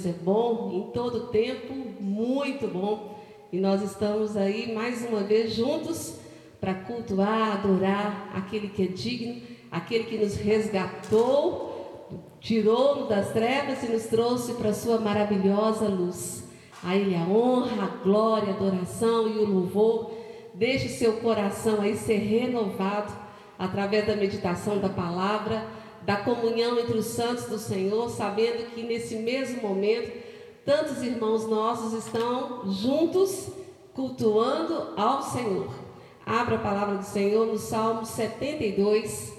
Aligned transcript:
Deus 0.00 0.06
é 0.06 0.12
bom 0.12 0.70
em 0.72 0.92
todo 0.92 1.26
tempo, 1.26 1.74
muito 2.00 2.66
bom. 2.66 3.18
E 3.52 3.58
nós 3.58 3.82
estamos 3.82 4.36
aí 4.36 4.72
mais 4.72 5.04
uma 5.04 5.20
vez 5.20 5.54
juntos 5.54 6.16
para 6.58 6.72
cultuar, 6.72 7.58
adorar 7.58 8.30
aquele 8.34 8.68
que 8.68 8.84
é 8.84 8.86
digno, 8.86 9.42
aquele 9.70 10.04
que 10.04 10.16
nos 10.16 10.36
resgatou, 10.36 12.08
tirou-nos 12.40 13.08
das 13.08 13.32
trevas 13.32 13.82
e 13.82 13.88
nos 13.88 14.04
trouxe 14.04 14.54
para 14.54 14.70
a 14.70 14.74
sua 14.74 14.98
maravilhosa 14.98 15.86
luz. 15.86 16.44
A 16.82 16.96
Ele 16.96 17.14
a 17.14 17.20
honra, 17.20 17.84
a 17.84 18.02
glória, 18.02 18.54
a 18.54 18.56
adoração 18.56 19.28
e 19.28 19.38
o 19.38 19.44
louvor. 19.44 20.12
Deixe 20.54 20.88
seu 20.88 21.14
coração 21.14 21.82
aí 21.82 21.96
ser 21.96 22.16
renovado 22.16 23.12
através 23.58 24.06
da 24.06 24.16
meditação 24.16 24.78
da 24.78 24.88
palavra, 24.88 25.66
da 26.02 26.16
comunhão 26.16 26.78
entre 26.78 26.96
os 26.96 27.06
santos 27.06 27.44
do 27.44 27.58
Senhor, 27.58 28.08
sabendo 28.10 28.70
que 28.74 28.82
nesse 28.82 29.16
mesmo 29.16 29.62
momento 29.62 30.12
tantos 30.64 31.02
irmãos 31.02 31.46
nossos 31.46 32.04
estão 32.04 32.70
juntos 32.70 33.48
cultuando 33.94 34.94
ao 34.96 35.22
Senhor. 35.22 35.70
Abra 36.24 36.56
a 36.56 36.60
palavra 36.60 36.96
do 36.96 37.04
Senhor 37.04 37.46
no 37.46 37.58
Salmo 37.58 38.04
72, 38.04 39.32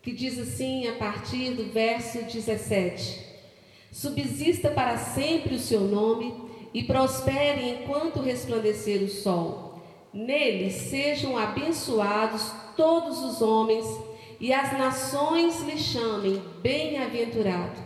que 0.00 0.12
diz 0.12 0.38
assim 0.38 0.88
a 0.88 0.94
partir 0.94 1.50
do 1.50 1.64
verso 1.72 2.22
17: 2.22 3.26
Subsista 3.90 4.70
para 4.70 4.96
sempre 4.96 5.56
o 5.56 5.60
seu 5.60 5.80
nome 5.80 6.34
e 6.72 6.82
prospere 6.84 7.68
enquanto 7.68 8.20
resplandecer 8.20 9.02
o 9.02 9.08
sol. 9.08 9.80
Nele 10.12 10.70
sejam 10.70 11.36
abençoados 11.36 12.52
todos 12.76 13.22
os 13.22 13.42
homens 13.42 13.86
e 14.42 14.52
as 14.52 14.76
nações 14.76 15.60
lhe 15.60 15.78
chamem 15.78 16.42
bem-aventurado. 16.60 17.80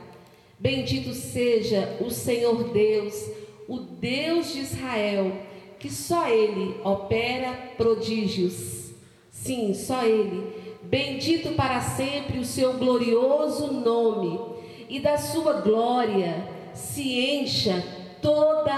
Bendito 0.59 1.13
seja 1.13 1.99
o 2.01 2.11
Senhor 2.11 2.73
Deus, 2.73 3.31
o 3.69 3.79
Deus 3.79 4.55
de 4.55 4.61
Israel, 4.61 5.33
que 5.79 5.91
só 5.93 6.27
Ele 6.31 6.81
opera 6.83 7.53
prodígios. 7.77 8.91
Sim, 9.31 9.75
só 9.75 10.03
Ele. 10.03 10.81
Bendito 10.83 11.53
para 11.53 11.83
sempre 11.83 12.39
o 12.39 12.45
seu 12.45 12.73
glorioso 12.79 13.71
nome, 13.75 14.41
e 14.89 14.99
da 14.99 15.19
sua 15.19 15.61
glória 15.61 16.49
se 16.73 17.21
encha 17.21 17.85
toda 18.23 18.73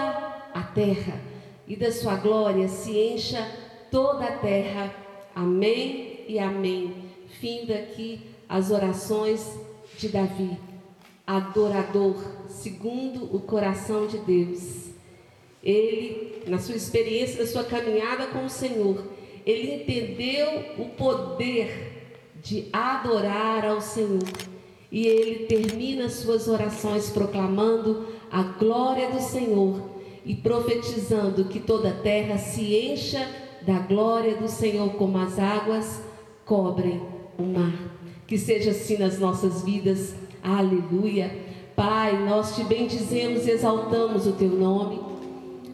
a 0.52 0.62
terra, 0.74 1.20
e 1.64 1.76
da 1.76 1.92
sua 1.92 2.16
glória 2.16 2.66
se 2.66 2.98
encha 2.98 3.48
toda 3.88 4.24
a 4.24 4.38
terra. 4.38 4.92
Amém 5.32 6.24
e 6.26 6.40
amém. 6.40 7.07
Fim 7.40 7.66
daqui 7.66 8.20
as 8.48 8.72
orações 8.72 9.48
de 9.96 10.08
Davi, 10.08 10.58
adorador, 11.24 12.16
segundo 12.48 13.24
o 13.32 13.38
coração 13.38 14.08
de 14.08 14.18
Deus. 14.18 14.88
Ele, 15.62 16.42
na 16.48 16.58
sua 16.58 16.74
experiência, 16.74 17.40
na 17.40 17.46
sua 17.46 17.62
caminhada 17.62 18.26
com 18.28 18.44
o 18.44 18.50
Senhor, 18.50 19.04
ele 19.46 19.74
entendeu 19.74 20.64
o 20.78 20.86
poder 20.86 22.32
de 22.42 22.66
adorar 22.72 23.64
ao 23.64 23.80
Senhor. 23.80 24.22
E 24.90 25.06
ele 25.06 25.46
termina 25.46 26.08
suas 26.08 26.48
orações 26.48 27.10
proclamando 27.10 28.08
a 28.32 28.42
glória 28.42 29.10
do 29.10 29.20
Senhor 29.20 29.80
e 30.24 30.34
profetizando 30.34 31.44
que 31.44 31.60
toda 31.60 31.90
a 31.90 32.00
terra 32.00 32.36
se 32.36 32.74
encha 32.74 33.28
da 33.62 33.78
glória 33.78 34.34
do 34.36 34.48
Senhor 34.48 34.94
como 34.94 35.18
as 35.18 35.38
águas 35.38 36.02
cobrem 36.44 37.17
o 37.38 37.42
mar. 37.44 37.72
Que 38.26 38.36
seja 38.36 38.72
assim 38.72 38.98
nas 38.98 39.18
nossas 39.18 39.62
vidas. 39.62 40.14
Aleluia. 40.42 41.30
Pai, 41.74 42.18
nós 42.26 42.56
te 42.56 42.64
bendizemos 42.64 43.46
e 43.46 43.52
exaltamos 43.52 44.26
o 44.26 44.32
teu 44.32 44.50
nome. 44.50 45.00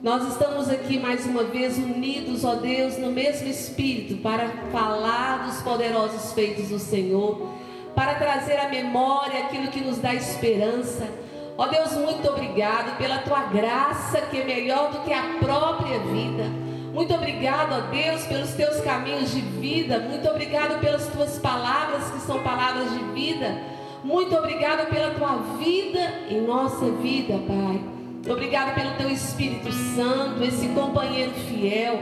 Nós 0.03 0.29
estamos 0.29 0.69
aqui 0.69 0.99
mais 0.99 1.25
uma 1.25 1.45
vez 1.45 1.79
unidos, 1.79 2.45
ó 2.45 2.57
Deus, 2.57 2.99
no 2.99 3.11
mesmo 3.11 3.49
espírito 3.49 4.21
para 4.21 4.51
falar 4.71 5.47
dos 5.47 5.63
poderosos 5.63 6.35
feitos 6.35 6.69
do 6.69 6.79
Senhor, 6.79 7.49
para 7.95 8.17
trazer 8.17 8.59
à 8.59 8.69
memória 8.69 9.47
aquilo 9.47 9.69
que 9.69 9.81
nos 9.81 9.97
dá 9.97 10.15
esperança. 10.15 11.09
Ó 11.57 11.67
Deus, 11.69 11.93
muito 11.93 12.29
obrigado 12.29 12.99
pela 12.99 13.19
tua 13.19 13.45
graça 13.45 14.21
que 14.21 14.43
é 14.43 14.45
melhor 14.45 14.93
do 14.93 15.01
que 15.05 15.13
a 15.13 15.39
própria 15.41 15.99
vida. 16.01 16.64
Muito 16.95 17.13
obrigado, 17.13 17.73
ó 17.73 17.81
Deus, 17.91 18.25
pelos 18.25 18.53
teus 18.53 18.81
caminhos 18.83 19.33
de 19.33 19.41
vida. 19.41 19.99
Muito 19.99 20.29
obrigado 20.29 20.79
pelas 20.81 21.09
tuas 21.09 21.41
palavras 21.41 22.09
que 22.09 22.21
são 22.21 22.41
palavras 22.41 22.89
de 22.93 23.03
vida. 23.13 23.59
Muito 24.05 24.33
obrigado 24.37 24.89
pela 24.89 25.11
tua 25.11 25.39
vida 25.59 25.99
em 26.31 26.43
nossa 26.43 26.89
vida, 26.93 27.35
Pai. 27.49 27.81
Obrigado 28.33 28.77
pelo 28.77 28.93
teu 28.93 29.11
Espírito 29.11 29.73
Santo, 29.73 30.45
esse 30.45 30.69
companheiro 30.69 31.33
fiel, 31.33 31.99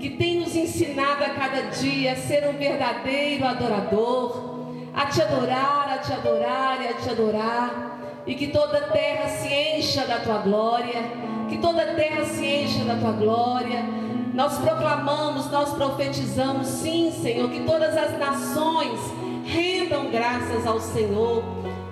que 0.00 0.10
tem 0.10 0.40
nos 0.40 0.56
ensinado 0.56 1.22
a 1.22 1.30
cada 1.30 1.70
dia 1.70 2.12
a 2.12 2.16
ser 2.16 2.44
um 2.48 2.58
verdadeiro 2.58 3.46
adorador, 3.46 4.66
a 4.92 5.06
te 5.06 5.22
adorar, 5.22 5.88
a 5.88 5.98
te 5.98 6.12
adorar 6.12 6.82
e 6.82 6.88
a 6.88 6.94
te 6.94 7.10
adorar, 7.10 8.24
e 8.26 8.34
que 8.34 8.48
toda 8.48 8.78
a 8.78 8.88
terra 8.88 9.28
se 9.28 9.54
encha 9.54 10.04
da 10.04 10.18
tua 10.18 10.38
glória, 10.38 11.00
que 11.48 11.58
toda 11.58 11.82
a 11.82 11.94
terra 11.94 12.24
se 12.24 12.44
encha 12.44 12.84
da 12.84 12.96
tua 12.96 13.12
glória. 13.12 14.02
Nós 14.32 14.58
proclamamos, 14.58 15.50
nós 15.50 15.72
profetizamos, 15.74 16.66
sim, 16.66 17.12
Senhor, 17.12 17.50
que 17.50 17.60
todas 17.64 17.96
as 17.96 18.18
nações 18.18 18.98
rendam 19.44 20.10
graças 20.10 20.66
ao 20.66 20.80
Senhor 20.80 21.42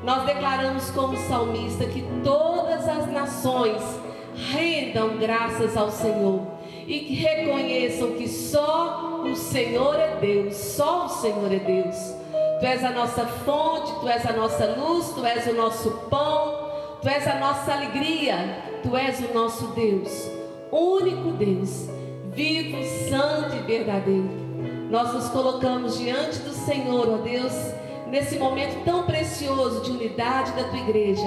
nós 0.03 0.25
declaramos 0.25 0.91
como 0.91 1.17
salmista 1.29 1.85
que 1.85 2.03
todas 2.25 2.89
as 2.89 3.07
nações 3.13 3.83
rendam 4.35 5.19
graças 5.19 5.77
ao 5.77 5.91
Senhor 5.91 6.41
e 6.87 7.01
que 7.01 7.15
reconheçam 7.15 8.13
que 8.13 8.27
só 8.27 9.21
o 9.23 9.37
Senhor 9.37 9.95
é 9.97 10.17
Deus, 10.17 10.57
só 10.57 11.05
o 11.05 11.09
Senhor 11.09 11.53
é 11.53 11.59
Deus. 11.59 11.97
Tu 12.59 12.67
és 12.67 12.85
a 12.85 12.91
nossa 12.91 13.27
fonte, 13.27 13.93
tu 14.01 14.09
és 14.09 14.25
a 14.27 14.33
nossa 14.33 14.67
luz, 14.77 15.11
tu 15.11 15.25
és 15.25 15.47
o 15.47 15.55
nosso 15.55 15.91
pão, 16.11 16.71
tu 17.01 17.09
és 17.09 17.27
a 17.27 17.39
nossa 17.39 17.73
alegria, 17.73 18.37
tu 18.83 18.97
és 18.97 19.21
o 19.21 19.35
nosso 19.35 19.69
Deus, 19.69 20.11
único 20.73 21.33
Deus, 21.33 21.89
vivo, 22.33 22.83
santo 23.09 23.57
e 23.57 23.63
verdadeiro. 23.67 24.31
Nós 24.91 25.13
nos 25.13 25.29
colocamos 25.29 25.99
diante 25.99 26.39
do 26.41 26.53
Senhor, 26.53 27.09
ó 27.09 27.17
Deus 27.19 27.53
nesse 28.11 28.39
momento 28.39 28.85
tão 28.85 29.05
precioso 29.05 29.85
de 29.85 29.93
unidade 29.93 30.53
da 30.53 30.65
tua 30.65 30.79
igreja, 30.79 31.27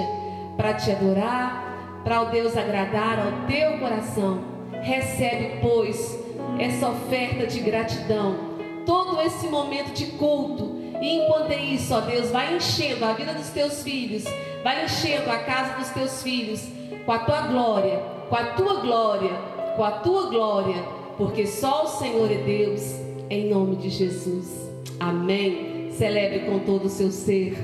para 0.56 0.74
te 0.74 0.90
adorar, 0.90 2.02
para 2.04 2.20
o 2.20 2.26
Deus 2.26 2.56
agradar 2.56 3.18
ao 3.18 3.46
teu 3.46 3.78
coração. 3.78 4.40
Recebe, 4.82 5.60
pois, 5.62 6.18
essa 6.58 6.88
oferta 6.88 7.46
de 7.46 7.60
gratidão, 7.60 8.36
todo 8.84 9.20
esse 9.22 9.46
momento 9.46 9.94
de 9.94 10.06
culto. 10.12 10.82
E 11.00 11.20
enquanto 11.20 11.50
é 11.50 11.60
isso, 11.60 11.94
ó 11.94 12.00
Deus, 12.00 12.30
vai 12.30 12.54
enchendo 12.54 13.04
a 13.04 13.14
vida 13.14 13.32
dos 13.32 13.48
teus 13.48 13.82
filhos, 13.82 14.24
vai 14.62 14.84
enchendo 14.84 15.30
a 15.30 15.38
casa 15.38 15.78
dos 15.78 15.88
teus 15.88 16.22
filhos 16.22 16.68
com 17.04 17.12
a 17.12 17.18
tua 17.20 17.40
glória, 17.42 18.02
com 18.28 18.36
a 18.36 18.44
tua 18.52 18.80
glória, 18.80 19.53
com 19.76 19.82
a 19.82 19.92
tua 19.92 20.28
glória, 20.28 20.82
porque 21.16 21.46
só 21.46 21.84
o 21.84 21.88
Senhor 21.88 22.30
é 22.30 22.38
Deus, 22.38 22.82
em 23.28 23.50
nome 23.50 23.76
de 23.76 23.90
Jesus. 23.90 24.70
Amém. 25.00 25.90
Celebre 25.90 26.40
com 26.40 26.60
todo 26.60 26.86
o 26.86 26.88
seu 26.88 27.10
ser 27.10 27.56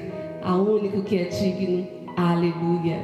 a 0.42 0.56
único 0.56 1.02
que 1.02 1.16
é 1.18 1.24
digno. 1.24 1.86
Aleluia. 2.16 3.00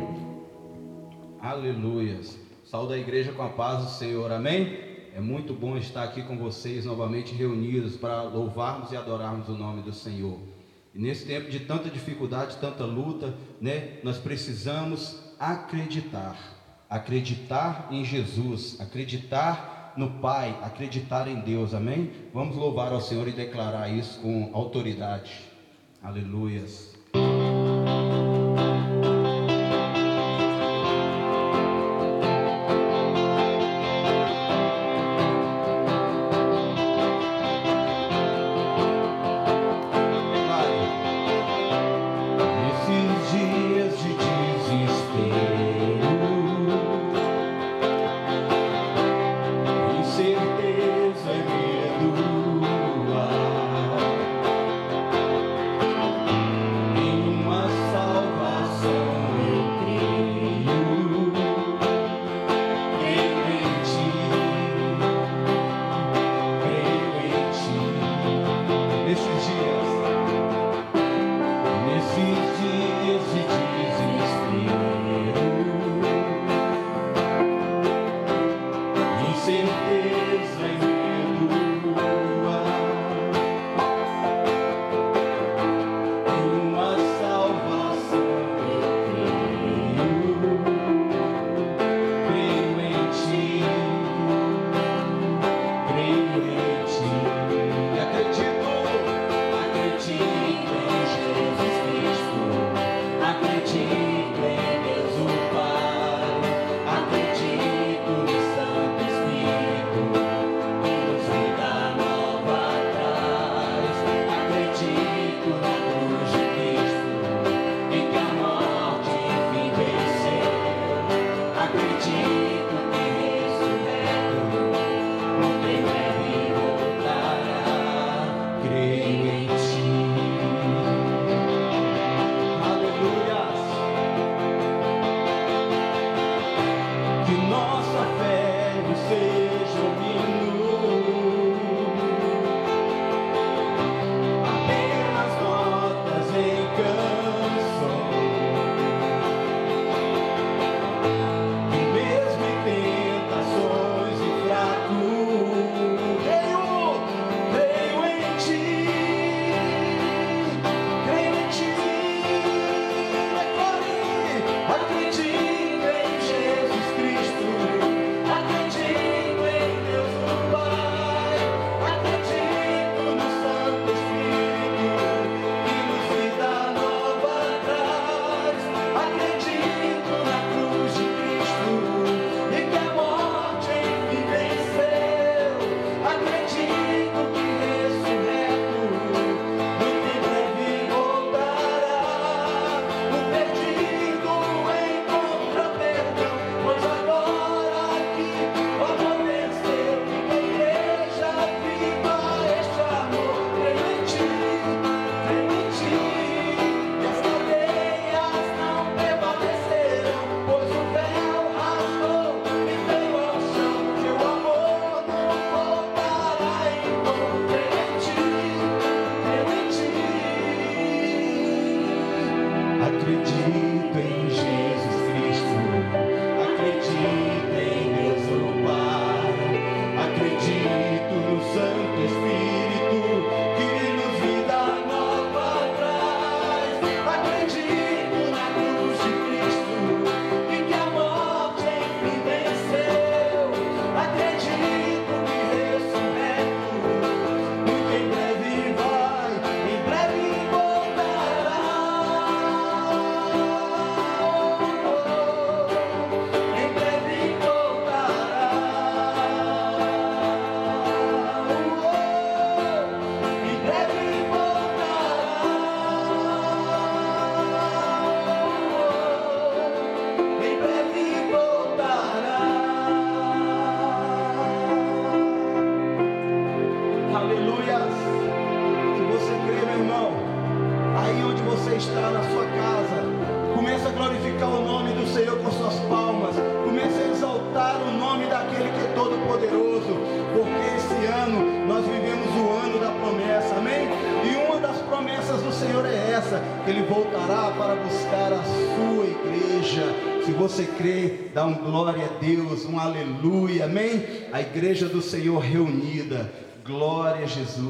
Aleluia. 1.40 2.20
Saúde 2.64 2.94
a 2.94 2.98
igreja 2.98 3.32
com 3.32 3.42
a 3.42 3.48
paz 3.48 3.84
do 3.84 3.90
Senhor. 3.90 4.30
Amém? 4.32 4.78
É 5.14 5.20
muito 5.20 5.54
bom 5.54 5.76
estar 5.76 6.02
aqui 6.02 6.22
com 6.22 6.36
vocês 6.36 6.84
novamente 6.84 7.34
reunidos 7.34 7.96
para 7.96 8.22
louvarmos 8.22 8.92
e 8.92 8.96
adorarmos 8.96 9.48
o 9.48 9.52
nome 9.52 9.82
do 9.82 9.92
Senhor. 9.92 10.38
E 10.94 10.98
nesse 10.98 11.26
tempo 11.26 11.50
de 11.50 11.60
tanta 11.60 11.88
dificuldade, 11.88 12.56
tanta 12.56 12.84
luta, 12.84 13.34
né, 13.60 13.98
nós 14.02 14.18
precisamos 14.18 15.34
acreditar. 15.38 16.55
Acreditar 16.88 17.88
em 17.90 18.04
Jesus, 18.04 18.80
acreditar 18.80 19.92
no 19.96 20.10
Pai, 20.20 20.58
acreditar 20.62 21.26
em 21.26 21.40
Deus, 21.40 21.74
amém? 21.74 22.12
Vamos 22.32 22.56
louvar 22.56 22.92
ao 22.92 23.00
Senhor 23.00 23.26
e 23.28 23.32
declarar 23.32 23.88
isso 23.88 24.20
com 24.20 24.50
autoridade. 24.52 25.44
Aleluias. 26.02 26.95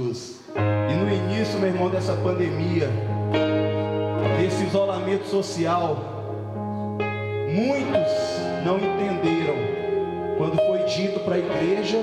Jesus. 0.06 0.40
E 0.56 0.94
no 0.94 1.12
início, 1.12 1.58
meu 1.58 1.68
irmão, 1.68 1.90
dessa 1.90 2.14
pandemia, 2.14 2.88
desse 4.38 4.64
isolamento 4.64 5.26
social, 5.26 5.96
muitos 7.48 8.12
não 8.64 8.76
entenderam 8.76 9.56
quando 10.38 10.56
foi 10.56 10.84
dito 10.84 11.20
para 11.20 11.36
a 11.36 11.38
igreja, 11.38 11.98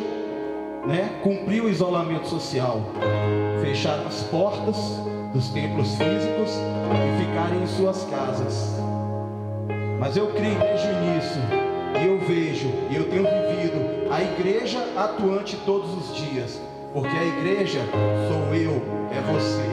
né, 0.86 1.19
cumprir 1.22 1.63
o 1.63 1.69
isolamento 1.69 2.27
social, 2.27 2.81
fechar 3.62 4.00
as 4.05 4.24
portas 4.24 4.75
dos 5.33 5.50
templos 5.50 5.89
físicos 5.95 6.51
e 6.91 7.25
ficarem 7.25 7.63
em 7.63 7.67
suas 7.67 8.03
casas. 8.05 8.75
Mas 10.00 10.17
eu 10.17 10.27
creio 10.27 10.60
desde 10.60 10.88
o 10.88 10.91
início, 10.91 11.41
e 12.01 12.07
eu 12.07 12.19
vejo, 12.19 12.67
e 12.89 12.95
eu 12.95 13.10
tenho 13.10 13.24
vivido 13.24 14.12
a 14.12 14.22
igreja 14.22 14.79
atuante 14.98 15.55
todos 15.65 15.93
os 15.93 16.15
dias, 16.17 16.60
porque 16.93 17.17
a 17.17 17.25
igreja 17.25 17.81
sou 18.27 18.55
eu, 18.55 18.81
é 19.12 19.19
você. 19.31 19.63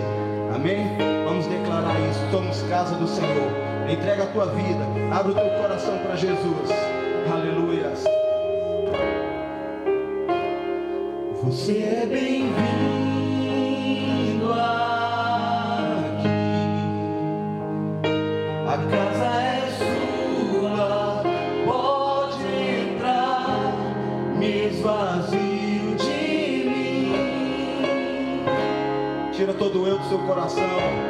Amém? 0.54 0.96
Vamos 1.24 1.46
declarar 1.46 2.00
isso. 2.08 2.20
Somos 2.30 2.62
casa 2.62 2.96
do 2.96 3.06
Senhor. 3.06 3.50
Entrega 3.88 4.24
a 4.24 4.26
tua 4.26 4.46
vida, 4.46 4.84
abre 5.12 5.32
o 5.32 5.34
teu 5.34 5.50
coração 5.60 5.98
para 5.98 6.16
Jesus. 6.16 6.70
Aleluia. 7.30 7.92
Você 11.42 11.78
é 11.82 12.06
bem-vindo 12.06 12.69
seu 30.10 30.18
coração. 30.26 31.09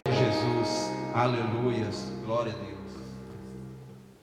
Aleluias, 1.13 2.09
glória 2.25 2.53
a 2.53 2.55
Deus. 2.55 2.71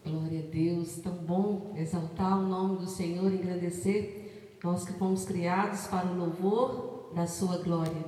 Glória 0.06 0.40
a 0.40 0.50
Deus, 0.50 0.96
tão 0.96 1.12
bom 1.12 1.74
exaltar 1.76 2.38
o 2.38 2.48
nome 2.48 2.78
do 2.78 2.86
Senhor, 2.86 3.30
engrandecer 3.30 4.56
nós 4.64 4.86
que 4.86 4.94
fomos 4.94 5.26
criados 5.26 5.86
para 5.86 6.06
o 6.06 6.16
louvor 6.16 7.12
da 7.14 7.26
sua 7.26 7.58
glória. 7.58 8.04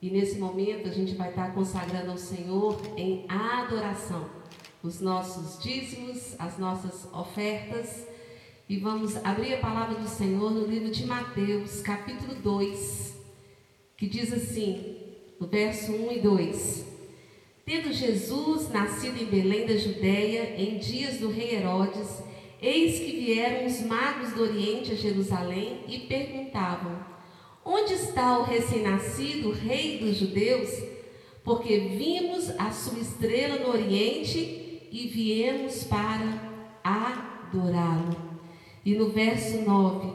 E 0.00 0.10
nesse 0.10 0.38
momento 0.38 0.90
a 0.90 0.92
gente 0.92 1.14
vai 1.14 1.30
estar 1.30 1.54
consagrando 1.54 2.10
ao 2.10 2.18
Senhor 2.18 2.78
em 2.98 3.24
adoração 3.30 4.26
os 4.82 5.00
nossos 5.00 5.62
dízimos, 5.62 6.36
as 6.38 6.58
nossas 6.58 7.10
ofertas. 7.14 8.06
E 8.68 8.76
vamos 8.76 9.16
abrir 9.24 9.54
a 9.54 9.60
palavra 9.60 9.98
do 9.98 10.08
Senhor 10.08 10.50
no 10.50 10.66
livro 10.66 10.90
de 10.90 11.06
Mateus, 11.06 11.80
capítulo 11.80 12.34
2, 12.34 13.16
que 13.96 14.06
diz 14.06 14.30
assim, 14.34 14.98
no 15.40 15.46
verso 15.46 15.92
1 15.92 16.12
e 16.12 16.20
2: 16.20 16.91
Tendo 17.72 17.90
Jesus 17.90 18.68
nascido 18.68 19.18
em 19.18 19.24
Belém 19.24 19.64
da 19.64 19.74
Judéia, 19.74 20.56
em 20.58 20.76
dias 20.76 21.16
do 21.16 21.30
rei 21.30 21.54
Herodes, 21.54 22.22
eis 22.60 22.98
que 22.98 23.12
vieram 23.12 23.64
os 23.64 23.80
magos 23.80 24.34
do 24.34 24.42
Oriente 24.42 24.92
a 24.92 24.94
Jerusalém 24.94 25.80
e 25.88 26.00
perguntavam: 26.00 27.02
Onde 27.64 27.94
está 27.94 28.38
o 28.38 28.42
recém-nascido 28.42 29.52
rei 29.52 29.96
dos 29.96 30.18
judeus? 30.18 30.68
Porque 31.42 31.78
vimos 31.78 32.50
a 32.58 32.70
sua 32.72 32.98
estrela 32.98 33.60
no 33.60 33.70
Oriente 33.70 34.82
e 34.92 35.10
viemos 35.10 35.84
para 35.84 36.76
adorá-lo. 36.84 38.14
E 38.84 38.94
no 38.94 39.08
verso 39.08 39.62
9: 39.62 40.12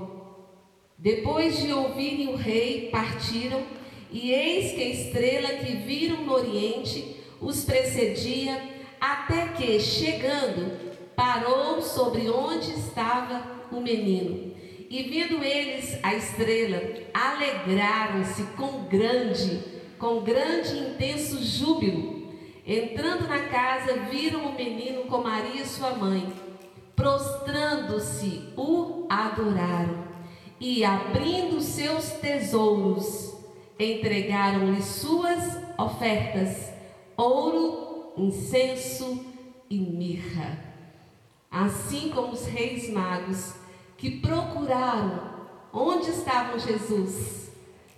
Depois 0.95 1.57
de 1.57 1.73
ouvirem 1.73 2.27
o 2.27 2.35
rei, 2.35 2.89
partiram, 2.91 3.63
e 4.11 4.31
eis 4.31 4.73
que 4.75 4.83
a 4.83 4.89
estrela 4.89 5.49
que 5.53 5.75
viram 5.77 6.23
no 6.23 6.33
Oriente 6.33 7.16
os 7.41 7.63
precedia, 7.63 8.61
até 8.99 9.49
que, 9.49 9.79
chegando, 9.79 10.71
parou 11.15 11.81
sobre 11.81 12.29
onde 12.29 12.71
estava 12.71 13.43
o 13.71 13.79
menino. 13.79 14.55
E 14.89 15.03
vendo 15.03 15.43
eles 15.43 15.99
a 16.01 16.15
estrela, 16.15 16.81
alegraram-se 17.13 18.43
com 18.55 18.85
grande, 18.85 19.61
com 19.99 20.21
grande 20.21 20.75
e 20.75 20.89
intenso 20.89 21.43
júbilo. 21.43 22.31
Entrando 22.65 23.27
na 23.27 23.39
casa, 23.47 23.93
viram 24.09 24.45
o 24.45 24.55
menino 24.55 25.03
com 25.03 25.17
Maria 25.19 25.65
sua 25.65 25.91
mãe. 25.91 26.31
Prostrando-se, 26.95 28.53
o 28.55 29.05
adoraram. 29.09 30.07
E 30.59 30.83
abrindo 30.83 31.61
seus 31.61 32.11
tesouros, 32.13 33.35
entregaram-lhe 33.79 34.81
suas 34.81 35.57
ofertas: 35.77 36.71
ouro, 37.17 38.13
incenso 38.15 39.25
e 39.69 39.79
mirra. 39.79 40.63
Assim 41.49 42.09
como 42.09 42.33
os 42.33 42.45
reis 42.45 42.89
magos 42.89 43.55
que 43.97 44.19
procuraram 44.19 45.35
onde 45.73 46.11
estava 46.11 46.59
Jesus 46.59 47.51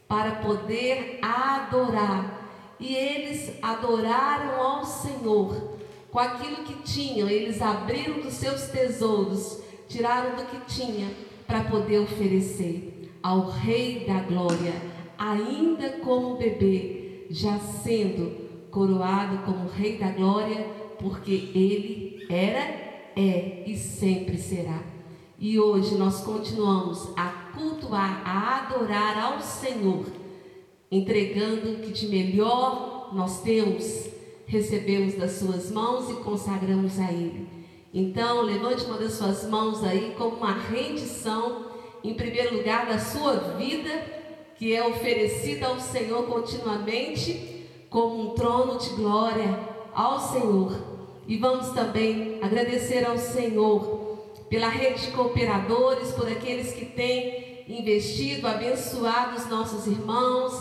para 0.08 0.38
poder 0.38 1.20
adorar. 1.22 2.38
E 2.80 2.96
eles 2.96 3.54
adoraram 3.62 4.62
ao 4.62 4.86
Senhor 4.86 5.78
com 6.10 6.20
aquilo 6.20 6.64
que 6.64 6.82
tinham, 6.82 7.30
eles 7.30 7.62
abriram 7.62 8.22
dos 8.22 8.34
seus 8.34 8.70
tesouros, 8.70 9.60
tiraram 9.88 10.36
do 10.38 10.46
que 10.46 10.74
tinha 10.74 11.14
para 11.46 11.66
poder 11.66 12.00
oferecer 12.00 13.12
ao 13.22 13.50
Rei 13.50 14.06
da 14.06 14.22
Glória, 14.22 14.74
ainda 15.18 15.90
como 16.00 16.38
bebê, 16.38 17.28
já 17.30 17.60
sendo 17.60 18.49
coroado 18.72 19.40
como 19.40 19.70
Rei 19.70 19.98
da 19.98 20.12
Glória, 20.12 20.66
porque 21.00 21.32
ele 21.32 22.26
era, 22.30 22.60
é 23.16 23.64
e 23.66 23.78
sempre 23.78 24.38
será. 24.38 24.82
E 25.38 25.58
hoje 25.60 25.96
nós 25.96 26.22
continuamos 26.22 27.10
a 27.16 27.28
cultuar, 27.58 28.22
a 28.26 28.58
adorar 28.58 29.18
ao 29.18 29.42
Senhor, 29.42 30.06
entregando 30.92 31.72
o 31.72 31.80
que 31.80 31.92
de 31.92 32.08
melhor 32.08 33.10
nós 33.14 33.42
temos, 33.42 34.10
recebemos 34.46 35.16
das 35.16 35.34
suas 35.34 35.72
mãos 35.72 36.10
e 36.10 36.16
consagramos 36.16 37.00
a 37.00 37.12
Ele. 37.12 37.48
Então, 37.94 38.42
levante 38.42 38.86
uma 38.86 38.98
das 38.98 39.14
suas 39.14 39.48
mãos 39.48 39.84
aí 39.84 40.14
como 40.18 40.38
uma 40.38 40.54
rendição, 40.54 41.66
em 42.04 42.14
primeiro 42.14 42.58
lugar, 42.58 42.86
da 42.86 43.00
sua 43.00 43.36
vida, 43.58 43.90
que 44.58 44.76
é 44.76 44.86
oferecida 44.86 45.68
ao 45.68 45.80
Senhor 45.80 46.24
continuamente, 46.28 47.59
como 47.90 48.22
um 48.22 48.36
trono 48.36 48.78
de 48.78 48.90
glória 48.90 49.60
ao 49.94 50.20
Senhor. 50.20 50.76
E 51.28 51.38
vamos 51.38 51.70
também 51.70 52.40
agradecer 52.42 53.06
ao 53.06 53.18
Senhor 53.18 54.00
pela 54.50 54.68
rede 54.68 55.06
de 55.06 55.12
cooperadores, 55.12 56.12
por 56.12 56.28
aqueles 56.28 56.74
que 56.74 56.86
têm 56.86 57.64
investido, 57.68 58.48
abençoado 58.48 59.38
os 59.38 59.48
nossos 59.48 59.86
irmãos, 59.86 60.54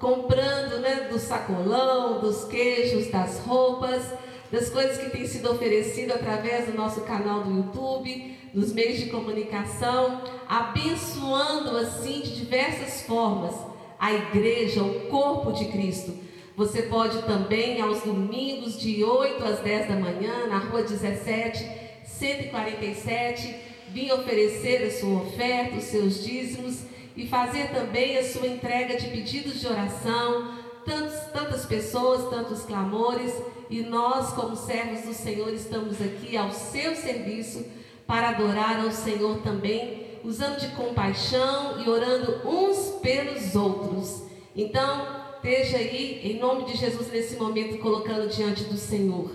comprando 0.00 0.80
né, 0.80 1.08
do 1.10 1.18
sacolão, 1.18 2.20
dos 2.20 2.44
queijos, 2.44 3.10
das 3.10 3.40
roupas. 3.40 4.02
das 4.50 4.70
coisas 4.70 4.96
que 4.98 5.10
têm 5.10 5.26
sido 5.26 5.50
oferecidas 5.50 6.16
através 6.16 6.66
do 6.66 6.74
nosso 6.74 7.00
canal 7.00 7.42
do 7.42 7.50
YouTube, 7.50 8.36
nos 8.54 8.72
meios 8.72 8.98
de 9.00 9.10
comunicação, 9.10 10.22
abençoando 10.48 11.76
assim 11.76 12.20
de 12.20 12.36
diversas 12.36 13.02
formas 13.02 13.54
a 13.98 14.12
igreja, 14.12 14.82
o 14.82 15.08
corpo 15.08 15.52
de 15.52 15.66
Cristo. 15.66 16.25
Você 16.56 16.82
pode 16.82 17.20
também, 17.24 17.82
aos 17.82 18.00
domingos, 18.00 18.80
de 18.80 19.04
8 19.04 19.44
às 19.44 19.58
10 19.58 19.88
da 19.88 19.96
manhã, 19.96 20.46
na 20.46 20.56
rua 20.56 20.82
17, 20.82 21.68
147, 22.02 23.54
vir 23.90 24.10
oferecer 24.12 24.86
a 24.86 24.90
sua 24.90 25.20
oferta, 25.20 25.76
os 25.76 25.84
seus 25.84 26.24
dízimos 26.24 26.78
e 27.14 27.26
fazer 27.26 27.68
também 27.74 28.16
a 28.16 28.24
sua 28.24 28.46
entrega 28.46 28.96
de 28.96 29.08
pedidos 29.08 29.60
de 29.60 29.66
oração, 29.66 30.54
tantos, 30.82 31.20
tantas 31.30 31.66
pessoas, 31.66 32.30
tantos 32.30 32.62
clamores, 32.62 33.34
e 33.68 33.82
nós, 33.82 34.32
como 34.32 34.56
servos 34.56 35.02
do 35.02 35.12
Senhor, 35.12 35.52
estamos 35.52 36.00
aqui 36.00 36.38
ao 36.38 36.52
seu 36.52 36.96
serviço 36.96 37.66
para 38.06 38.30
adorar 38.30 38.80
ao 38.80 38.92
Senhor 38.92 39.42
também, 39.42 40.20
usando 40.24 40.58
de 40.58 40.68
compaixão 40.68 41.82
e 41.84 41.90
orando 41.90 42.48
uns 42.48 42.98
pelos 43.02 43.54
outros. 43.54 44.22
Então, 44.54 45.25
esteja 45.36 45.78
aí, 45.78 46.20
em 46.24 46.38
nome 46.38 46.64
de 46.64 46.76
Jesus, 46.76 47.10
nesse 47.10 47.36
momento, 47.36 47.78
colocando 47.78 48.28
diante 48.28 48.64
do 48.64 48.76
Senhor 48.76 49.30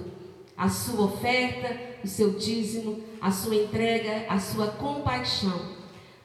a 0.61 0.69
sua 0.69 1.05
oferta, 1.05 1.75
o 2.03 2.07
seu 2.07 2.33
dízimo, 2.33 3.03
a 3.19 3.31
sua 3.31 3.55
entrega, 3.55 4.25
a 4.29 4.39
sua 4.39 4.67
compaixão. 4.67 5.59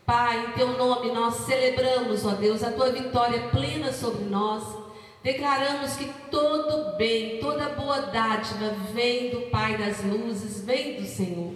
Pai, 0.05 0.47
em 0.47 0.53
teu 0.53 0.77
nome 0.77 1.11
nós 1.11 1.47
celebramos, 1.47 2.25
ó 2.27 2.33
Deus, 2.33 2.62
a 2.62 2.71
tua 2.71 2.93
vitória 2.93 3.49
plena 3.49 3.91
sobre 3.93 4.25
nós. 4.25 4.62
Declaramos 5.23 5.97
que 5.97 6.05
todo 6.31 6.97
bem, 6.99 7.41
toda 7.41 7.71
boa 7.71 8.03
dádiva 8.03 8.77
vem 8.93 9.31
do 9.31 9.51
Pai 9.51 9.79
das 9.79 10.05
luzes, 10.05 10.62
vem 10.62 11.01
do 11.01 11.07
Senhor. 11.07 11.55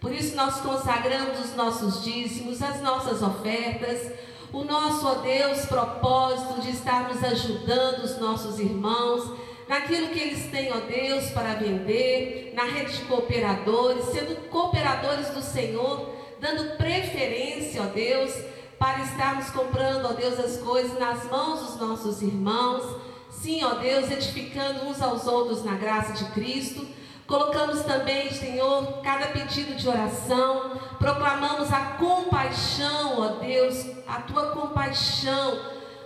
Por 0.00 0.10
isso 0.10 0.34
nós 0.34 0.60
consagramos 0.60 1.38
os 1.38 1.54
nossos 1.54 2.02
dízimos, 2.02 2.62
as 2.62 2.80
nossas 2.80 3.22
ofertas, 3.22 4.10
o 4.52 4.64
nosso, 4.64 5.06
ó 5.06 5.14
Deus, 5.14 5.64
propósito 5.66 6.60
de 6.60 6.70
estarmos 6.70 7.22
ajudando 7.24 8.04
os 8.04 8.18
nossos 8.18 8.58
irmãos 8.58 9.32
naquilo 9.68 10.08
que 10.08 10.18
eles 10.18 10.50
têm, 10.50 10.70
ó 10.72 10.80
Deus, 10.80 11.30
para 11.30 11.54
vender, 11.54 12.52
na 12.54 12.64
rede 12.64 12.98
de 12.98 13.04
cooperadores, 13.04 14.04
sendo 14.06 14.48
cooperadores 14.48 15.28
do 15.30 15.40
Senhor 15.40 16.12
dando 16.42 16.76
preferência, 16.76 17.82
ó 17.82 17.86
Deus, 17.86 18.34
para 18.76 19.04
estarmos 19.04 19.48
comprando, 19.50 20.06
ó 20.06 20.12
Deus, 20.12 20.40
as 20.40 20.56
coisas 20.58 20.98
nas 20.98 21.24
mãos 21.30 21.60
dos 21.60 21.76
nossos 21.76 22.20
irmãos. 22.20 23.00
Sim, 23.30 23.62
ó 23.62 23.74
Deus, 23.74 24.10
edificando 24.10 24.84
uns 24.86 25.00
aos 25.00 25.26
outros 25.28 25.64
na 25.64 25.76
graça 25.76 26.12
de 26.12 26.24
Cristo. 26.32 26.84
Colocamos 27.32 27.80
também, 27.84 28.30
Senhor, 28.30 29.00
cada 29.02 29.28
pedido 29.28 29.74
de 29.74 29.88
oração. 29.88 30.78
Proclamamos 30.98 31.72
a 31.72 31.96
compaixão, 31.96 33.22
ó 33.22 33.28
Deus, 33.40 33.86
a 34.06 34.20
tua 34.20 34.50
compaixão, 34.50 35.58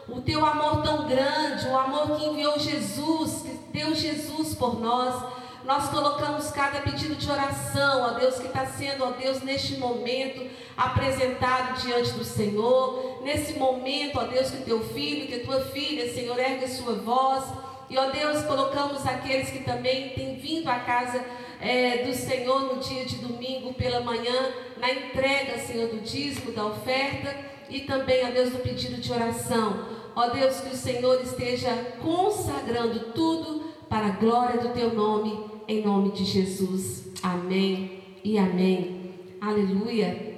o 0.09 0.21
teu 0.21 0.47
amor 0.47 0.85
tão 0.85 1.09
grande, 1.09 1.67
o 1.67 1.77
amor 1.77 2.17
que 2.17 2.27
enviou 2.27 2.57
Jesus, 2.61 3.43
que 3.43 3.51
deu 3.73 3.93
Jesus 3.93 4.55
por 4.55 4.79
nós 4.79 5.21
nós 5.67 5.89
colocamos 5.89 6.49
cada 6.53 6.81
pedido 6.81 7.17
de 7.17 7.29
oração, 7.29 8.03
ó 8.03 8.11
Deus, 8.11 8.39
que 8.39 8.47
está 8.47 8.65
sendo, 8.67 9.03
ó 9.03 9.11
Deus, 9.11 9.43
neste 9.43 9.79
momento 9.79 10.49
apresentado 10.77 11.81
diante 11.81 12.13
do 12.13 12.25
Senhor. 12.25 13.21
Nesse 13.25 13.55
momento, 13.55 14.17
ó 14.17 14.23
Deus, 14.23 14.49
que 14.49 14.59
teu 14.59 14.81
filho, 14.81 15.27
que 15.27 15.41
tua 15.41 15.61
filha, 15.61 16.15
Senhor, 16.15 16.39
ergue 16.39 16.67
a 16.67 16.69
sua 16.69 16.95
voz. 16.95 17.45
E, 17.89 17.97
ó 17.97 18.11
Deus, 18.11 18.43
colocamos 18.45 19.07
aqueles 19.07 19.51
que 19.51 19.63
também 19.63 20.11
têm 20.11 20.37
vindo 20.37 20.69
à 20.69 20.81
casa 20.81 21.25
é, 21.61 22.05
do 22.05 22.13
Senhor 22.13 22.75
no 22.75 22.81
dia 22.81 23.05
de 23.05 23.17
domingo 23.17 23.73
pela 23.75 24.01
manhã, 24.01 24.53
na 24.79 24.93
entrega, 24.93 25.59
Senhor, 25.59 25.89
do 25.89 26.01
dízimo, 26.01 26.53
da 26.53 26.67
oferta 26.67 27.35
e 27.71 27.81
também, 27.81 28.25
ó 28.27 28.31
Deus, 28.31 28.51
do 28.51 28.59
pedido 28.59 29.01
de 29.01 29.13
oração. 29.13 29.87
Ó 30.15 30.29
Deus, 30.31 30.61
que 30.61 30.75
o 30.75 30.77
Senhor 30.77 31.21
esteja 31.23 31.71
consagrando 32.03 33.13
tudo 33.13 33.73
para 33.89 34.07
a 34.07 34.11
glória 34.11 34.61
do 34.61 34.71
teu 34.71 34.93
nome 34.93 35.57
em 35.69 35.83
nome 35.83 36.13
de 36.13 36.25
Jesus. 36.25 37.05
Amém 37.23 38.03
e 38.25 38.39
amém. 38.39 39.15
Aleluia. 39.41 40.37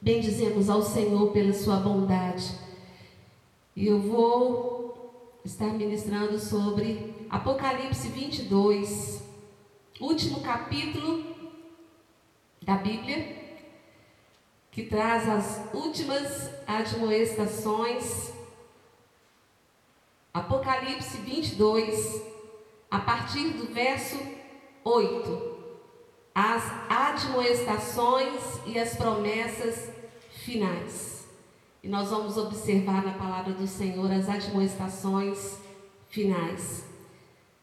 Bendizemos 0.00 0.68
ao 0.68 0.82
Senhor 0.82 1.30
pela 1.32 1.52
sua 1.52 1.76
bondade. 1.76 2.52
E 3.74 3.86
eu 3.86 4.00
vou 4.00 4.75
estar 5.46 5.72
ministrando 5.72 6.40
sobre 6.40 7.14
Apocalipse 7.30 8.08
22, 8.08 9.22
último 10.00 10.40
capítulo 10.40 11.24
da 12.60 12.74
Bíblia, 12.74 13.62
que 14.72 14.82
traz 14.82 15.28
as 15.28 15.72
últimas 15.72 16.50
admoestações. 16.66 18.32
Apocalipse 20.34 21.16
22, 21.18 22.22
a 22.90 22.98
partir 22.98 23.50
do 23.50 23.72
verso 23.72 24.18
8. 24.82 25.56
As 26.34 26.64
admoestações 26.90 28.42
e 28.66 28.78
as 28.78 28.96
promessas 28.96 29.90
finais. 30.44 31.05
E 31.86 31.88
nós 31.88 32.08
vamos 32.08 32.36
observar 32.36 33.04
na 33.04 33.12
palavra 33.12 33.52
do 33.52 33.64
Senhor 33.64 34.10
as 34.10 34.28
admoestações 34.28 35.56
finais. 36.08 36.84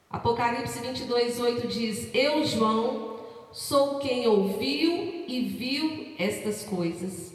Apocalipse 0.09 0.79
22, 0.79 1.41
8 1.41 1.67
diz: 1.67 2.09
Eu, 2.13 2.45
João, 2.45 3.19
sou 3.51 3.99
quem 3.99 4.25
ouviu 4.25 5.25
e 5.27 5.41
viu 5.41 6.15
estas 6.17 6.63
coisas. 6.63 7.33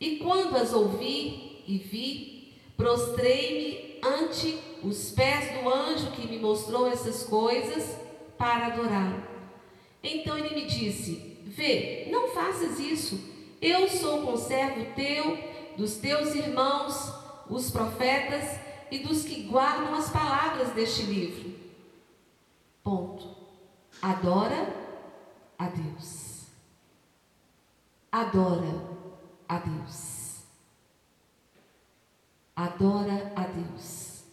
E 0.00 0.16
quando 0.20 0.56
as 0.56 0.72
ouvi 0.72 1.62
e 1.68 1.76
vi, 1.76 2.54
prostrei-me 2.78 3.98
ante 4.02 4.58
os 4.82 5.10
pés 5.10 5.60
do 5.60 5.68
anjo 5.68 6.12
que 6.12 6.26
me 6.26 6.38
mostrou 6.38 6.86
essas 6.90 7.24
coisas 7.24 7.94
para 8.38 8.68
adorá-lo. 8.68 9.22
Então 10.02 10.38
ele 10.38 10.54
me 10.54 10.64
disse: 10.64 11.42
Vê, 11.44 12.08
não 12.10 12.28
faças 12.28 12.80
isso. 12.80 13.20
Eu 13.60 13.86
sou 13.86 14.22
conservo 14.22 14.86
teu, 14.96 15.51
dos 15.76 15.96
teus 15.96 16.34
irmãos, 16.34 17.12
os 17.48 17.70
profetas 17.70 18.58
e 18.90 18.98
dos 18.98 19.24
que 19.24 19.42
guardam 19.44 19.94
as 19.94 20.10
palavras 20.10 20.70
deste 20.70 21.02
livro. 21.02 21.54
Ponto. 22.82 23.36
Adora 24.00 24.74
a 25.58 25.66
Deus. 25.66 26.46
Adora 28.10 28.88
a 29.48 29.58
Deus. 29.58 30.42
Adora 32.54 33.32
a 33.36 33.42
Deus. 33.42 34.24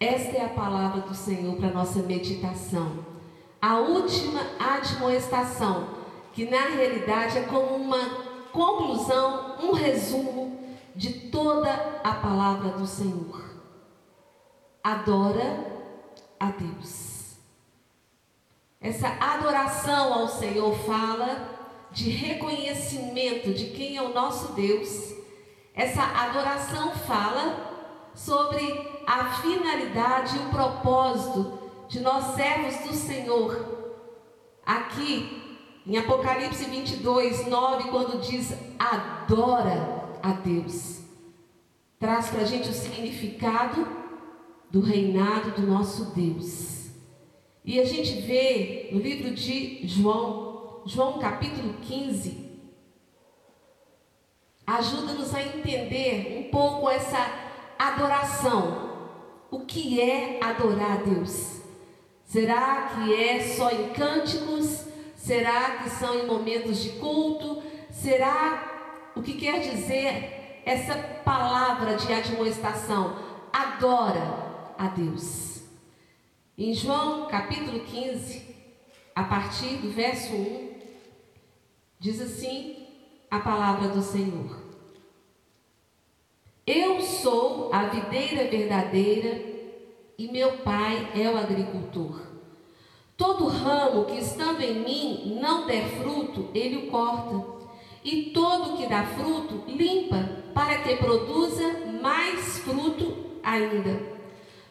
Esta 0.00 0.36
é 0.36 0.44
a 0.44 0.50
palavra 0.50 1.02
do 1.02 1.14
Senhor 1.14 1.56
para 1.56 1.72
nossa 1.72 2.00
meditação 2.02 3.18
a 3.60 3.78
última 3.78 4.40
admoestação, 4.58 5.88
que 6.32 6.48
na 6.48 6.68
realidade 6.68 7.38
é 7.38 7.42
como 7.42 7.74
uma 7.74 8.27
conclusão, 8.52 9.56
um 9.62 9.72
resumo 9.72 10.58
de 10.94 11.30
toda 11.30 12.00
a 12.02 12.14
palavra 12.14 12.70
do 12.70 12.86
Senhor. 12.86 13.42
Adora 14.82 15.64
a 16.40 16.50
Deus. 16.50 17.36
Essa 18.80 19.08
adoração 19.08 20.12
ao 20.14 20.28
Senhor 20.28 20.74
fala 20.78 21.58
de 21.90 22.10
reconhecimento 22.10 23.52
de 23.52 23.66
quem 23.70 23.96
é 23.96 24.02
o 24.02 24.14
nosso 24.14 24.52
Deus. 24.52 25.14
Essa 25.74 26.02
adoração 26.02 26.92
fala 26.92 28.10
sobre 28.14 29.00
a 29.06 29.30
finalidade 29.40 30.36
e 30.36 30.40
o 30.40 30.50
propósito 30.50 31.58
de 31.88 32.00
nós 32.00 32.34
servos 32.34 32.76
do 32.88 32.94
Senhor. 32.94 33.78
Aqui 34.64 35.47
em 35.88 35.96
Apocalipse 35.96 36.66
22, 36.66 37.46
9, 37.46 37.88
quando 37.88 38.20
diz 38.20 38.52
adora 38.78 40.04
a 40.22 40.32
Deus, 40.32 41.00
traz 41.98 42.28
para 42.28 42.42
a 42.42 42.44
gente 42.44 42.68
o 42.68 42.74
significado 42.74 43.88
do 44.70 44.82
reinado 44.82 45.52
do 45.52 45.62
nosso 45.66 46.14
Deus. 46.14 46.90
E 47.64 47.80
a 47.80 47.86
gente 47.86 48.20
vê 48.20 48.90
no 48.92 49.00
livro 49.00 49.34
de 49.34 49.80
João, 49.88 50.82
João 50.84 51.18
capítulo 51.18 51.72
15, 51.80 52.50
ajuda-nos 54.66 55.34
a 55.34 55.42
entender 55.42 56.38
um 56.38 56.50
pouco 56.50 56.90
essa 56.90 57.18
adoração. 57.78 58.88
O 59.50 59.60
que 59.60 59.98
é 59.98 60.38
adorar 60.44 60.98
a 60.98 61.02
Deus? 61.02 61.62
Será 62.26 62.88
que 62.88 63.14
é 63.14 63.40
só 63.56 63.70
em 63.70 63.88
cânticos? 63.94 64.87
Será 65.28 65.76
que 65.76 65.90
são 65.90 66.18
em 66.18 66.26
momentos 66.26 66.82
de 66.82 66.88
culto? 66.92 67.62
Será 67.90 69.10
o 69.14 69.20
que 69.20 69.34
quer 69.34 69.60
dizer 69.60 70.62
essa 70.64 70.96
palavra 71.22 71.96
de 71.96 72.10
admoestação? 72.10 73.14
Adora 73.52 74.72
a 74.78 74.88
Deus. 74.88 75.64
Em 76.56 76.72
João 76.72 77.26
capítulo 77.26 77.80
15, 77.80 78.42
a 79.14 79.22
partir 79.22 79.76
do 79.76 79.90
verso 79.90 80.32
1, 80.32 80.78
diz 82.00 82.22
assim 82.22 82.88
a 83.30 83.38
palavra 83.38 83.88
do 83.88 84.00
Senhor. 84.00 84.56
Eu 86.66 87.02
sou 87.02 87.70
a 87.70 87.82
videira 87.84 88.48
verdadeira 88.48 89.42
e 90.16 90.32
meu 90.32 90.56
pai 90.62 91.12
é 91.14 91.28
o 91.28 91.36
agricultor. 91.36 92.27
Todo 93.18 93.48
ramo 93.48 94.04
que 94.04 94.16
estando 94.16 94.62
em 94.62 94.74
mim 94.74 95.38
não 95.40 95.66
der 95.66 95.88
fruto, 95.98 96.50
ele 96.54 96.86
o 96.86 96.86
corta. 96.86 97.44
E 98.04 98.26
todo 98.26 98.76
que 98.76 98.86
dá 98.86 99.04
fruto, 99.04 99.64
limpa, 99.66 100.24
para 100.54 100.78
que 100.78 100.94
produza 100.94 101.64
mais 102.00 102.58
fruto 102.60 103.12
ainda. 103.42 104.00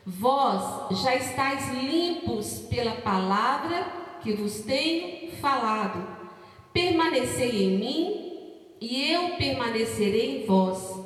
Vós 0.06 0.98
já 1.04 1.14
estáis 1.14 1.68
limpos 1.74 2.60
pela 2.70 2.94
palavra 2.94 3.86
que 4.24 4.32
vos 4.32 4.62
tenho 4.62 5.30
falado. 5.42 6.08
Permanecei 6.72 7.66
em 7.66 7.78
mim, 7.78 8.28
e 8.80 9.12
eu 9.12 9.32
permanecerei 9.32 10.44
em 10.44 10.46
vós. 10.46 10.98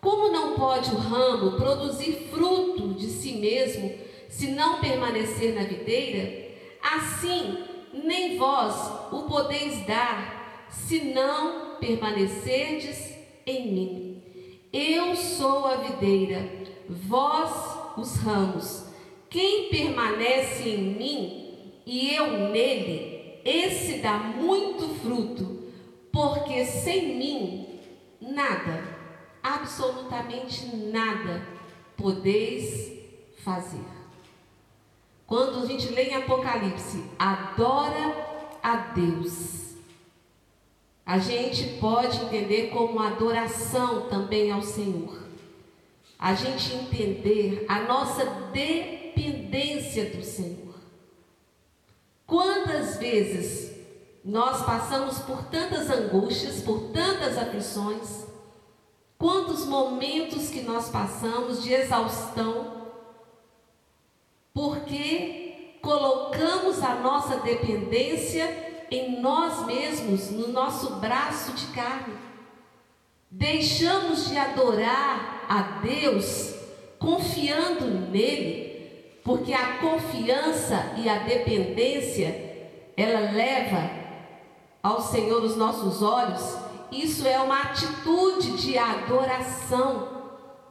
Como 0.00 0.32
não 0.32 0.54
pode 0.54 0.90
o 0.90 0.96
ramo 0.96 1.52
produzir 1.52 2.28
fruto 2.32 2.94
de 2.94 3.08
si 3.08 3.32
mesmo, 3.32 3.92
se 4.30 4.52
não 4.52 4.80
permanecer 4.80 5.54
na 5.54 5.64
videira? 5.64 6.47
Assim, 6.82 7.64
nem 7.92 8.38
vós 8.38 9.12
o 9.12 9.22
podeis 9.22 9.84
dar, 9.86 10.66
se 10.70 11.12
não 11.12 11.76
permanecerdes 11.76 13.14
em 13.46 13.72
mim. 13.72 14.22
Eu 14.72 15.16
sou 15.16 15.66
a 15.66 15.76
videira, 15.76 16.46
vós 16.88 17.96
os 17.96 18.16
ramos. 18.16 18.86
Quem 19.30 19.68
permanece 19.68 20.68
em 20.68 20.82
mim 20.94 21.48
e 21.86 22.14
eu 22.14 22.50
nele, 22.50 23.40
esse 23.44 23.98
dá 23.98 24.18
muito 24.18 24.94
fruto, 25.00 25.70
porque 26.12 26.64
sem 26.64 27.16
mim 27.16 27.80
nada, 28.20 28.84
absolutamente 29.42 30.66
nada, 30.92 31.46
podeis 31.96 32.92
fazer. 33.42 33.97
Quando 35.28 35.62
a 35.62 35.66
gente 35.66 35.92
lê 35.92 36.04
em 36.04 36.14
Apocalipse, 36.14 37.04
adora 37.18 38.16
a 38.62 38.76
Deus. 38.76 39.74
A 41.04 41.18
gente 41.18 41.78
pode 41.78 42.16
entender 42.16 42.70
como 42.70 42.98
adoração 42.98 44.08
também 44.08 44.50
ao 44.50 44.62
Senhor. 44.62 45.22
A 46.18 46.34
gente 46.34 46.74
entender 46.74 47.66
a 47.68 47.80
nossa 47.80 48.24
dependência 48.54 50.06
do 50.06 50.24
Senhor. 50.24 50.74
Quantas 52.26 52.96
vezes 52.96 53.76
nós 54.24 54.64
passamos 54.64 55.18
por 55.18 55.44
tantas 55.44 55.90
angústias, 55.90 56.62
por 56.62 56.90
tantas 56.90 57.36
aflições, 57.36 58.24
quantos 59.18 59.66
momentos 59.66 60.48
que 60.48 60.62
nós 60.62 60.88
passamos 60.88 61.62
de 61.62 61.70
exaustão, 61.70 62.77
porque 64.52 65.78
colocamos 65.82 66.82
a 66.82 66.94
nossa 66.96 67.36
dependência 67.38 68.86
em 68.90 69.20
nós 69.20 69.66
mesmos, 69.66 70.30
no 70.30 70.48
nosso 70.48 70.96
braço 70.96 71.52
de 71.52 71.66
carne. 71.68 72.14
Deixamos 73.30 74.28
de 74.28 74.38
adorar 74.38 75.44
a 75.48 75.80
Deus 75.82 76.54
confiando 76.98 77.86
nele, 78.10 79.20
porque 79.22 79.52
a 79.52 79.78
confiança 79.78 80.94
e 80.96 81.08
a 81.08 81.18
dependência 81.18 82.48
ela 82.96 83.30
leva 83.30 83.90
ao 84.82 85.00
Senhor 85.00 85.42
os 85.42 85.56
nossos 85.56 86.02
olhos. 86.02 86.56
Isso 86.90 87.26
é 87.28 87.38
uma 87.38 87.62
atitude 87.62 88.56
de 88.56 88.78
adoração 88.78 90.17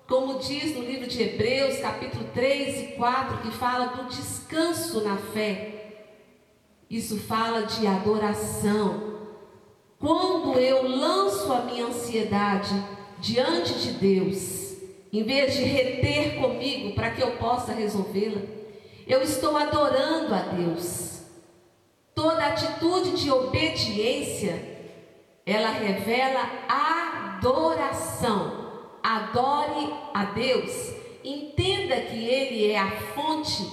como 0.08 0.40
diz 0.40 0.74
no 0.74 0.84
livro 0.84 1.06
de 1.06 1.22
Hebreus, 1.22 1.80
capítulo 1.80 2.24
3 2.34 2.82
e 2.82 2.88
4, 2.94 3.40
que 3.40 3.52
fala 3.52 3.88
do 3.88 4.06
descanso 4.06 5.04
na 5.04 5.18
fé. 5.18 6.06
Isso 6.90 7.20
fala 7.20 7.64
de 7.64 7.86
adoração. 7.86 9.18
Quando 10.00 10.58
eu 10.58 10.88
lanço 10.88 11.52
a 11.52 11.64
minha 11.64 11.88
ansiedade 11.88 12.74
diante 13.20 13.74
de 13.74 13.92
Deus, 13.94 14.78
em 15.12 15.24
vez 15.24 15.56
de 15.56 15.64
reter 15.64 16.40
comigo 16.40 16.96
para 16.96 17.12
que 17.12 17.22
eu 17.22 17.32
possa 17.32 17.74
resolvê-la, 17.74 18.42
eu 19.06 19.22
estou 19.22 19.58
adorando 19.58 20.34
a 20.34 20.40
Deus. 20.40 21.24
Toda 22.16 22.48
atitude 22.48 23.12
de 23.22 23.30
obediência, 23.30 24.78
ela 25.46 25.72
revela 25.72 26.50
adoração 27.38 28.67
adore 29.04 29.94
a 30.14 30.26
Deus, 30.26 30.94
entenda 31.24 32.00
que 32.02 32.28
Ele 32.28 32.72
é 32.72 32.80
a 32.80 32.92
fonte, 32.92 33.68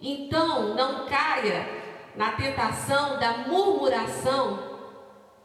então 0.00 0.74
não 0.74 1.06
caia 1.06 1.66
na 2.16 2.32
tentação 2.32 3.18
da 3.18 3.38
murmuração, 3.38 4.76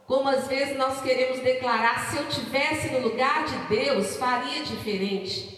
como 0.08 0.28
às 0.28 0.48
vezes 0.48 0.78
nós 0.78 1.02
queremos 1.02 1.40
declarar: 1.40 2.10
se 2.10 2.18
eu 2.18 2.28
tivesse 2.28 2.90
no 2.90 3.00
lugar 3.00 3.46
de 3.46 3.58
Deus, 3.76 4.18
faria 4.18 4.64
diferente. 4.64 5.58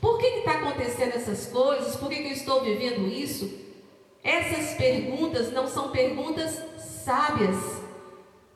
Por 0.00 0.18
que 0.18 0.26
está 0.26 0.52
acontecendo 0.52 1.16
essas 1.16 1.46
coisas? 1.46 1.96
Por 1.96 2.08
que, 2.08 2.16
que 2.16 2.28
eu 2.28 2.32
estou 2.32 2.60
vivendo 2.62 3.08
isso? 3.08 3.66
Essas 4.22 4.76
perguntas 4.76 5.52
não 5.52 5.66
são 5.66 5.90
perguntas 5.90 6.62
sábias. 6.78 7.82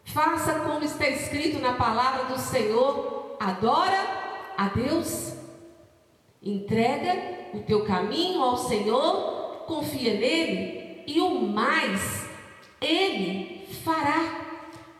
Faça 0.04 0.60
como 0.60 0.84
está 0.84 1.08
escrito 1.08 1.58
na 1.58 1.72
palavra 1.72 2.24
do 2.24 2.38
Senhor: 2.38 3.36
adora 3.40 4.21
a 4.62 4.68
Deus, 4.68 5.34
entrega 6.40 7.48
o 7.52 7.58
teu 7.62 7.84
caminho 7.84 8.40
ao 8.40 8.56
Senhor, 8.56 9.64
confia 9.66 10.14
nele 10.14 11.02
e 11.04 11.20
o 11.20 11.40
mais 11.40 12.28
ele 12.80 13.66
fará. 13.82 14.40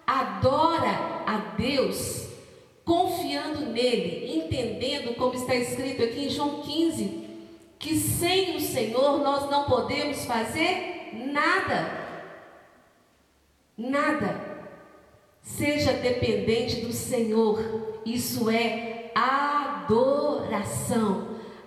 Adora 0.05 1.22
a 1.25 1.37
Deus, 1.57 2.29
confiando 2.85 3.66
nele, 3.66 4.37
entendendo 4.37 5.14
como 5.14 5.35
está 5.35 5.55
escrito 5.55 6.03
aqui 6.03 6.27
em 6.27 6.31
João 6.31 6.61
15, 6.62 7.29
que 7.79 7.94
sem 7.94 8.57
o 8.57 8.61
Senhor 8.61 9.18
nós 9.18 9.48
não 9.48 9.64
podemos 9.66 10.25
fazer 10.25 11.12
nada. 11.33 12.03
Nada. 13.79 14.40
Seja 15.40 15.92
dependente 15.92 16.81
do 16.81 16.92
Senhor. 16.92 18.01
Isso 18.05 18.51
é 18.51 18.91
adoração. 19.14 20.03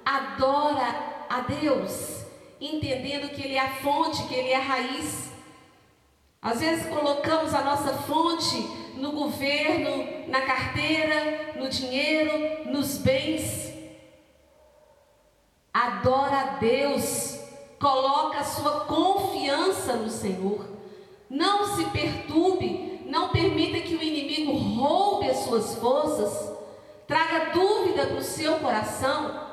Adora 0.03 1.25
a 1.29 1.41
Deus, 1.41 2.25
entendendo 2.62 3.29
que 3.29 3.41
Ele 3.41 3.55
é 3.55 3.60
a 3.60 3.75
fonte, 3.75 4.23
que 4.27 4.36
Ele 4.36 4.49
é 4.49 4.55
a 4.55 4.62
raiz. 4.62 5.31
Às 6.41 6.60
vezes 6.60 6.86
colocamos 6.88 7.53
a 7.53 7.62
nossa 7.62 7.93
fonte 8.03 8.55
no 8.95 9.12
governo, 9.12 10.27
na 10.27 10.41
carteira, 10.41 11.53
no 11.55 11.67
dinheiro, 11.69 12.69
nos 12.71 12.99
bens. 12.99 13.73
Adora 15.73 16.38
a 16.38 16.45
Deus, 16.58 17.39
coloca 17.79 18.39
a 18.39 18.43
sua 18.43 18.81
confiança 18.81 19.93
no 19.93 20.10
Senhor. 20.10 20.65
Não 21.29 21.75
se 21.75 21.86
perturbe, 21.86 23.01
não 23.08 23.29
permita 23.29 23.81
que 23.81 23.95
o 23.95 24.03
inimigo 24.03 24.53
roube 24.53 25.29
as 25.29 25.38
suas 25.39 25.75
forças 25.75 26.55
traga 27.08 27.52
dúvida 27.52 28.08
para 28.08 28.18
o 28.18 28.24
seu 28.24 28.56
coração 28.56 29.46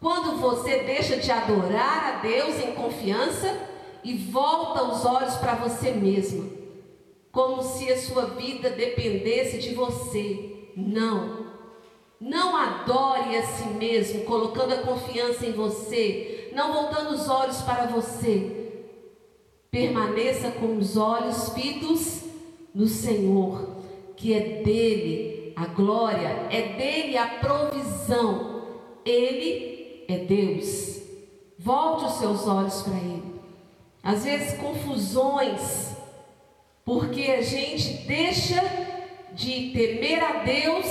quando 0.00 0.36
você 0.36 0.80
deixa 0.80 1.16
de 1.16 1.30
adorar 1.30 2.16
a 2.16 2.20
Deus 2.20 2.62
em 2.62 2.72
confiança 2.72 3.58
e 4.02 4.14
volta 4.14 4.84
os 4.84 5.04
olhos 5.04 5.34
para 5.36 5.54
você 5.54 5.92
mesmo, 5.92 6.52
como 7.32 7.62
se 7.62 7.90
a 7.90 7.98
sua 7.98 8.26
vida 8.26 8.68
dependesse 8.68 9.58
de 9.58 9.74
você. 9.74 10.50
Não. 10.76 11.44
Não 12.20 12.54
adore 12.54 13.34
a 13.36 13.46
si 13.46 13.66
mesmo, 13.68 14.24
colocando 14.24 14.74
a 14.74 14.82
confiança 14.82 15.46
em 15.46 15.52
você, 15.52 16.50
não 16.54 16.72
voltando 16.72 17.14
os 17.14 17.28
olhos 17.28 17.62
para 17.62 17.86
você. 17.86 18.72
Permaneça 19.70 20.50
com 20.50 20.76
os 20.76 20.98
olhos 20.98 21.48
fitos 21.54 22.24
no 22.74 22.86
Senhor, 22.86 23.78
que 24.16 24.34
é 24.34 24.62
dele 24.62 25.33
a 25.56 25.66
glória, 25.66 26.46
é 26.50 26.74
dele 26.76 27.16
a 27.16 27.26
provisão. 27.26 28.62
Ele 29.04 30.04
é 30.08 30.18
Deus. 30.18 31.00
Volte 31.58 32.04
os 32.06 32.12
seus 32.14 32.46
olhos 32.46 32.82
para 32.82 32.94
ele. 32.94 33.34
Às 34.02 34.24
vezes 34.24 34.58
confusões, 34.58 35.92
porque 36.84 37.22
a 37.22 37.42
gente 37.42 38.06
deixa 38.06 38.62
de 39.32 39.70
temer 39.70 40.22
a 40.22 40.44
Deus 40.44 40.86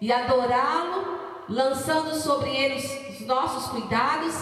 e 0.00 0.12
adorá-lo, 0.12 1.18
lançando 1.48 2.14
sobre 2.14 2.50
ele 2.50 2.74
os, 2.74 3.20
nossos 3.26 3.70
cuidados 3.70 4.34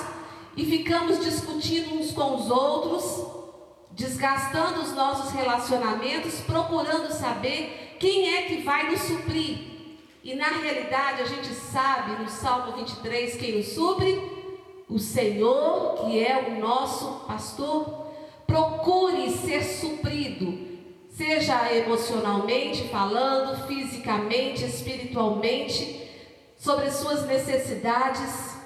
e 0.57 0.64
ficamos 0.64 1.20
discutindo 1.24 1.94
uns 1.94 2.11
com 2.11 2.35
os 2.35 2.50
outros, 2.50 3.26
desgastando 3.92 4.81
os 4.81 4.92
nossos 4.92 5.31
relacionamentos, 5.31 6.40
procurando 6.40 7.12
saber 7.12 7.91
quem 8.03 8.35
é 8.35 8.43
que 8.43 8.62
vai 8.62 8.91
nos 8.91 9.01
suprir. 9.03 9.59
E 10.25 10.35
na 10.35 10.49
realidade 10.49 11.23
a 11.23 11.25
gente 11.25 11.55
sabe 11.55 12.21
no 12.21 12.29
Salmo 12.29 12.73
23 12.73 13.37
quem 13.37 13.59
nos 13.59 13.69
supre? 13.69 14.21
O 14.88 14.99
Senhor, 14.99 16.05
que 16.05 16.19
é 16.19 16.49
o 16.49 16.61
nosso 16.61 17.25
pastor. 17.29 18.09
Procure 18.45 19.31
ser 19.31 19.62
suprido, 19.62 20.59
seja 21.11 21.73
emocionalmente 21.73 22.88
falando, 22.88 23.69
fisicamente, 23.69 24.65
espiritualmente, 24.65 26.03
sobre 26.59 26.87
as 26.87 26.97
suas 26.97 27.25
necessidades, 27.25 28.57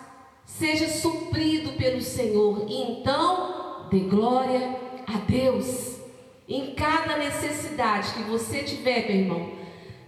seja 0.46 0.88
suprido 0.88 1.72
pelo 1.72 2.01
Senhor. 2.01 2.64
E 2.68 2.75
então, 2.75 3.87
dê 3.90 4.01
glória 4.01 4.81
a 5.07 5.18
Deus. 5.18 5.95
Em 6.48 6.74
cada 6.74 7.16
necessidade 7.16 8.12
que 8.14 8.22
você 8.22 8.62
tiver, 8.62 9.06
meu 9.06 9.16
irmão, 9.16 9.52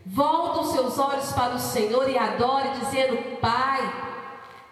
volta 0.07 0.61
os 0.61 0.73
seus 0.73 0.99
olhos 0.99 1.33
para 1.33 1.55
o 1.55 1.59
Senhor 1.59 2.09
e 2.09 2.17
adore, 2.17 2.69
dizendo: 2.81 3.39
Pai, 3.41 4.09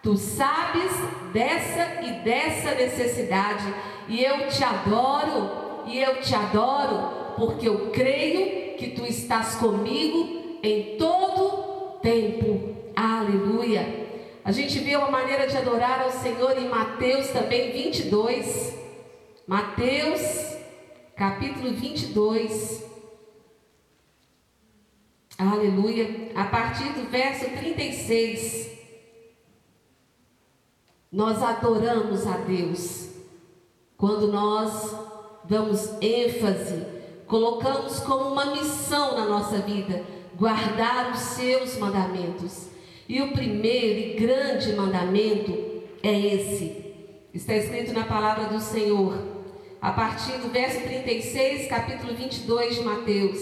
Tu 0.06 0.16
sabes 0.16 0.92
dessa 1.32 2.00
e 2.00 2.12
dessa 2.22 2.76
necessidade, 2.76 3.64
e 4.06 4.22
eu 4.22 4.46
te 4.46 4.62
adoro, 4.62 5.82
e 5.84 5.98
eu 6.00 6.20
te 6.20 6.32
adoro, 6.32 7.34
porque 7.34 7.68
eu 7.68 7.90
creio 7.90 8.76
que 8.76 8.90
tu 8.90 9.04
estás 9.04 9.56
comigo 9.56 10.60
em 10.62 10.96
todo 10.96 11.98
tempo. 12.00 12.76
Aleluia. 12.94 14.06
A 14.44 14.52
gente 14.52 14.78
vê 14.78 14.94
uma 14.94 15.10
maneira 15.10 15.48
de 15.48 15.56
adorar 15.56 16.02
ao 16.02 16.12
Senhor 16.12 16.56
em 16.56 16.68
Mateus 16.68 17.26
também 17.30 17.72
22. 17.72 18.78
Mateus, 19.44 20.55
capítulo 21.16 21.72
22. 21.72 22.84
Aleluia. 25.38 26.30
A 26.34 26.44
partir 26.44 26.92
do 26.92 27.08
verso 27.10 27.46
36. 27.58 28.70
Nós 31.10 31.42
adoramos 31.42 32.26
a 32.26 32.36
Deus 32.38 33.08
quando 33.96 34.30
nós 34.30 34.94
damos 35.44 35.90
ênfase, 36.02 36.84
colocamos 37.26 38.00
como 38.00 38.32
uma 38.32 38.46
missão 38.46 39.16
na 39.16 39.24
nossa 39.24 39.58
vida 39.58 40.04
guardar 40.34 41.12
os 41.12 41.20
seus 41.20 41.78
mandamentos. 41.78 42.68
E 43.08 43.22
o 43.22 43.32
primeiro 43.32 44.00
e 44.00 44.14
grande 44.20 44.74
mandamento 44.74 45.52
é 46.02 46.12
esse. 46.12 46.94
Está 47.32 47.54
escrito 47.54 47.92
na 47.92 48.04
palavra 48.04 48.46
do 48.46 48.60
Senhor, 48.60 49.35
a 49.86 49.92
partir 49.92 50.38
do 50.38 50.48
verso 50.48 50.80
36, 50.80 51.68
capítulo 51.68 52.12
22 52.12 52.74
de 52.74 52.80
Mateus. 52.82 53.38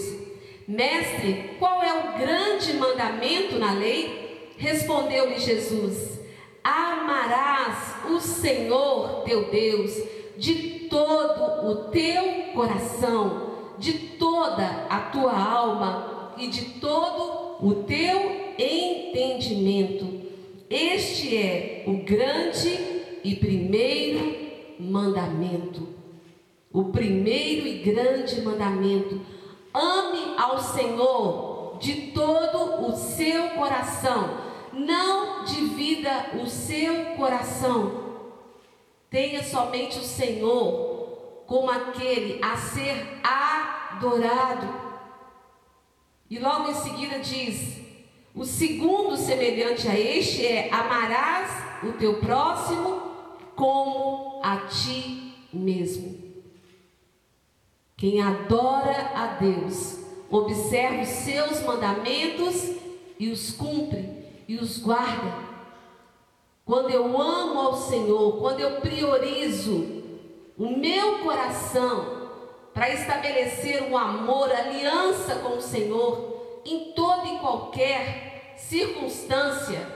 Mestre, 0.67 1.55
qual 1.57 1.81
é 1.81 1.91
o 1.91 2.19
grande 2.19 2.73
mandamento 2.73 3.57
na 3.57 3.73
lei? 3.73 4.53
Respondeu-lhe 4.55 5.39
Jesus 5.39 6.19
amarás 6.63 7.95
o 8.11 8.19
Senhor 8.19 9.23
teu 9.23 9.49
Deus 9.49 9.91
de 10.37 10.87
todo 10.87 11.67
o 11.67 11.89
teu 11.89 12.53
coração, 12.53 13.49
de 13.79 13.93
toda 14.19 14.85
a 14.87 14.99
tua 14.99 15.35
alma 15.35 16.35
e 16.37 16.47
de 16.47 16.65
todo 16.79 17.57
o 17.59 17.83
teu 17.87 18.53
entendimento. 18.59 20.21
Este 20.69 21.35
é 21.35 21.83
o 21.87 22.03
grande 22.03 22.69
e 23.23 23.35
primeiro 23.35 24.35
mandamento. 24.79 25.94
O 26.75 26.91
primeiro 26.91 27.67
e 27.67 27.79
grande 27.79 28.41
mandamento. 28.41 29.21
Ame 29.73 30.35
ao 30.37 30.59
Senhor 30.59 31.77
de 31.79 32.11
todo 32.11 32.87
o 32.87 32.95
seu 32.95 33.51
coração 33.51 34.45
não 34.75 35.45
divida 35.45 36.31
o 36.41 36.47
seu 36.47 37.15
coração. 37.15 38.03
Tenha 39.09 39.43
somente 39.43 39.97
o 39.97 40.03
Senhor 40.03 41.43
como 41.47 41.69
aquele 41.71 42.43
a 42.43 42.57
ser 42.57 43.21
adorado. 43.23 44.85
E 46.29 46.37
logo 46.39 46.69
em 46.69 46.73
seguida 46.73 47.19
diz: 47.19 47.79
o 48.33 48.43
segundo 48.43 49.15
semelhante 49.15 49.87
a 49.87 49.97
este 49.97 50.45
é: 50.45 50.69
amarás 50.73 51.51
o 51.83 51.93
teu 51.93 52.19
próximo 52.19 53.01
como 53.55 54.41
a 54.43 54.57
ti 54.67 55.33
mesmo. 55.53 56.24
Quem 57.97 58.21
adora 58.21 59.11
a 59.15 59.27
Deus, 59.39 59.99
observa 60.29 61.01
os 61.01 61.07
seus 61.07 61.61
mandamentos 61.61 62.71
e 63.17 63.29
os 63.29 63.51
cumpre 63.51 64.25
e 64.47 64.57
os 64.57 64.77
guarda. 64.79 65.33
Quando 66.65 66.89
eu 66.89 67.05
amo 67.21 67.59
ao 67.59 67.75
Senhor, 67.75 68.37
quando 68.37 68.59
eu 68.59 68.81
priorizo 68.81 70.03
o 70.57 70.77
meu 70.77 71.19
coração 71.19 72.29
para 72.73 72.89
estabelecer 72.89 73.83
um 73.83 73.97
amor, 73.97 74.51
aliança 74.51 75.35
com 75.35 75.57
o 75.57 75.61
Senhor 75.61 76.61
em 76.65 76.91
toda 76.91 77.27
e 77.27 77.39
qualquer 77.39 78.55
circunstância, 78.57 79.87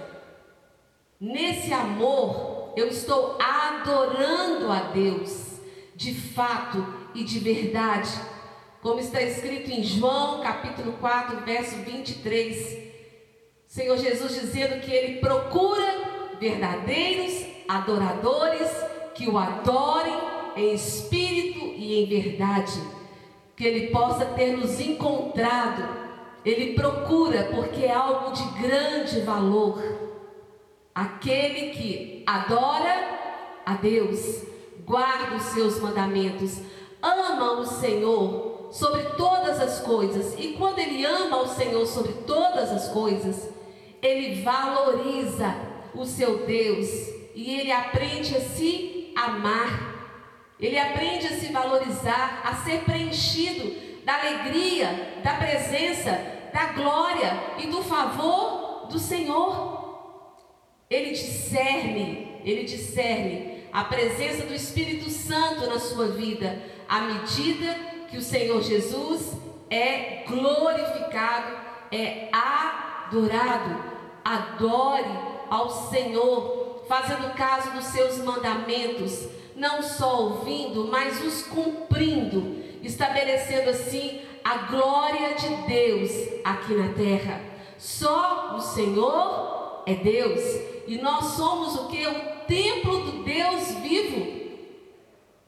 nesse 1.19 1.73
amor 1.73 2.71
eu 2.77 2.87
estou 2.87 3.37
adorando 3.41 4.71
a 4.71 4.83
Deus 4.93 5.59
de 5.95 6.13
fato 6.13 6.98
e 7.19 7.23
de 7.25 7.37
verdade, 7.37 8.09
como 8.81 9.01
está 9.01 9.21
escrito 9.21 9.69
em 9.69 9.83
João 9.83 10.41
capítulo 10.41 10.93
4, 11.01 11.43
verso 11.43 11.75
23. 11.79 12.77
Senhor 13.67 13.97
Jesus 13.97 14.39
dizendo 14.39 14.79
que 14.79 14.89
Ele 14.89 15.19
procura 15.19 16.37
verdadeiros 16.39 17.45
adoradores 17.67 18.71
que 19.13 19.27
o 19.27 19.37
adorem 19.37 20.17
em 20.55 20.73
espírito 20.73 21.59
e 21.59 22.01
em 22.01 22.07
verdade. 22.07 22.81
Que 23.53 23.65
Ele 23.65 23.87
possa 23.87 24.25
ter 24.25 24.55
nos 24.55 24.79
encontrado. 24.79 25.83
Ele 26.45 26.73
procura 26.73 27.49
porque 27.53 27.83
é 27.83 27.91
algo 27.91 28.31
de 28.31 28.43
grande 28.61 29.19
valor. 29.19 29.83
Aquele 30.95 31.71
que 31.71 32.23
adora 32.25 33.19
a 33.65 33.73
Deus, 33.73 34.41
guarda 34.85 35.35
os 35.35 35.43
seus 35.43 35.81
mandamentos, 35.81 36.61
ama 37.01 37.53
o 37.53 37.65
Senhor 37.65 38.69
sobre 38.71 39.03
todas 39.17 39.59
as 39.59 39.79
coisas. 39.79 40.35
E 40.37 40.53
quando 40.53 40.79
ele 40.79 41.05
ama 41.05 41.41
o 41.41 41.47
Senhor 41.47 41.85
sobre 41.85 42.13
todas 42.25 42.71
as 42.71 42.89
coisas, 42.89 43.49
ele 44.01 44.41
valoriza 44.41 45.55
o 45.93 46.05
seu 46.05 46.45
Deus 46.45 46.89
e 47.35 47.59
ele 47.59 47.71
aprende 47.71 48.35
a 48.35 48.41
se 48.41 49.13
amar. 49.15 49.89
Ele 50.59 50.77
aprende 50.77 51.25
a 51.27 51.39
se 51.39 51.51
valorizar, 51.51 52.41
a 52.43 52.55
ser 52.55 52.83
preenchido 52.83 54.03
da 54.03 54.19
alegria, 54.19 55.19
da 55.23 55.35
presença, 55.35 56.11
da 56.53 56.73
glória 56.73 57.31
e 57.59 57.67
do 57.67 57.81
favor 57.81 58.87
do 58.89 58.99
Senhor. 58.99 59.79
Ele 60.89 61.11
discerne, 61.11 62.41
ele 62.43 62.63
discerne 62.63 63.63
a 63.71 63.83
presença 63.83 64.45
do 64.45 64.53
Espírito 64.53 65.09
Santo 65.09 65.67
na 65.67 65.79
sua 65.79 66.07
vida, 66.07 66.61
à 66.89 67.01
medida 67.01 67.75
que 68.09 68.17
o 68.17 68.21
Senhor 68.21 68.61
Jesus 68.61 69.33
é 69.69 70.23
glorificado, 70.27 71.55
é 71.91 72.29
adorado 72.33 73.89
adore 74.23 75.09
ao 75.49 75.69
Senhor, 75.89 76.83
fazendo 76.87 77.33
caso 77.33 77.71
dos 77.71 77.85
seus 77.85 78.19
mandamentos, 78.19 79.27
não 79.55 79.81
só 79.81 80.21
ouvindo, 80.21 80.87
mas 80.87 81.23
os 81.23 81.41
cumprindo, 81.43 82.63
estabelecendo 82.83 83.71
assim 83.71 84.21
a 84.43 84.57
glória 84.69 85.33
de 85.33 85.47
Deus 85.67 86.11
aqui 86.43 86.73
na 86.73 86.93
terra. 86.93 87.41
Só 87.77 88.55
o 88.55 88.61
Senhor 88.61 89.83
é 89.85 89.95
Deus 89.95 90.41
e 90.87 90.97
nós 91.01 91.25
somos 91.33 91.75
o 91.75 91.87
que? 91.87 92.05
O 92.05 92.45
templo 92.47 92.99
do 92.99 93.23
Deus 93.23 93.71
vivo. 93.81 94.38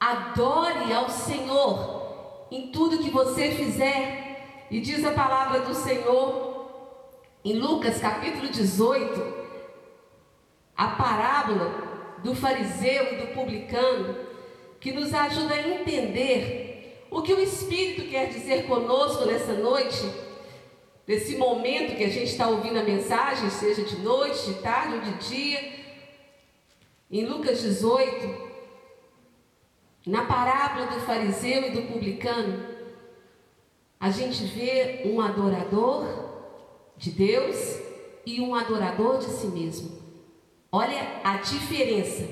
Adore 0.01 0.91
ao 0.91 1.11
Senhor 1.11 2.47
em 2.49 2.71
tudo 2.71 2.97
que 2.97 3.11
você 3.11 3.51
fizer. 3.51 4.65
E 4.71 4.81
diz 4.81 5.05
a 5.05 5.11
palavra 5.11 5.59
do 5.59 5.75
Senhor 5.75 6.71
em 7.45 7.53
Lucas 7.53 7.99
capítulo 7.99 8.49
18, 8.49 9.33
a 10.75 10.87
parábola 10.87 12.17
do 12.23 12.33
fariseu 12.33 13.13
e 13.13 13.15
do 13.17 13.27
publicano, 13.35 14.15
que 14.79 14.91
nos 14.91 15.13
ajuda 15.13 15.53
a 15.53 15.69
entender 15.69 17.05
o 17.11 17.21
que 17.21 17.35
o 17.35 17.39
Espírito 17.39 18.09
quer 18.09 18.29
dizer 18.29 18.65
conosco 18.65 19.25
nessa 19.25 19.53
noite, 19.53 20.11
nesse 21.05 21.35
momento 21.35 21.95
que 21.95 22.05
a 22.05 22.09
gente 22.09 22.31
está 22.31 22.47
ouvindo 22.47 22.79
a 22.79 22.83
mensagem, 22.83 23.51
seja 23.51 23.83
de 23.83 23.97
noite, 23.97 24.47
de 24.47 24.53
tarde 24.61 24.95
ou 24.95 25.01
de 25.01 25.11
dia. 25.29 25.73
Em 27.11 27.23
Lucas 27.25 27.61
18, 27.61 28.50
Na 30.05 30.25
parábola 30.25 30.87
do 30.87 30.99
fariseu 31.01 31.67
e 31.67 31.71
do 31.71 31.83
publicano, 31.83 32.65
a 33.99 34.09
gente 34.09 34.45
vê 34.45 35.03
um 35.05 35.21
adorador 35.21 36.07
de 36.97 37.11
Deus 37.11 37.79
e 38.25 38.41
um 38.41 38.55
adorador 38.55 39.19
de 39.19 39.25
si 39.25 39.45
mesmo. 39.47 39.91
Olha 40.71 41.21
a 41.23 41.37
diferença. 41.37 42.27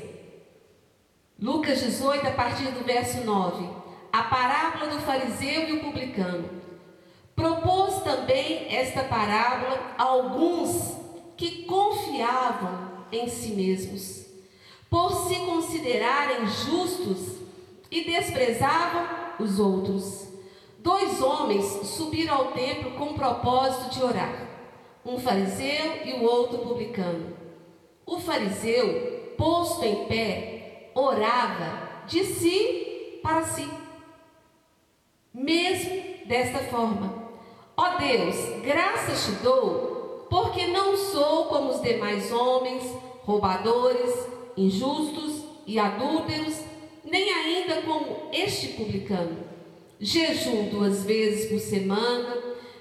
Lucas 1.39 1.79
18, 1.81 2.25
a 2.25 2.31
partir 2.31 2.71
do 2.71 2.83
verso 2.83 3.23
9. 3.23 3.69
A 4.11 4.23
parábola 4.23 4.87
do 4.87 4.99
fariseu 5.01 5.69
e 5.69 5.73
o 5.73 5.81
publicano. 5.81 6.49
Propôs 7.35 8.01
também 8.01 8.75
esta 8.75 9.03
parábola 9.03 9.93
a 9.95 10.03
alguns 10.03 10.97
que 11.37 11.65
confiavam 11.65 13.05
em 13.11 13.29
si 13.29 13.51
mesmos, 13.51 14.25
por 14.89 15.13
se 15.27 15.35
considerarem 15.45 16.47
justos 16.47 17.38
e 17.91 18.03
desprezavam 18.03 19.07
os 19.39 19.59
outros. 19.59 20.27
Dois 20.79 21.21
homens 21.21 21.65
subiram 21.87 22.35
ao 22.35 22.51
templo 22.51 22.91
com 22.91 23.05
o 23.05 23.13
propósito 23.13 23.89
de 23.95 24.03
orar, 24.03 24.47
um 25.05 25.19
fariseu 25.19 26.05
e 26.05 26.13
o 26.13 26.23
outro 26.23 26.59
publicano. 26.59 27.35
O 28.05 28.19
fariseu, 28.19 29.33
posto 29.37 29.83
em 29.83 30.05
pé, 30.05 30.91
orava 30.95 32.03
de 32.07 32.23
si 32.23 33.19
para 33.21 33.43
si, 33.43 33.69
mesmo 35.33 36.01
desta 36.25 36.59
forma: 36.59 37.13
Ó 37.75 37.83
oh 37.83 37.97
Deus, 37.97 38.35
graças 38.63 39.25
te 39.25 39.31
dou, 39.43 40.27
porque 40.29 40.67
não 40.67 40.95
sou 40.97 41.45
como 41.45 41.69
os 41.71 41.81
demais 41.81 42.31
homens, 42.31 42.83
roubadores, 43.23 44.27
injustos 44.57 45.43
e 45.65 45.77
adúlteros, 45.77 46.63
nem 47.03 47.33
ainda 47.33 47.81
como 47.81 48.29
este 48.31 48.69
publicano. 48.69 49.37
Jejum 49.99 50.69
duas 50.69 51.03
vezes 51.03 51.49
por 51.49 51.59
semana, 51.59 52.37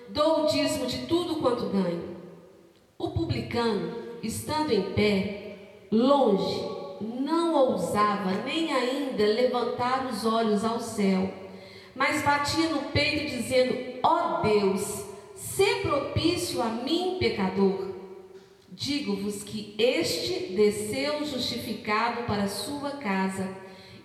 dou 0.08 0.44
o 0.44 0.46
dízimo 0.46 0.86
de 0.86 1.06
tudo 1.06 1.36
quanto 1.36 1.66
ganho. 1.66 2.16
O 2.96 3.10
publicano, 3.10 3.96
estando 4.22 4.72
em 4.72 4.92
pé, 4.92 5.56
longe, 5.90 6.60
não 7.00 7.54
ousava 7.54 8.42
nem 8.44 8.72
ainda 8.72 9.24
levantar 9.24 10.06
os 10.06 10.24
olhos 10.24 10.64
ao 10.64 10.80
céu, 10.80 11.32
mas 11.94 12.22
batia 12.22 12.68
no 12.68 12.82
peito, 12.90 13.36
dizendo: 13.36 13.76
Ó 14.02 14.38
oh 14.38 14.42
Deus, 14.42 15.04
sê 15.34 15.76
propício 15.76 16.62
a 16.62 16.66
mim, 16.66 17.16
pecador. 17.18 17.88
Digo-vos 18.70 19.42
que 19.42 19.74
este 19.76 20.52
desceu 20.54 21.24
justificado 21.24 22.22
para 22.24 22.46
sua 22.46 22.92
casa, 22.92 23.48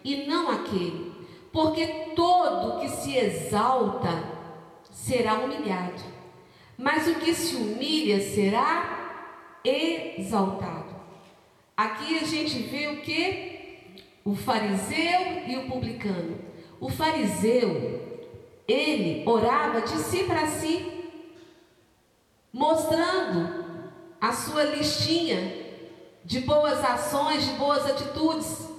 e 0.03 0.25
não 0.25 0.49
aquele 0.51 1.13
porque 1.53 1.85
todo 2.15 2.79
que 2.79 2.89
se 2.89 3.15
exalta 3.15 4.23
será 4.91 5.35
humilhado, 5.35 6.01
mas 6.75 7.07
o 7.07 7.15
que 7.15 7.31
se 7.35 7.55
humilha 7.55 8.19
será 8.19 9.59
exaltado. 9.63 10.95
Aqui 11.77 12.17
a 12.17 12.23
gente 12.23 12.57
vê 12.63 12.87
o 12.87 13.01
que? 13.01 14.01
O 14.25 14.35
fariseu 14.35 15.43
e 15.47 15.57
o 15.57 15.67
publicano. 15.67 16.39
O 16.79 16.89
fariseu, 16.89 18.23
ele 18.67 19.23
orava 19.27 19.81
de 19.81 19.97
si 19.97 20.23
para 20.23 20.47
si, 20.47 21.11
mostrando 22.51 23.63
a 24.19 24.31
sua 24.31 24.63
listinha 24.63 25.61
de 26.25 26.39
boas 26.41 26.83
ações, 26.83 27.45
de 27.45 27.53
boas 27.53 27.85
atitudes 27.85 28.72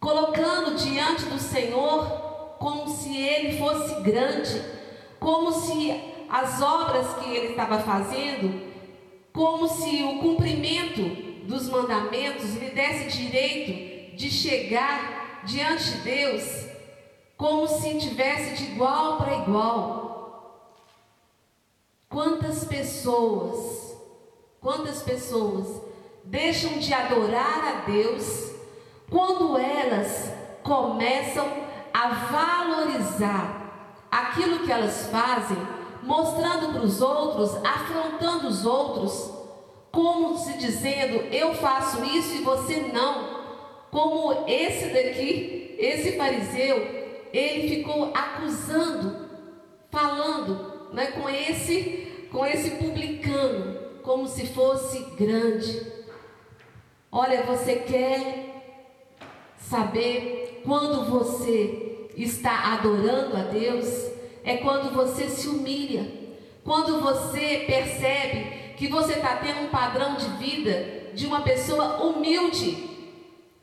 colocando 0.00 0.76
diante 0.76 1.26
do 1.26 1.38
Senhor 1.38 2.56
como 2.58 2.88
se 2.88 3.16
ele 3.16 3.58
fosse 3.58 4.00
grande, 4.00 4.62
como 5.18 5.52
se 5.52 5.92
as 6.28 6.60
obras 6.62 7.14
que 7.18 7.30
ele 7.30 7.48
estava 7.48 7.80
fazendo, 7.80 8.70
como 9.32 9.68
se 9.68 10.02
o 10.02 10.18
cumprimento 10.20 11.02
dos 11.46 11.68
mandamentos 11.68 12.54
lhe 12.54 12.70
desse 12.70 13.18
direito 13.18 14.16
de 14.16 14.30
chegar 14.30 15.42
diante 15.44 15.90
de 15.92 15.98
Deus, 15.98 16.66
como 17.36 17.66
se 17.66 17.98
tivesse 17.98 18.56
de 18.56 18.72
igual 18.72 19.18
para 19.18 19.36
igual. 19.36 20.80
Quantas 22.08 22.64
pessoas, 22.64 23.96
quantas 24.60 25.02
pessoas 25.02 25.82
deixam 26.24 26.78
de 26.78 26.92
adorar 26.92 27.64
a 27.64 27.90
Deus 27.90 28.49
quando 29.10 29.58
elas 29.58 30.32
começam 30.62 31.46
a 31.92 32.08
valorizar 32.08 34.06
aquilo 34.10 34.60
que 34.60 34.72
elas 34.72 35.08
fazem, 35.10 35.58
mostrando 36.02 36.72
para 36.72 36.82
os 36.82 37.02
outros, 37.02 37.56
afrontando 37.64 38.48
os 38.48 38.64
outros, 38.64 39.30
como 39.90 40.38
se 40.38 40.56
dizendo, 40.58 41.16
eu 41.32 41.54
faço 41.54 42.04
isso 42.04 42.36
e 42.36 42.42
você 42.42 42.90
não. 42.92 43.40
Como 43.90 44.48
esse 44.48 44.86
daqui, 44.86 45.74
esse 45.78 46.16
fariseu, 46.16 46.76
ele 47.32 47.76
ficou 47.76 48.12
acusando, 48.14 49.28
falando 49.90 50.92
né, 50.92 51.06
com, 51.08 51.28
esse, 51.28 52.28
com 52.30 52.46
esse 52.46 52.70
publicano, 52.72 53.78
como 54.02 54.28
se 54.28 54.46
fosse 54.46 55.00
grande. 55.16 55.90
Olha, 57.10 57.42
você 57.42 57.76
quer 57.76 58.49
Saber 59.70 60.62
quando 60.64 61.08
você 61.08 62.08
está 62.16 62.72
adorando 62.72 63.36
a 63.36 63.42
Deus 63.42 63.86
é 64.42 64.56
quando 64.56 64.92
você 64.92 65.28
se 65.28 65.46
humilha, 65.46 66.10
quando 66.64 67.00
você 67.00 67.66
percebe 67.68 68.74
que 68.76 68.88
você 68.88 69.12
está 69.12 69.36
tendo 69.36 69.60
um 69.60 69.68
padrão 69.68 70.16
de 70.16 70.26
vida 70.44 71.12
de 71.14 71.24
uma 71.24 71.42
pessoa 71.42 72.02
humilde. 72.02 72.90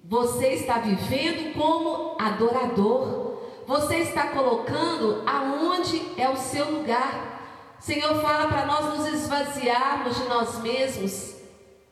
Você 0.01 0.53
está 0.53 0.77
vivendo 0.77 1.53
como 1.53 2.15
adorador. 2.17 3.41
Você 3.67 3.97
está 3.97 4.27
colocando 4.27 5.23
aonde 5.25 6.01
é 6.15 6.29
o 6.29 6.37
seu 6.37 6.71
lugar. 6.71 7.75
O 7.77 7.83
Senhor 7.83 8.15
fala 8.21 8.47
para 8.47 8.65
nós 8.65 8.97
nos 8.97 9.07
esvaziarmos 9.07 10.15
de 10.15 10.23
nós 10.29 10.61
mesmos 10.61 11.35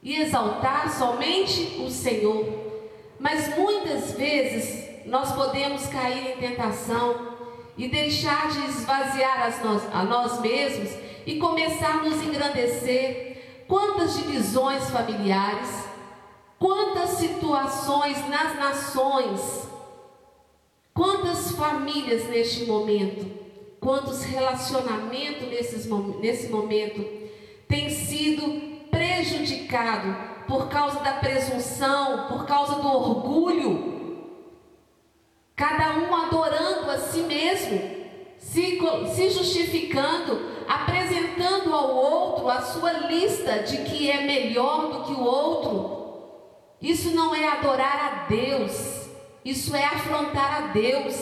e 0.01 0.15
exaltar 0.21 0.89
somente 0.89 1.81
o 1.81 1.89
Senhor. 1.91 2.64
Mas 3.19 3.57
muitas 3.57 4.11
vezes 4.13 5.05
nós 5.05 5.31
podemos 5.33 5.85
cair 5.87 6.31
em 6.31 6.37
tentação 6.37 7.35
e 7.77 7.87
deixar 7.87 8.49
de 8.49 8.65
esvaziar 8.65 9.61
nós, 9.63 9.83
a 9.93 10.03
nós 10.03 10.39
mesmos 10.39 10.91
e 11.25 11.37
começar 11.37 11.99
a 11.99 12.03
nos 12.03 12.21
engrandecer. 12.23 13.65
Quantas 13.67 14.15
divisões 14.17 14.89
familiares, 14.89 15.85
quantas 16.59 17.11
situações 17.11 18.17
nas 18.29 18.55
nações, 18.55 19.67
quantas 20.93 21.51
famílias 21.51 22.27
neste 22.27 22.65
momento, 22.65 23.25
quantos 23.79 24.23
relacionamentos 24.23 25.47
nesse 26.21 26.49
momento 26.49 27.03
têm 27.67 27.89
sido 27.89 28.87
prejudicados 28.91 30.34
por 30.47 30.67
causa 30.67 30.99
da 30.99 31.13
presunção, 31.13 32.27
por 32.27 32.45
causa 32.45 32.75
do 32.75 32.87
orgulho, 32.87 33.95
cada 35.55 35.93
um 35.93 36.15
adorando 36.15 36.91
a 36.91 36.97
si 36.97 37.21
mesmo, 37.21 37.79
se, 38.37 38.79
se 39.13 39.29
justificando, 39.29 40.55
apresentando 40.67 41.73
ao 41.73 41.95
outro 41.95 42.49
a 42.49 42.61
sua 42.61 42.91
lista 42.91 43.59
de 43.59 43.77
que 43.77 44.09
é 44.09 44.21
melhor 44.21 44.91
do 44.91 45.03
que 45.05 45.13
o 45.13 45.23
outro. 45.23 45.95
Isso 46.81 47.11
não 47.11 47.33
é 47.33 47.47
adorar 47.47 48.25
a 48.25 48.29
Deus, 48.29 49.07
isso 49.43 49.75
é 49.75 49.85
afrontar 49.85 50.63
a 50.63 50.67
Deus. 50.67 51.15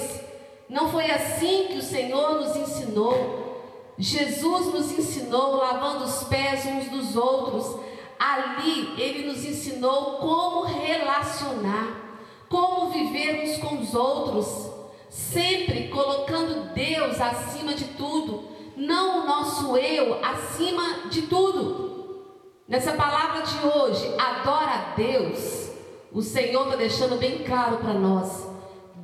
Não 0.67 0.89
foi 0.89 1.09
assim 1.11 1.67
que 1.67 1.77
o 1.77 1.83
Senhor 1.83 2.41
nos 2.41 2.55
ensinou. 2.55 3.93
Jesus 3.97 4.73
nos 4.73 4.91
ensinou 4.91 5.57
lavando 5.57 6.05
os 6.05 6.23
pés 6.23 6.65
uns 6.65 6.89
dos 6.89 7.15
outros, 7.15 7.79
Ali 8.25 8.93
ele 8.97 9.27
nos 9.27 9.43
ensinou 9.43 10.19
como 10.19 10.63
relacionar, 10.63 12.21
como 12.47 12.89
viver 12.89 13.43
uns 13.43 13.57
com 13.57 13.81
os 13.81 13.93
outros, 13.93 14.71
sempre 15.09 15.89
colocando 15.89 16.73
Deus 16.73 17.19
acima 17.19 17.73
de 17.73 17.83
tudo, 17.83 18.47
não 18.77 19.19
o 19.19 19.25
nosso 19.25 19.75
eu 19.75 20.23
acima 20.23 21.09
de 21.09 21.23
tudo. 21.23 22.31
Nessa 22.65 22.93
palavra 22.93 23.41
de 23.41 23.67
hoje, 23.67 24.15
adora 24.17 24.71
a 24.71 24.95
Deus. 24.95 25.69
O 26.09 26.21
Senhor 26.21 26.63
está 26.63 26.77
deixando 26.77 27.19
bem 27.19 27.39
claro 27.39 27.79
para 27.79 27.93
nós. 27.93 28.47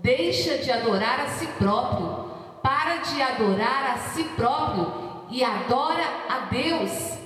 Deixa 0.02 0.60
de 0.60 0.72
adorar 0.72 1.20
a 1.20 1.28
si 1.28 1.46
próprio. 1.58 2.30
Para 2.64 2.98
de 2.98 3.22
adorar 3.22 3.96
a 3.96 3.98
si 3.98 4.24
próprio 4.24 4.94
e 5.30 5.44
adora 5.44 6.06
a 6.30 6.40
Deus. 6.50 7.19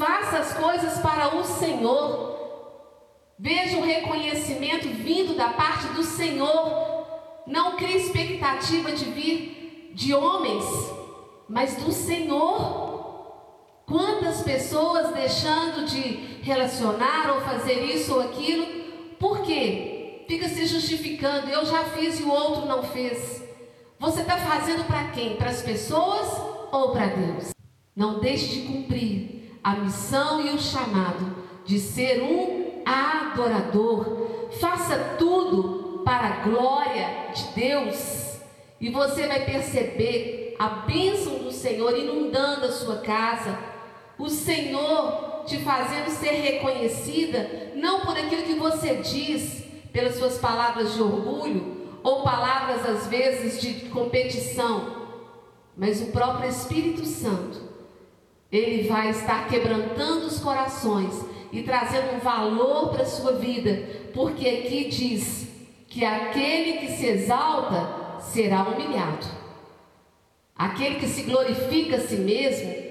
Faça 0.00 0.38
as 0.38 0.54
coisas 0.54 0.98
para 1.00 1.36
o 1.36 1.44
Senhor. 1.44 2.34
Veja 3.38 3.76
o 3.76 3.84
reconhecimento 3.84 4.88
vindo 4.88 5.36
da 5.36 5.50
parte 5.50 5.88
do 5.88 6.02
Senhor. 6.02 7.06
Não 7.46 7.76
crie 7.76 7.98
expectativa 7.98 8.92
de 8.92 9.04
vir 9.04 9.92
de 9.92 10.14
homens, 10.14 10.64
mas 11.46 11.76
do 11.76 11.92
Senhor. 11.92 13.82
Quantas 13.84 14.40
pessoas 14.40 15.12
deixando 15.12 15.84
de 15.84 16.40
relacionar 16.40 17.34
ou 17.34 17.42
fazer 17.42 17.84
isso 17.84 18.14
ou 18.14 18.22
aquilo, 18.22 18.66
por 19.18 19.42
quê? 19.42 20.24
Fica 20.26 20.48
se 20.48 20.64
justificando, 20.64 21.50
eu 21.50 21.66
já 21.66 21.84
fiz 21.84 22.20
e 22.20 22.22
o 22.22 22.30
outro 22.30 22.64
não 22.64 22.82
fez. 22.84 23.44
Você 23.98 24.22
está 24.22 24.38
fazendo 24.38 24.82
para 24.86 25.08
quem? 25.08 25.36
Para 25.36 25.50
as 25.50 25.60
pessoas 25.60 26.26
ou 26.72 26.92
para 26.92 27.08
Deus? 27.08 27.50
Não 27.94 28.18
deixe 28.18 28.46
de 28.46 28.66
cumprir 28.66 29.39
a 29.62 29.76
missão 29.76 30.40
e 30.40 30.50
o 30.50 30.58
chamado 30.58 31.36
de 31.64 31.78
ser 31.78 32.22
um 32.22 32.82
adorador. 32.84 34.48
Faça 34.60 35.16
tudo 35.18 36.02
para 36.04 36.26
a 36.26 36.36
glória 36.40 37.30
de 37.34 37.44
Deus 37.54 38.40
e 38.80 38.90
você 38.90 39.26
vai 39.26 39.44
perceber 39.44 40.56
a 40.58 40.68
bênção 40.68 41.38
do 41.38 41.52
Senhor 41.52 41.96
inundando 41.96 42.66
a 42.66 42.72
sua 42.72 42.98
casa 42.98 43.70
o 44.20 44.28
Senhor 44.28 45.44
te 45.46 45.56
fazendo 45.60 46.10
ser 46.10 46.32
reconhecida, 46.32 47.72
não 47.74 48.00
por 48.00 48.16
aquilo 48.16 48.42
que 48.42 48.54
você 48.54 48.96
diz, 48.96 49.64
pelas 49.90 50.16
suas 50.16 50.36
palavras 50.36 50.94
de 50.94 51.02
orgulho, 51.02 51.88
ou 52.02 52.22
palavras 52.22 52.86
às 52.86 53.06
vezes 53.06 53.60
de 53.60 53.88
competição, 53.88 55.08
mas 55.76 56.02
o 56.02 56.06
próprio 56.06 56.50
Espírito 56.50 57.06
Santo, 57.06 57.69
ele 58.50 58.88
vai 58.88 59.10
estar 59.10 59.48
quebrantando 59.48 60.26
os 60.26 60.38
corações 60.40 61.24
e 61.52 61.62
trazendo 61.62 62.16
um 62.16 62.18
valor 62.18 62.90
para 62.90 63.02
a 63.02 63.06
sua 63.06 63.32
vida, 63.32 63.84
porque 64.12 64.48
aqui 64.48 64.88
diz 64.88 65.48
que 65.88 66.04
aquele 66.04 66.78
que 66.78 66.92
se 66.92 67.06
exalta 67.06 68.20
será 68.20 68.62
humilhado, 68.62 69.26
aquele 70.54 70.96
que 70.96 71.06
se 71.06 71.22
glorifica 71.22 71.96
a 71.96 72.00
si 72.00 72.16
mesmo 72.16 72.90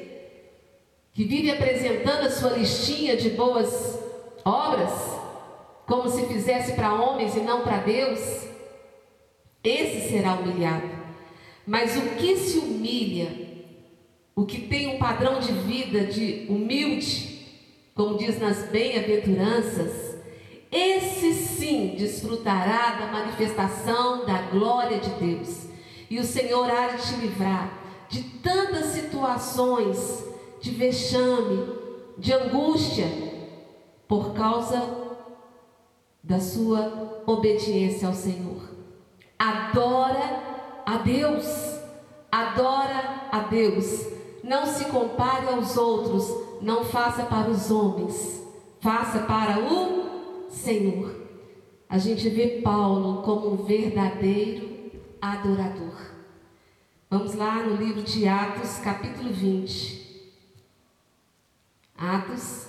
que 1.14 1.26
vive 1.26 1.52
apresentando 1.52 2.28
a 2.28 2.32
sua 2.32 2.52
listinha 2.52 3.18
de 3.18 3.32
boas 3.32 4.00
obras, 4.46 4.92
como 5.86 6.10
se 6.10 6.26
fizesse 6.28 6.74
para 6.74 6.94
homens 6.94 7.36
e 7.36 7.40
não 7.40 7.62
para 7.62 7.80
Deus, 7.80 8.48
esse 9.64 10.10
será 10.10 10.36
humilhado. 10.36 10.90
Mas 11.66 11.98
o 11.98 12.02
que 12.16 12.38
se 12.38 12.60
humilha, 12.60 13.49
o 14.40 14.46
que 14.46 14.62
tem 14.62 14.96
um 14.96 14.98
padrão 14.98 15.42
de 15.42 15.52
vida 15.52 16.06
de 16.06 16.46
humilde, 16.48 17.46
como 17.94 18.18
diz 18.18 18.40
nas 18.40 18.70
bem-aventuranças, 18.70 20.18
esse 20.72 21.34
sim 21.34 21.96
desfrutará 21.98 22.92
da 23.02 23.08
manifestação 23.08 24.26
da 24.26 24.44
glória 24.44 24.98
de 24.98 25.10
Deus. 25.10 25.66
E 26.10 26.20
o 26.20 26.24
Senhor 26.24 26.72
há 26.72 26.88
de 26.96 27.06
te 27.06 27.16
livrar 27.16 27.70
de 28.08 28.24
tantas 28.40 28.86
situações 28.94 30.26
de 30.62 30.72
vexame, 30.72 31.76
de 32.18 32.32
angústia, 32.32 33.08
por 34.08 34.34
causa 34.34 34.82
da 36.24 36.40
sua 36.40 37.24
obediência 37.28 38.08
ao 38.08 38.14
Senhor. 38.14 38.70
Adora 39.38 40.82
a 40.86 40.96
Deus, 41.00 41.46
adora 42.32 43.28
a 43.34 43.40
Deus. 43.40 44.19
Não 44.44 44.66
se 44.66 44.86
compare 44.86 45.48
aos 45.48 45.78
outros, 45.78 46.62
não 46.62 46.84
faça 46.84 47.24
para 47.24 47.50
os 47.50 47.70
homens, 47.70 48.42
faça 48.82 49.20
para 49.20 49.60
o 49.60 50.50
Senhor. 50.50 51.16
A 51.88 51.98
gente 51.98 52.30
vê 52.30 52.62
Paulo 52.62 53.24
como 53.24 53.54
um 53.54 53.64
verdadeiro 53.64 54.92
adorador. 55.22 56.10
Vamos 57.10 57.34
lá 57.34 57.64
no 57.64 57.76
livro 57.76 58.04
de 58.04 58.28
Atos, 58.28 58.78
capítulo 58.78 59.32
20. 59.32 60.00
Atos, 61.98 62.68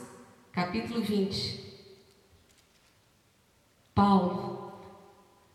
capítulo 0.51 1.01
20. 1.01 1.61
Paulo, 3.95 4.73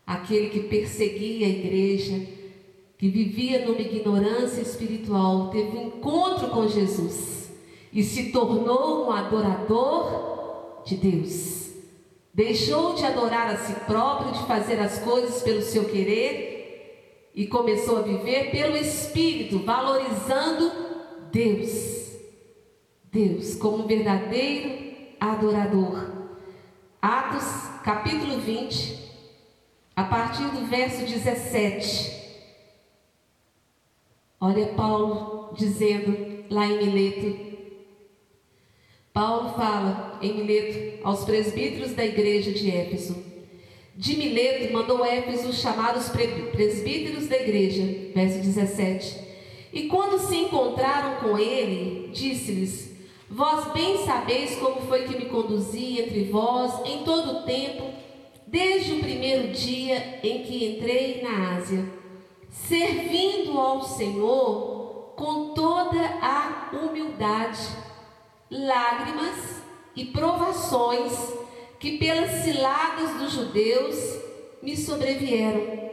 aquele 0.06 0.50
que 0.50 0.60
perseguia 0.60 1.46
a 1.46 1.50
igreja, 1.50 2.35
que 2.98 3.08
vivia 3.08 3.66
numa 3.66 3.80
ignorância 3.80 4.60
espiritual, 4.60 5.50
teve 5.50 5.76
um 5.76 5.86
encontro 5.88 6.48
com 6.48 6.66
Jesus 6.66 7.50
e 7.92 8.02
se 8.02 8.30
tornou 8.32 9.06
um 9.06 9.10
adorador 9.10 10.82
de 10.84 10.96
Deus. 10.96 11.70
Deixou 12.32 12.94
de 12.94 13.04
adorar 13.04 13.50
a 13.50 13.56
si 13.56 13.72
próprio, 13.80 14.32
de 14.32 14.46
fazer 14.46 14.78
as 14.80 14.98
coisas 14.98 15.42
pelo 15.42 15.62
seu 15.62 15.84
querer 15.86 17.30
e 17.34 17.46
começou 17.46 17.98
a 17.98 18.02
viver 18.02 18.50
pelo 18.50 18.76
Espírito, 18.76 19.58
valorizando 19.58 20.70
Deus. 21.30 21.96
Deus 23.12 23.54
como 23.56 23.84
um 23.84 23.86
verdadeiro 23.86 24.94
adorador. 25.20 26.10
Atos 27.00 27.44
capítulo 27.82 28.38
20, 28.38 29.12
a 29.94 30.04
partir 30.04 30.44
do 30.48 30.66
verso 30.66 31.04
17. 31.04 32.25
Olha 34.38 34.66
Paulo 34.66 35.54
dizendo 35.56 36.44
lá 36.50 36.66
em 36.66 36.76
Mileto. 36.76 37.46
Paulo 39.10 39.54
fala 39.54 40.18
em 40.20 40.34
Mileto 40.34 40.98
aos 41.02 41.24
presbíteros 41.24 41.92
da 41.92 42.04
igreja 42.04 42.52
de 42.52 42.70
Éfeso. 42.70 43.16
De 43.94 44.14
Mileto 44.14 44.70
mandou 44.74 45.02
Éfeso 45.02 45.54
chamar 45.54 45.96
os 45.96 46.10
presbíteros 46.10 47.26
da 47.28 47.36
igreja, 47.36 48.12
verso 48.14 48.38
17. 48.40 49.24
E 49.72 49.84
quando 49.84 50.18
se 50.18 50.36
encontraram 50.36 51.20
com 51.20 51.38
ele, 51.38 52.10
disse-lhes: 52.12 52.92
Vós 53.30 53.72
bem 53.72 54.04
sabeis 54.04 54.56
como 54.56 54.82
foi 54.82 55.04
que 55.04 55.16
me 55.16 55.30
conduzi 55.30 55.98
entre 55.98 56.24
vós 56.24 56.84
em 56.84 57.04
todo 57.04 57.38
o 57.38 57.42
tempo, 57.44 57.90
desde 58.46 58.92
o 58.92 59.00
primeiro 59.00 59.48
dia 59.48 60.20
em 60.22 60.42
que 60.42 60.76
entrei 60.76 61.22
na 61.22 61.56
Ásia, 61.56 61.95
servindo 62.64 63.60
ao 63.60 63.82
Senhor 63.82 65.12
com 65.14 65.52
toda 65.54 66.00
a 66.20 66.70
humildade, 66.72 67.68
lágrimas 68.50 69.62
e 69.94 70.06
provações 70.06 71.12
que 71.78 71.98
pelas 71.98 72.42
ciladas 72.42 73.14
dos 73.20 73.32
judeus 73.32 73.96
me 74.62 74.76
sobrevieram. 74.76 75.86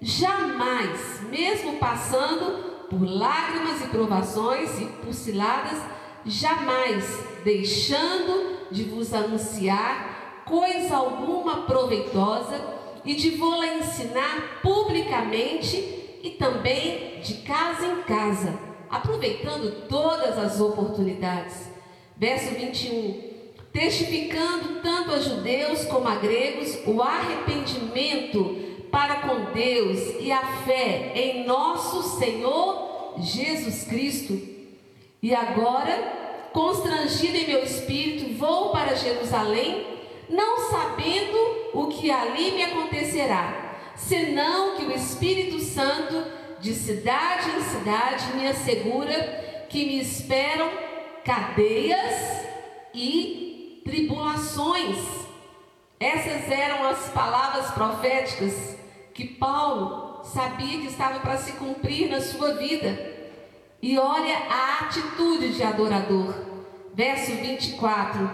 Jamais, 0.00 1.20
mesmo 1.28 1.76
passando 1.76 2.86
por 2.88 3.02
lágrimas 3.02 3.82
e 3.82 3.88
provações 3.88 4.80
e 4.80 4.86
por 4.86 5.12
ciladas, 5.12 5.78
jamais 6.24 7.04
deixando 7.44 8.68
de 8.70 8.84
vos 8.84 9.12
anunciar 9.12 10.42
coisa 10.46 10.96
alguma 10.96 11.62
proveitosa 11.62 12.60
e 13.04 13.14
de 13.14 13.30
vou-la 13.30 13.66
ensinar 13.74 14.60
publicamente 14.62 15.99
e 16.22 16.30
também 16.30 17.20
de 17.20 17.34
casa 17.42 17.86
em 17.86 18.02
casa, 18.02 18.58
aproveitando 18.88 19.88
todas 19.88 20.38
as 20.38 20.60
oportunidades. 20.60 21.68
Verso 22.16 22.54
21. 22.54 23.30
Testificando 23.72 24.80
tanto 24.82 25.12
a 25.12 25.20
judeus 25.20 25.84
como 25.84 26.08
a 26.08 26.16
gregos 26.16 26.78
o 26.86 27.00
arrependimento 27.00 28.86
para 28.90 29.16
com 29.16 29.52
Deus 29.52 30.16
e 30.20 30.32
a 30.32 30.42
fé 30.64 31.12
em 31.14 31.46
nosso 31.46 32.18
Senhor 32.18 33.14
Jesus 33.18 33.84
Cristo 33.84 34.50
e 35.22 35.34
agora, 35.34 36.48
constrangido 36.52 37.36
em 37.36 37.46
meu 37.46 37.62
espírito, 37.62 38.38
vou 38.38 38.70
para 38.70 38.94
Jerusalém, 38.94 39.86
não 40.30 40.70
sabendo 40.70 41.36
o 41.74 41.88
que 41.88 42.10
ali 42.10 42.52
me 42.52 42.64
acontecerá, 42.64 43.69
senão 44.06 44.76
que 44.76 44.84
o 44.84 44.92
Espírito 44.92 45.60
Santo, 45.60 46.24
de 46.60 46.74
cidade 46.74 47.50
em 47.50 47.62
cidade, 47.62 48.32
me 48.34 48.46
assegura 48.46 49.66
que 49.68 49.86
me 49.86 50.00
esperam 50.00 50.70
cadeias 51.24 52.46
e 52.94 53.82
tribulações. 53.84 54.98
Essas 55.98 56.50
eram 56.50 56.88
as 56.88 57.08
palavras 57.10 57.70
proféticas 57.72 58.76
que 59.14 59.26
Paulo 59.26 60.24
sabia 60.24 60.80
que 60.80 60.86
estava 60.86 61.20
para 61.20 61.36
se 61.36 61.52
cumprir 61.52 62.10
na 62.10 62.20
sua 62.20 62.54
vida. 62.54 63.18
E 63.82 63.98
olha 63.98 64.36
a 64.50 64.84
atitude 64.84 65.54
de 65.54 65.62
adorador. 65.62 66.34
Verso 66.94 67.32
24: 67.32 68.30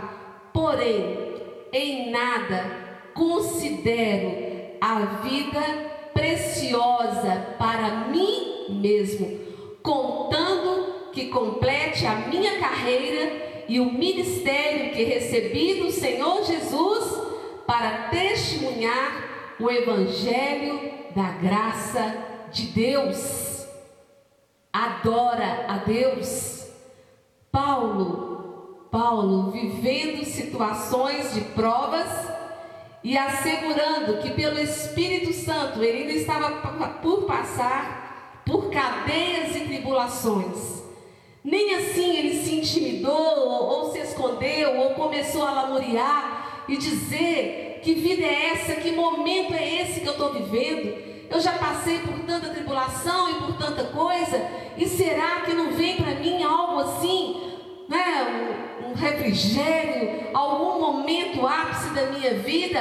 Porém, 0.52 1.34
em 1.72 2.10
nada 2.10 2.86
considero 3.14 4.45
a 4.80 5.00
vida 5.22 5.60
preciosa 6.12 7.54
para 7.58 8.08
mim 8.08 8.80
mesmo, 8.80 9.38
contando 9.82 11.10
que 11.12 11.26
complete 11.26 12.06
a 12.06 12.14
minha 12.14 12.58
carreira 12.58 13.64
e 13.68 13.80
o 13.80 13.92
ministério 13.92 14.92
que 14.92 15.02
recebi 15.04 15.74
do 15.74 15.90
Senhor 15.90 16.44
Jesus 16.44 17.20
para 17.66 18.08
testemunhar 18.08 19.56
o 19.58 19.70
evangelho 19.70 20.92
da 21.14 21.30
graça 21.32 22.14
de 22.52 22.66
Deus. 22.66 23.66
Adora 24.72 25.66
a 25.68 25.78
Deus. 25.78 26.66
Paulo, 27.50 28.88
Paulo 28.90 29.50
vivendo 29.50 30.24
situações 30.24 31.32
de 31.32 31.40
provas 31.40 32.36
e 33.07 33.16
assegurando 33.16 34.18
que 34.20 34.32
pelo 34.32 34.59
Espírito 34.59 35.32
Santo 35.32 35.80
ele 35.80 35.98
ainda 35.98 36.12
estava 36.12 36.50
por 37.00 37.22
passar 37.22 38.42
por 38.44 38.68
cadeias 38.68 39.54
e 39.54 39.61
tribulações. 39.61 40.82
Nem 41.44 41.76
assim 41.76 42.16
ele 42.16 42.42
se 42.42 42.57
intimidou 42.57 43.48
ou 43.48 43.92
se 43.92 44.00
escondeu 44.00 44.80
ou 44.80 44.90
começou 44.94 45.46
a 45.46 45.52
lamuriar 45.52 46.64
e 46.68 46.76
dizer 46.76 47.78
que 47.84 47.94
vida 47.94 48.24
é 48.24 48.50
essa, 48.50 48.74
que 48.74 48.90
momento 48.90 49.54
é 49.54 49.82
esse 49.82 50.00
que 50.00 50.09
eu 50.09 50.14
estou 50.14 50.32
vivendo. 50.32 51.28
Eu 51.30 51.40
já 51.40 51.52
passei 51.52 52.00
por 52.00 52.18
tanta 52.26 52.48
tribulação 52.48 53.30
e 53.30 53.34
por 53.34 53.57
tanta 53.57 53.84
coisa, 53.84 54.44
e 54.76 54.84
será 54.88 55.42
que 55.42 55.54
não 55.54 55.70
vem 55.70 55.94
para 55.94 56.16
mim 56.16 56.42
algo 56.42 56.80
assim, 56.80 57.52
né, 57.88 58.75
um, 58.87 58.95
refrigério, 58.95 60.30
algum 60.34 60.80
momento 60.80 61.47
ápice 61.47 61.91
da 61.91 62.07
minha 62.07 62.34
vida? 62.34 62.78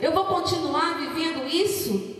Eu 0.00 0.12
vou 0.12 0.24
continuar 0.24 0.98
vivendo 0.98 1.46
isso? 1.48 2.16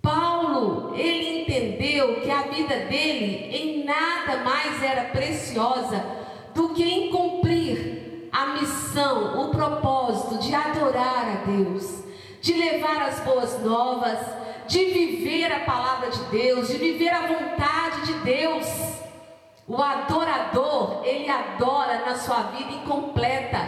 Paulo, 0.00 0.94
ele 0.94 1.42
entendeu 1.42 2.20
que 2.20 2.30
a 2.30 2.42
vida 2.42 2.76
dele 2.86 3.56
em 3.56 3.84
nada 3.84 4.44
mais 4.44 4.82
era 4.82 5.04
preciosa 5.04 6.04
do 6.54 6.70
que 6.70 6.84
em 6.84 7.10
cumprir 7.10 8.28
a 8.30 8.48
missão, 8.48 9.42
o 9.42 9.50
propósito 9.50 10.38
de 10.38 10.54
adorar 10.54 11.24
a 11.24 11.50
Deus, 11.50 12.04
de 12.40 12.52
levar 12.52 13.02
as 13.02 13.20
boas 13.20 13.62
novas, 13.62 14.18
de 14.66 14.84
viver 14.84 15.52
a 15.52 15.60
palavra 15.60 16.10
de 16.10 16.22
Deus, 16.24 16.68
de 16.68 16.76
viver 16.76 17.10
a 17.10 17.26
vontade. 17.26 17.63
O 19.66 19.80
adorador, 19.80 21.00
ele 21.04 21.28
adora 21.28 22.04
na 22.04 22.16
sua 22.16 22.42
vida 22.44 22.72
incompleta. 22.72 23.58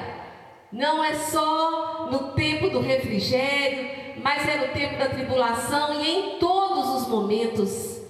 Não 0.70 1.02
é 1.02 1.14
só 1.14 2.08
no 2.10 2.32
tempo 2.32 2.68
do 2.68 2.80
refrigério, 2.80 3.88
mas 4.22 4.46
é 4.46 4.66
no 4.66 4.72
tempo 4.74 4.98
da 4.98 5.08
tribulação 5.08 6.00
e 6.00 6.10
em 6.10 6.38
todos 6.38 7.02
os 7.02 7.08
momentos. 7.08 8.00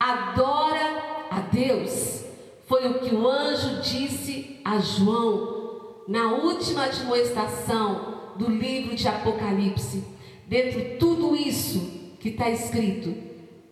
Adora 0.00 1.26
a 1.30 1.40
Deus. 1.40 2.24
Foi 2.66 2.88
o 2.88 3.00
que 3.00 3.14
o 3.14 3.28
anjo 3.28 3.82
disse 3.82 4.60
a 4.64 4.78
João 4.78 6.02
na 6.08 6.32
última 6.32 6.84
admoestação 6.84 8.32
do 8.36 8.48
livro 8.50 8.96
de 8.96 9.06
Apocalipse. 9.06 10.02
Dentro 10.46 10.80
de 10.80 10.96
tudo 10.96 11.36
isso 11.36 12.16
que 12.20 12.30
está 12.30 12.48
escrito, 12.48 13.14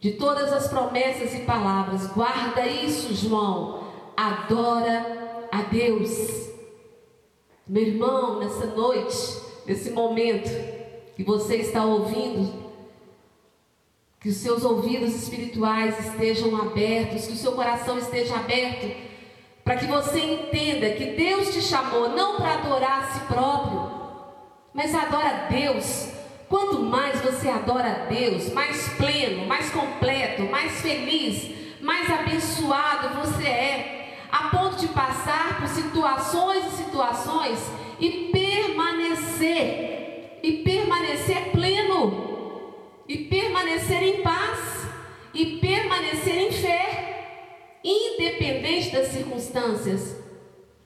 de 0.03 0.11
todas 0.11 0.53
as 0.53 0.67
promessas 0.67 1.33
e 1.33 1.45
palavras, 1.45 2.09
guarda 2.09 2.67
isso, 2.67 3.15
João. 3.15 3.85
Adora 4.17 5.47
a 5.53 5.63
Deus. 5.63 6.51
Meu 7.65 7.85
irmão, 7.85 8.41
nessa 8.41 8.67
noite, 8.67 9.17
nesse 9.65 9.91
momento, 9.91 10.51
que 11.15 11.23
você 11.23 11.55
está 11.55 11.85
ouvindo, 11.85 12.53
que 14.19 14.29
os 14.29 14.39
seus 14.39 14.65
ouvidos 14.65 15.15
espirituais 15.15 15.97
estejam 16.05 16.57
abertos, 16.61 17.29
que 17.29 17.35
o 17.35 17.37
seu 17.37 17.53
coração 17.53 17.97
esteja 17.97 18.35
aberto, 18.35 18.93
para 19.63 19.77
que 19.77 19.87
você 19.87 20.19
entenda 20.19 20.91
que 20.95 21.13
Deus 21.13 21.55
te 21.55 21.63
chamou 21.63 22.09
não 22.09 22.39
para 22.39 22.55
adorar 22.55 23.05
a 23.05 23.07
si 23.13 23.21
próprio, 23.27 23.89
mas 24.75 24.93
adora 24.93 25.29
a 25.29 25.49
Deus. 25.49 26.22
Quanto 26.53 26.81
mais 26.81 27.19
você 27.23 27.49
adora 27.49 27.89
a 27.89 28.13
Deus, 28.13 28.53
mais 28.53 28.87
pleno, 28.99 29.47
mais 29.47 29.71
completo, 29.71 30.43
mais 30.51 30.83
feliz, 30.83 31.51
mais 31.81 32.11
abençoado 32.11 33.21
você 33.21 33.47
é, 33.47 34.19
a 34.31 34.51
ponto 34.51 34.77
de 34.77 34.89
passar 34.89 35.59
por 35.59 35.69
situações 35.69 36.67
e 36.67 36.77
situações 36.77 37.59
e 37.99 38.29
permanecer 38.31 40.41
e 40.43 40.63
permanecer 40.63 41.53
pleno, 41.53 42.75
e 43.09 43.17
permanecer 43.17 44.03
em 44.03 44.21
paz, 44.21 44.87
e 45.33 45.57
permanecer 45.57 46.37
em 46.37 46.53
fé, 46.53 47.79
independente 47.83 48.91
das 48.91 49.07
circunstâncias, 49.07 50.19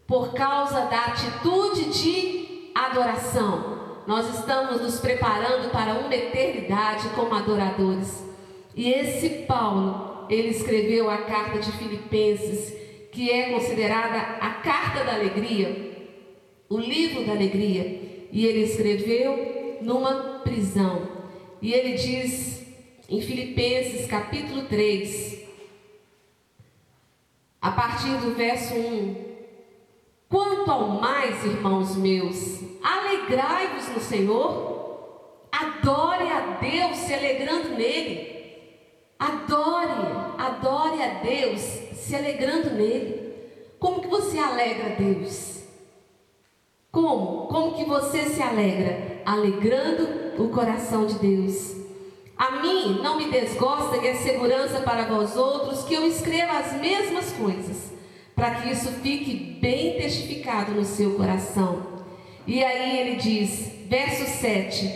por 0.06 0.32
causa 0.32 0.82
da 0.82 1.06
atitude 1.06 1.86
de 1.86 2.70
adoração. 2.72 3.76
Nós 4.07 4.38
estamos 4.38 4.80
nos 4.80 5.00
preparando 5.00 5.70
para 5.72 5.94
uma 5.94 6.14
eternidade 6.14 7.09
como 7.11 7.34
adoradores. 7.34 8.22
E 8.74 8.88
esse 8.88 9.28
Paulo, 9.46 10.26
ele 10.30 10.48
escreveu 10.48 11.11
a 11.11 11.18
carta 11.18 11.59
de 11.59 11.72
Filipenses, 11.72 12.72
que 13.11 13.30
é 13.30 13.50
considerada 13.50 14.18
a 14.40 14.50
carta 14.62 15.02
da 15.02 15.14
alegria, 15.14 16.09
o 16.68 16.78
livro 16.78 17.24
da 17.24 17.32
alegria. 17.32 18.28
E 18.30 18.46
ele 18.46 18.62
escreveu 18.62 19.78
numa 19.80 20.40
prisão. 20.44 21.09
E 21.61 21.72
ele 21.72 21.96
diz 21.96 22.64
em 23.09 23.20
Filipenses 23.20 24.07
capítulo 24.07 24.66
3, 24.66 25.40
a 27.61 27.72
partir 27.72 28.16
do 28.18 28.34
verso 28.34 28.74
1: 28.74 29.26
Quanto 30.29 30.70
ao 30.70 30.89
mais, 30.89 31.45
irmãos 31.45 31.97
meus, 31.97 32.61
alegrai-vos 32.83 33.89
no 33.89 34.01
Senhor, 34.01 35.49
adore 35.53 36.29
a 36.29 36.59
Deus 36.61 36.97
se 36.97 37.14
alegrando 37.14 37.70
nele. 37.70 38.35
Adore, 39.18 39.93
adore 40.37 41.03
a 41.03 41.22
Deus 41.22 41.61
se 41.61 42.14
alegrando 42.14 42.70
nele. 42.70 43.35
Como 43.79 44.01
que 44.01 44.09
você 44.09 44.39
alegra 44.39 44.87
a 44.87 44.97
Deus? 44.97 45.62
Como? 46.91 47.47
Como 47.47 47.74
que 47.74 47.85
você 47.85 48.24
se 48.24 48.43
alegra? 48.43 49.22
Alegrando 49.24 50.43
o 50.43 50.49
coração 50.49 51.07
de 51.07 51.14
Deus. 51.18 51.77
A 52.37 52.62
mim 52.62 53.01
não 53.03 53.16
me 53.16 53.31
desgosta 53.31 53.99
que 53.99 54.09
é 54.09 54.14
segurança 54.14 54.81
para 54.81 55.07
vós 55.07 55.37
outros 55.37 55.85
que 55.85 55.95
eu 55.95 56.07
escreva 56.07 56.59
as 56.59 56.74
mesmas 56.74 57.33
coisas, 57.33 57.93
para 58.37 58.57
que 58.57 58.70
isso 58.70 58.93
fique 59.01 59.34
bem 59.34 59.95
testificado 59.95 60.72
no 60.72 60.84
seu 60.84 61.14
coração. 61.14 62.05
E 62.47 62.62
aí 62.62 63.01
ele 63.01 63.16
diz, 63.16 63.72
verso 63.89 64.26
7: 64.26 64.89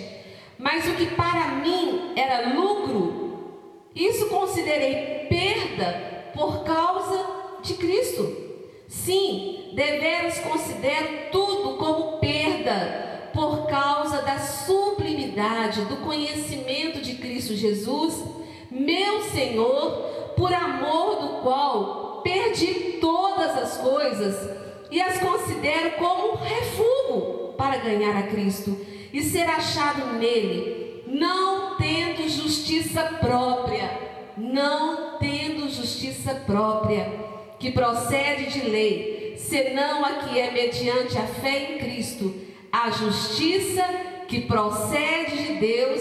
Mas 0.59 0.87
o 0.87 0.95
que 0.95 1.07
para 1.07 1.57
mim 1.57 2.13
era 2.15 2.55
lucro, 2.55 3.81
isso 3.95 4.27
considerei 4.27 5.27
perda 5.29 6.33
por 6.35 6.63
causa 6.65 7.27
de 7.63 7.75
Cristo. 7.75 8.51
Sim, 8.87 9.73
deveras 9.75 10.41
considero 10.41 11.31
tudo 11.33 11.79
como 11.79 12.19
perda 12.19 13.31
por 13.33 13.67
causa 13.69 14.21
da 14.23 14.39
sublimidade 14.39 15.83
do 15.87 15.99
conhecimento 15.99 17.01
de 17.01 17.15
Cristo 17.15 17.55
Jesus, 17.55 18.23
meu 18.71 19.23
Senhor, 19.23 20.35
por 20.37 20.53
amor 20.53 21.17
do 21.17 21.29
qual 21.43 22.10
perdi 22.23 22.99
todas 23.01 23.57
as 23.57 23.77
coisas 23.79 24.51
e 24.91 25.01
as 25.01 25.19
considero 25.19 25.93
como 25.93 26.37
refúgio 26.37 27.55
para 27.57 27.77
ganhar 27.77 28.17
a 28.17 28.23
Cristo 28.25 28.77
e 29.13 29.23
ser 29.23 29.49
achado 29.49 30.19
nele, 30.19 31.05
não 31.07 31.77
tendo 31.77 32.29
justiça 32.29 33.03
própria, 33.21 33.91
não 34.37 35.19
tendo 35.19 35.69
justiça 35.69 36.35
própria 36.47 37.31
que 37.59 37.71
procede 37.71 38.47
de 38.47 38.69
lei, 38.69 39.35
senão 39.37 40.05
a 40.05 40.13
que 40.15 40.39
é 40.39 40.51
mediante 40.51 41.19
a 41.19 41.27
fé 41.27 41.75
em 41.75 41.79
Cristo, 41.79 42.35
a 42.73 42.91
justiça 42.91 43.85
que 44.27 44.43
procede 44.43 45.37
de 45.37 45.55
Deus, 45.55 46.01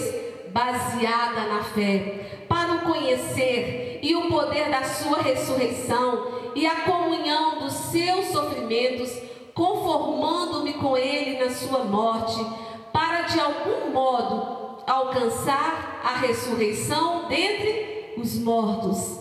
baseada 0.52 1.47
na 1.47 1.64
fé, 1.64 2.45
para 2.47 2.76
o 2.76 2.80
conhecer 2.82 4.00
e 4.02 4.16
o 4.16 4.28
poder 4.30 4.70
da 4.70 4.84
sua 4.84 5.22
ressurreição 5.22 6.39
e 6.56 6.66
a 6.66 6.82
comunhão 6.82 7.60
dos 7.60 7.74
seus 7.74 8.26
sofrimentos, 8.28 9.12
conformando-me 9.54 10.74
com 10.74 10.97
ele 10.97 11.43
na 11.43 11.52
sua 11.52 11.84
morte, 11.84 12.39
para 12.91 13.24
de 13.24 13.39
algum 13.39 13.91
modo 13.91 14.84
alcançar 14.88 16.02
a 16.04 16.18
ressurreição 16.20 17.28
dentre 17.28 18.14
os 18.18 18.38
mortos. 18.39 19.20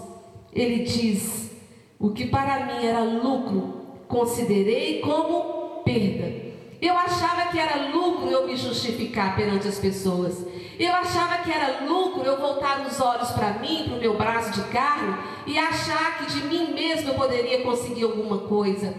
Ele 0.53 0.85
diz: 0.85 1.51
o 1.99 2.11
que 2.11 2.27
para 2.27 2.67
mim 2.67 2.87
era 2.87 3.03
lucro, 3.03 3.87
considerei 4.09 5.01
como 5.01 5.83
perda. 5.85 6.49
Eu 6.81 6.97
achava 6.97 7.51
que 7.51 7.59
era 7.59 7.89
lucro 7.91 8.29
eu 8.29 8.47
me 8.47 8.57
justificar 8.57 9.35
perante 9.37 9.67
as 9.67 9.79
pessoas. 9.79 10.45
Eu 10.79 10.95
achava 10.95 11.39
que 11.39 11.51
era 11.51 11.85
lucro 11.85 12.23
eu 12.23 12.39
voltar 12.39 12.87
os 12.87 13.01
olhos 13.01 13.31
para 13.33 13.55
mim, 13.55 13.85
para 13.87 13.97
o 13.97 14.01
meu 14.01 14.17
braço 14.17 14.53
de 14.53 14.69
carne, 14.69 15.17
e 15.45 15.59
achar 15.59 16.19
que 16.19 16.27
de 16.27 16.47
mim 16.47 16.73
mesmo 16.73 17.11
eu 17.11 17.15
poderia 17.15 17.63
conseguir 17.63 18.05
alguma 18.05 18.39
coisa. 18.39 18.95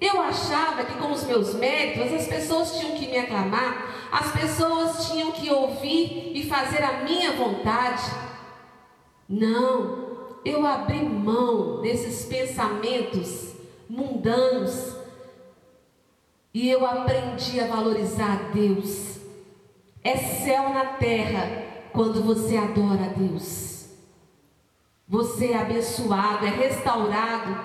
Eu 0.00 0.20
achava 0.20 0.84
que 0.84 0.98
com 0.98 1.12
os 1.12 1.24
meus 1.24 1.54
méritos 1.54 2.12
as 2.12 2.26
pessoas 2.26 2.78
tinham 2.78 2.96
que 2.96 3.06
me 3.06 3.18
aclamar, 3.18 3.94
As 4.12 4.30
pessoas 4.30 5.08
tinham 5.08 5.32
que 5.32 5.50
ouvir 5.50 6.30
e 6.36 6.48
fazer 6.48 6.84
a 6.84 7.02
minha 7.02 7.32
vontade. 7.32 8.04
Não, 9.28 10.36
eu 10.44 10.64
abri 10.64 11.02
mão 11.02 11.80
desses 11.80 12.24
pensamentos 12.26 13.54
mundanos 13.88 14.94
e 16.52 16.70
eu 16.70 16.86
aprendi 16.86 17.58
a 17.58 17.66
valorizar 17.66 18.52
Deus. 18.52 19.13
É 20.04 20.18
céu 20.18 20.68
na 20.68 20.84
terra 20.84 21.64
quando 21.90 22.22
você 22.22 22.58
adora 22.58 23.06
a 23.06 23.18
Deus. 23.18 23.88
Você 25.08 25.52
é 25.52 25.56
abençoado, 25.56 26.44
é 26.44 26.50
restaurado 26.50 27.58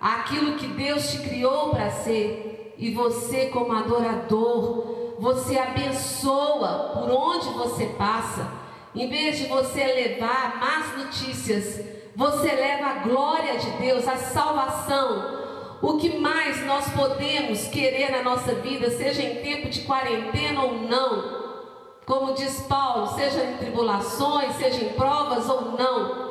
aquilo 0.00 0.56
que 0.56 0.68
Deus 0.68 1.10
te 1.10 1.18
criou 1.18 1.70
para 1.70 1.90
ser. 1.90 2.76
E 2.78 2.92
você, 2.92 3.46
como 3.46 3.72
adorador, 3.72 5.16
você 5.18 5.58
abençoa 5.58 6.92
por 6.94 7.10
onde 7.10 7.48
você 7.48 7.86
passa. 7.86 8.48
Em 8.94 9.08
vez 9.08 9.38
de 9.38 9.46
você 9.46 9.84
levar 9.84 10.60
más 10.60 10.96
notícias, 10.96 11.80
você 12.14 12.52
leva 12.52 12.86
a 12.86 12.94
glória 13.00 13.58
de 13.58 13.70
Deus, 13.72 14.06
a 14.06 14.16
salvação. 14.16 15.40
O 15.82 15.96
que 15.96 16.18
mais 16.18 16.64
nós 16.66 16.88
podemos 16.90 17.66
querer 17.66 18.12
na 18.12 18.22
nossa 18.22 18.54
vida, 18.54 18.90
seja 18.90 19.22
em 19.22 19.42
tempo 19.42 19.68
de 19.68 19.80
quarentena 19.80 20.62
ou 20.62 20.82
não, 20.82 21.39
como 22.10 22.34
diz 22.34 22.62
Paulo, 22.62 23.06
seja 23.14 23.44
em 23.44 23.56
tribulações, 23.56 24.56
seja 24.56 24.84
em 24.84 24.88
provas 24.94 25.48
ou 25.48 25.78
não, 25.78 26.30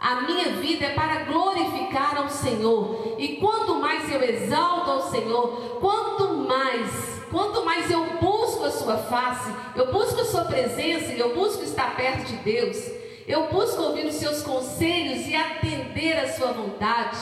a 0.00 0.22
minha 0.22 0.56
vida 0.56 0.86
é 0.86 0.94
para 0.94 1.22
glorificar 1.22 2.16
ao 2.16 2.28
Senhor. 2.28 3.14
E 3.18 3.36
quanto 3.36 3.76
mais 3.76 4.12
eu 4.12 4.20
exalto 4.20 4.90
ao 4.90 5.02
Senhor, 5.12 5.78
quanto 5.80 6.26
mais, 6.38 6.90
quanto 7.30 7.64
mais 7.64 7.88
eu 7.88 8.04
busco 8.20 8.64
a 8.64 8.70
sua 8.72 8.96
face, 8.96 9.48
eu 9.76 9.92
busco 9.92 10.22
a 10.22 10.24
sua 10.24 10.44
presença, 10.46 11.12
eu 11.12 11.36
busco 11.36 11.62
estar 11.62 11.94
perto 11.94 12.24
de 12.24 12.38
Deus, 12.38 12.84
eu 13.28 13.46
busco 13.46 13.80
ouvir 13.80 14.06
os 14.06 14.16
seus 14.16 14.42
conselhos 14.42 15.28
e 15.28 15.36
atender 15.36 16.18
a 16.18 16.32
sua 16.32 16.50
vontade, 16.50 17.20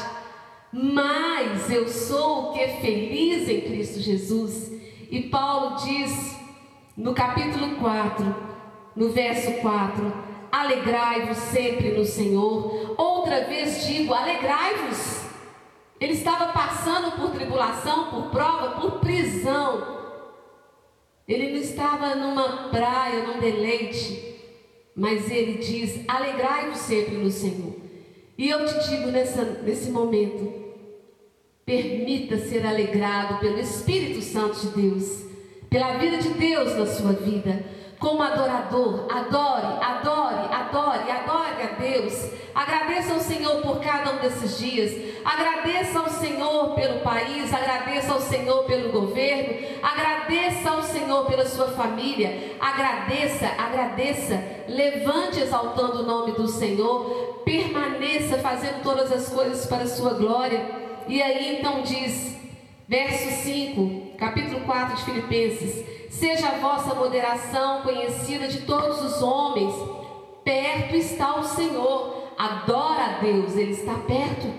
mais 0.73 1.71
eu 1.71 1.87
sou 1.87 2.45
o 2.49 2.53
que 2.55 2.61
é 2.61 2.81
feliz 2.81 3.47
em 3.47 3.61
Cristo 3.61 4.01
Jesus. 4.01 4.73
E 5.11 5.25
Paulo 5.25 5.77
diz 5.85 6.40
no 7.01 7.15
capítulo 7.15 7.77
4, 7.77 8.37
no 8.95 9.09
verso 9.09 9.53
4: 9.63 10.13
Alegrai-vos 10.53 11.39
sempre 11.39 11.93
no 11.93 12.05
Senhor. 12.05 12.95
Outra 12.99 13.45
vez 13.45 13.87
digo: 13.87 14.13
alegrai-vos. 14.13 15.21
Ele 15.99 16.13
estava 16.13 16.53
passando 16.53 17.13
por 17.13 17.31
tribulação, 17.31 18.11
por 18.11 18.31
prova, 18.31 18.81
por 18.81 19.01
prisão. 19.01 19.99
Ele 21.27 21.53
não 21.53 21.61
estava 21.61 22.15
numa 22.15 22.69
praia, 22.71 23.27
num 23.27 23.41
deleite, 23.41 24.37
mas 24.95 25.31
ele 25.31 25.55
diz: 25.55 26.05
alegrai-vos 26.07 26.79
sempre 26.79 27.17
no 27.17 27.31
Senhor. 27.31 27.77
E 28.37 28.49
eu 28.49 28.67
te 28.67 28.91
digo 28.91 29.11
nessa, 29.11 29.43
nesse 29.63 29.91
momento: 29.91 30.53
permita 31.65 32.37
ser 32.37 32.67
alegrado 32.67 33.41
pelo 33.41 33.59
Espírito 33.59 34.21
Santo 34.21 34.61
de 34.61 34.83
Deus 34.83 35.30
pela 35.71 35.93
vida 35.93 36.19
de 36.19 36.31
Deus 36.31 36.77
na 36.77 36.87
sua 36.87 37.13
vida. 37.13 37.65
Como 38.01 38.23
adorador, 38.23 39.07
adore, 39.11 39.67
adore, 39.81 40.53
adore, 40.53 41.11
adore 41.11 41.63
a 41.63 41.79
Deus. 41.79 42.31
Agradeça 42.55 43.13
ao 43.13 43.21
Senhor 43.21 43.61
por 43.61 43.79
cada 43.81 44.13
um 44.13 44.17
desses 44.17 44.59
dias. 44.59 44.91
Agradeça 45.23 46.01
ao 46.01 46.09
Senhor 46.09 46.75
pelo 46.75 47.01
país, 47.01 47.53
agradeça 47.53 48.15
ao 48.15 48.21
Senhor 48.21 48.65
pelo 48.65 48.91
governo, 48.91 49.55
agradeça 49.83 50.71
ao 50.71 50.83
Senhor 50.83 51.27
pela 51.27 51.47
sua 51.47 51.69
família. 51.69 52.57
Agradeça, 52.59 53.47
agradeça. 53.59 54.43
Levante 54.67 55.41
exaltando 55.41 56.01
o 56.01 56.07
nome 56.07 56.33
do 56.33 56.49
Senhor. 56.49 57.43
Permaneça 57.45 58.39
fazendo 58.39 58.83
todas 58.83 59.13
as 59.13 59.29
coisas 59.29 59.67
para 59.67 59.85
a 59.85 59.89
sua 59.89 60.15
glória. 60.15 60.65
E 61.07 61.21
aí 61.23 61.59
então 61.59 61.83
diz, 61.83 62.40
verso 62.91 63.45
5: 63.45 64.17
capítulo 64.19 64.63
4 64.63 64.97
de 64.97 65.05
Filipenses: 65.05 65.85
Seja 66.11 66.49
a 66.49 66.59
vossa 66.59 66.93
moderação 66.93 67.83
conhecida 67.83 68.49
de 68.49 68.63
todos 68.63 69.01
os 69.01 69.23
homens, 69.23 69.73
perto 70.43 70.97
está 70.97 71.37
o 71.37 71.45
Senhor, 71.45 72.33
adora 72.37 73.05
a 73.05 73.19
Deus, 73.21 73.55
Ele 73.57 73.71
está 73.71 73.95
perto. 73.95 74.53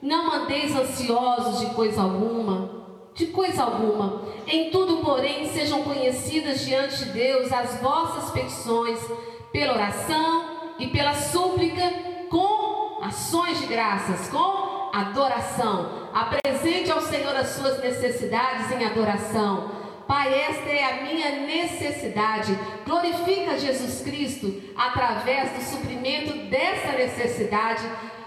Não 0.00 0.32
andeis 0.32 0.74
ansiosos 0.76 1.60
de 1.60 1.74
coisa 1.74 2.02
alguma, 2.02 2.84
de 3.14 3.26
coisa 3.26 3.64
alguma. 3.64 4.22
Em 4.46 4.70
tudo, 4.70 4.98
porém, 4.98 5.48
sejam 5.48 5.82
conhecidas 5.82 6.64
diante 6.64 7.04
de 7.04 7.10
Deus 7.10 7.52
as 7.52 7.80
vossas 7.80 8.30
petições, 8.30 8.98
pela 9.52 9.74
oração 9.74 10.44
e 10.78 10.86
pela 10.86 11.14
súplica, 11.14 11.82
com 12.30 13.00
ações 13.02 13.60
de 13.60 13.66
graças, 13.66 14.28
com 14.28 14.61
adoração 14.92 16.02
Apresente 16.12 16.92
ao 16.92 17.00
Senhor 17.00 17.34
as 17.34 17.48
suas 17.48 17.80
necessidades 17.80 18.70
em 18.70 18.84
adoração. 18.84 19.70
Pai, 20.06 20.34
esta 20.34 20.68
é 20.68 20.84
a 20.84 21.02
minha 21.04 21.30
necessidade. 21.46 22.58
Glorifica 22.84 23.58
Jesus 23.58 24.02
Cristo 24.02 24.62
através 24.76 25.52
do 25.52 25.62
suprimento 25.62 26.50
dessa 26.50 26.92
necessidade, 26.92 27.82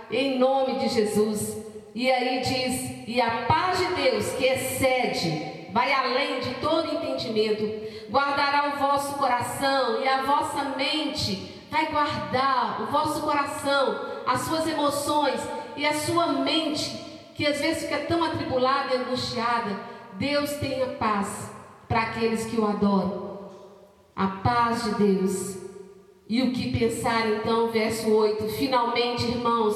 em 0.09 0.39
nome 0.39 0.79
de 0.79 0.89
Jesus. 0.89 1.55
E 1.93 2.11
aí 2.11 2.41
diz: 2.41 3.07
e 3.07 3.21
a 3.21 3.45
paz 3.47 3.77
de 3.77 3.85
Deus, 3.93 4.31
que 4.31 4.45
excede, 4.45 5.69
vai 5.71 5.93
além 5.93 6.39
de 6.39 6.55
todo 6.55 6.91
entendimento, 6.91 8.09
guardará 8.09 8.73
o 8.73 8.79
vosso 8.79 9.13
coração 9.13 10.01
e 10.01 10.07
a 10.07 10.23
vossa 10.23 10.75
mente, 10.75 11.61
vai 11.69 11.85
guardar 11.85 12.81
o 12.81 12.85
vosso 12.87 13.21
coração, 13.21 14.23
as 14.25 14.41
suas 14.41 14.67
emoções 14.67 15.39
e 15.75 15.85
a 15.85 15.93
sua 15.93 16.27
mente 16.27 17.05
que 17.35 17.45
às 17.45 17.59
vezes 17.59 17.83
fica 17.83 17.99
tão 17.99 18.23
atribulada 18.23 18.93
e 18.93 18.97
angustiada, 18.97 19.77
Deus 20.13 20.51
tenha 20.53 20.87
paz 20.87 21.51
para 21.87 22.03
aqueles 22.03 22.45
que 22.45 22.59
o 22.59 22.65
adoram. 22.65 23.35
A 24.15 24.27
paz 24.27 24.85
de 24.85 24.91
Deus. 24.95 25.57
E 26.27 26.41
o 26.41 26.51
que 26.53 26.77
pensar 26.77 27.27
então, 27.29 27.69
verso 27.69 28.09
8: 28.09 28.47
finalmente, 28.49 29.25
irmãos, 29.25 29.75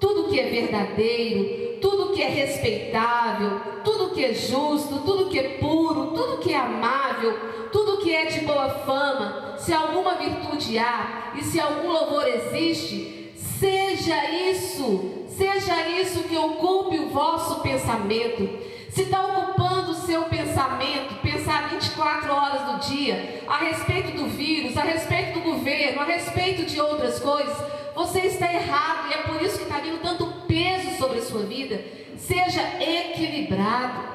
tudo 0.00 0.28
que 0.28 0.38
é 0.38 0.48
verdadeiro, 0.48 1.80
tudo 1.80 2.12
que 2.12 2.22
é 2.22 2.28
respeitável, 2.28 3.60
tudo 3.82 4.14
que 4.14 4.24
é 4.24 4.32
justo, 4.32 5.00
tudo 5.04 5.28
que 5.28 5.38
é 5.38 5.58
puro, 5.58 6.12
tudo 6.12 6.38
que 6.38 6.52
é 6.52 6.56
amável, 6.56 7.36
tudo 7.72 7.98
que 7.98 8.14
é 8.14 8.26
de 8.26 8.40
boa 8.42 8.70
fama, 8.70 9.56
se 9.58 9.72
alguma 9.72 10.14
virtude 10.14 10.78
há 10.78 11.32
e 11.36 11.42
se 11.42 11.58
algum 11.58 11.90
louvor 11.90 12.26
existe, 12.28 13.23
seja 13.58 14.30
isso 14.30 15.24
Seja 15.36 15.88
isso 15.88 16.22
que 16.24 16.36
ocupe 16.36 16.96
o 16.98 17.08
vosso 17.08 17.60
pensamento. 17.60 18.48
Se 18.90 19.02
está 19.02 19.20
ocupando 19.26 19.90
o 19.90 19.94
seu 19.94 20.22
pensamento, 20.24 21.20
pensar 21.22 21.70
24 21.70 22.32
horas 22.32 22.62
do 22.62 22.88
dia 22.88 23.42
a 23.48 23.56
respeito 23.56 24.16
do 24.16 24.28
vírus, 24.28 24.76
a 24.76 24.82
respeito 24.82 25.40
do 25.40 25.40
governo, 25.40 26.00
a 26.00 26.04
respeito 26.04 26.64
de 26.64 26.80
outras 26.80 27.18
coisas, 27.18 27.56
você 27.96 28.20
está 28.20 28.52
errado 28.52 29.10
e 29.10 29.14
é 29.14 29.22
por 29.22 29.42
isso 29.42 29.58
que 29.58 29.64
está 29.64 29.78
vindo 29.78 30.00
tanto 30.00 30.24
peso 30.46 30.96
sobre 30.98 31.18
a 31.18 31.22
sua 31.22 31.42
vida. 31.42 31.82
Seja 32.16 32.62
equilibrado. 32.80 34.14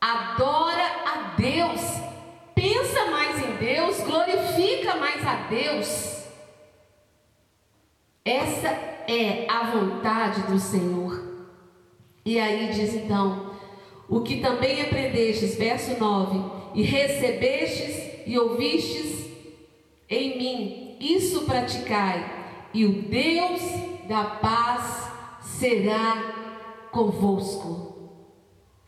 Adora 0.00 0.86
a 1.04 1.34
Deus. 1.36 1.80
Pensa 2.54 3.10
mais 3.10 3.44
em 3.44 3.56
Deus, 3.56 3.98
glorifica 4.00 4.94
mais 4.94 5.26
a 5.26 5.34
Deus. 5.50 6.15
Essa 8.26 8.70
é 9.06 9.46
a 9.48 9.70
vontade 9.70 10.42
do 10.50 10.58
Senhor. 10.58 11.22
E 12.24 12.40
aí 12.40 12.72
diz 12.72 12.92
então: 12.92 13.52
o 14.08 14.20
que 14.22 14.40
também 14.40 14.82
aprendestes, 14.82 15.54
verso 15.54 15.96
9, 15.96 16.40
e 16.74 16.82
recebestes 16.82 18.26
e 18.26 18.36
ouvistes 18.36 19.30
em 20.10 20.38
mim, 20.38 20.96
isso 20.98 21.42
praticai, 21.42 22.68
e 22.74 22.84
o 22.84 23.02
Deus 23.02 23.60
da 24.08 24.24
paz 24.24 25.08
será 25.40 26.88
convosco. 26.90 28.10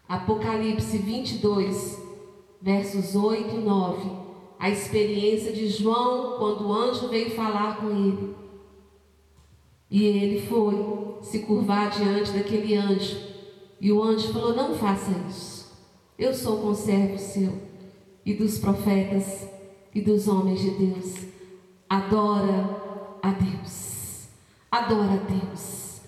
Apocalipse 0.08 0.98
22, 0.98 1.96
versos 2.60 3.14
8 3.14 3.54
e 3.54 3.58
9. 3.58 4.10
A 4.58 4.68
experiência 4.68 5.52
de 5.52 5.68
João 5.68 6.38
quando 6.38 6.66
o 6.66 6.72
anjo 6.72 7.06
veio 7.06 7.30
falar 7.36 7.76
com 7.76 7.90
ele. 7.90 8.37
E 9.90 10.04
ele 10.04 10.46
foi 10.46 11.18
se 11.22 11.40
curvar 11.40 11.90
diante 11.90 12.32
daquele 12.32 12.76
anjo. 12.76 13.16
E 13.80 13.90
o 13.92 14.02
anjo 14.02 14.32
falou: 14.32 14.54
Não 14.54 14.74
faça 14.74 15.10
isso. 15.28 15.72
Eu 16.18 16.34
sou 16.34 16.58
conservo 16.58 17.18
seu 17.18 17.68
e 18.24 18.34
dos 18.34 18.58
profetas 18.58 19.48
e 19.94 20.00
dos 20.00 20.28
homens 20.28 20.60
de 20.60 20.70
Deus. 20.70 21.14
Adora 21.88 23.16
a 23.22 23.30
Deus. 23.30 24.28
Adora 24.70 25.14
a 25.14 25.16
Deus. 25.16 26.00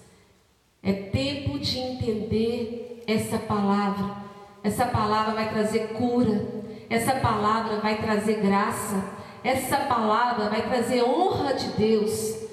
É 0.82 0.92
tempo 0.92 1.58
de 1.58 1.78
entender 1.78 3.02
essa 3.06 3.38
palavra. 3.38 4.16
Essa 4.62 4.86
palavra 4.86 5.34
vai 5.34 5.50
trazer 5.50 5.94
cura. 5.94 6.60
essa 6.90 7.14
palavra 7.14 7.78
vai 7.78 8.02
trazer 8.02 8.40
graça, 8.40 9.04
essa 9.44 9.76
palavra 9.76 10.50
vai 10.50 10.68
trazer 10.68 11.04
honra 11.04 11.54
de 11.54 11.68
Deus. 11.68 12.49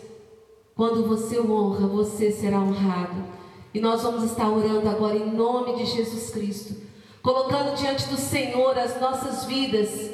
Quando 0.78 1.08
você 1.08 1.40
o 1.40 1.52
honra, 1.52 1.88
você 1.88 2.32
será 2.32 2.60
honrado. 2.60 3.26
E 3.74 3.82
nós 3.82 4.04
vamos 4.04 4.24
estar 4.26 4.48
orando 4.48 4.88
agora 4.88 5.18
em 5.18 5.26
nome 5.26 5.76
de 5.76 5.86
Jesus 5.86 6.30
Cristo, 6.30 6.76
colocando 7.24 7.76
diante 7.76 8.08
do 8.08 8.16
Senhor 8.16 8.78
as 8.78 9.02
nossas 9.02 9.46
vidas 9.46 10.12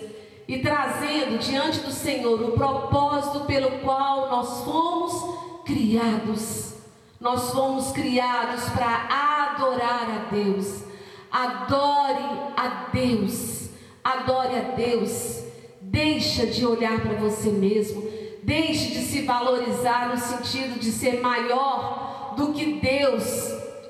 e 0.48 0.60
trazendo 0.60 1.38
diante 1.38 1.80
do 1.82 1.92
Senhor 1.92 2.42
o 2.42 2.52
propósito 2.54 3.42
pelo 3.42 3.80
qual 3.80 4.30
nós 4.30 4.64
fomos 4.64 5.64
criados. 5.66 6.76
Nós 7.20 7.52
fomos 7.52 7.92
criados 7.92 8.64
para 8.70 9.54
adorar 9.56 10.10
a 10.10 10.34
Deus. 10.34 10.82
Adore 11.30 12.54
a 12.56 12.90
Deus. 12.92 13.70
Adore 14.02 14.56
a 14.56 14.76
Deus. 14.76 15.44
Deixa 15.82 16.46
de 16.46 16.66
olhar 16.66 17.02
para 17.02 17.16
você 17.16 17.50
mesmo. 17.50 18.23
Deixe 18.44 18.92
de 18.92 19.00
se 19.00 19.22
valorizar 19.22 20.10
no 20.10 20.18
sentido 20.18 20.78
de 20.78 20.92
ser 20.92 21.22
maior 21.22 22.34
do 22.36 22.52
que 22.52 22.74
Deus, 22.74 23.24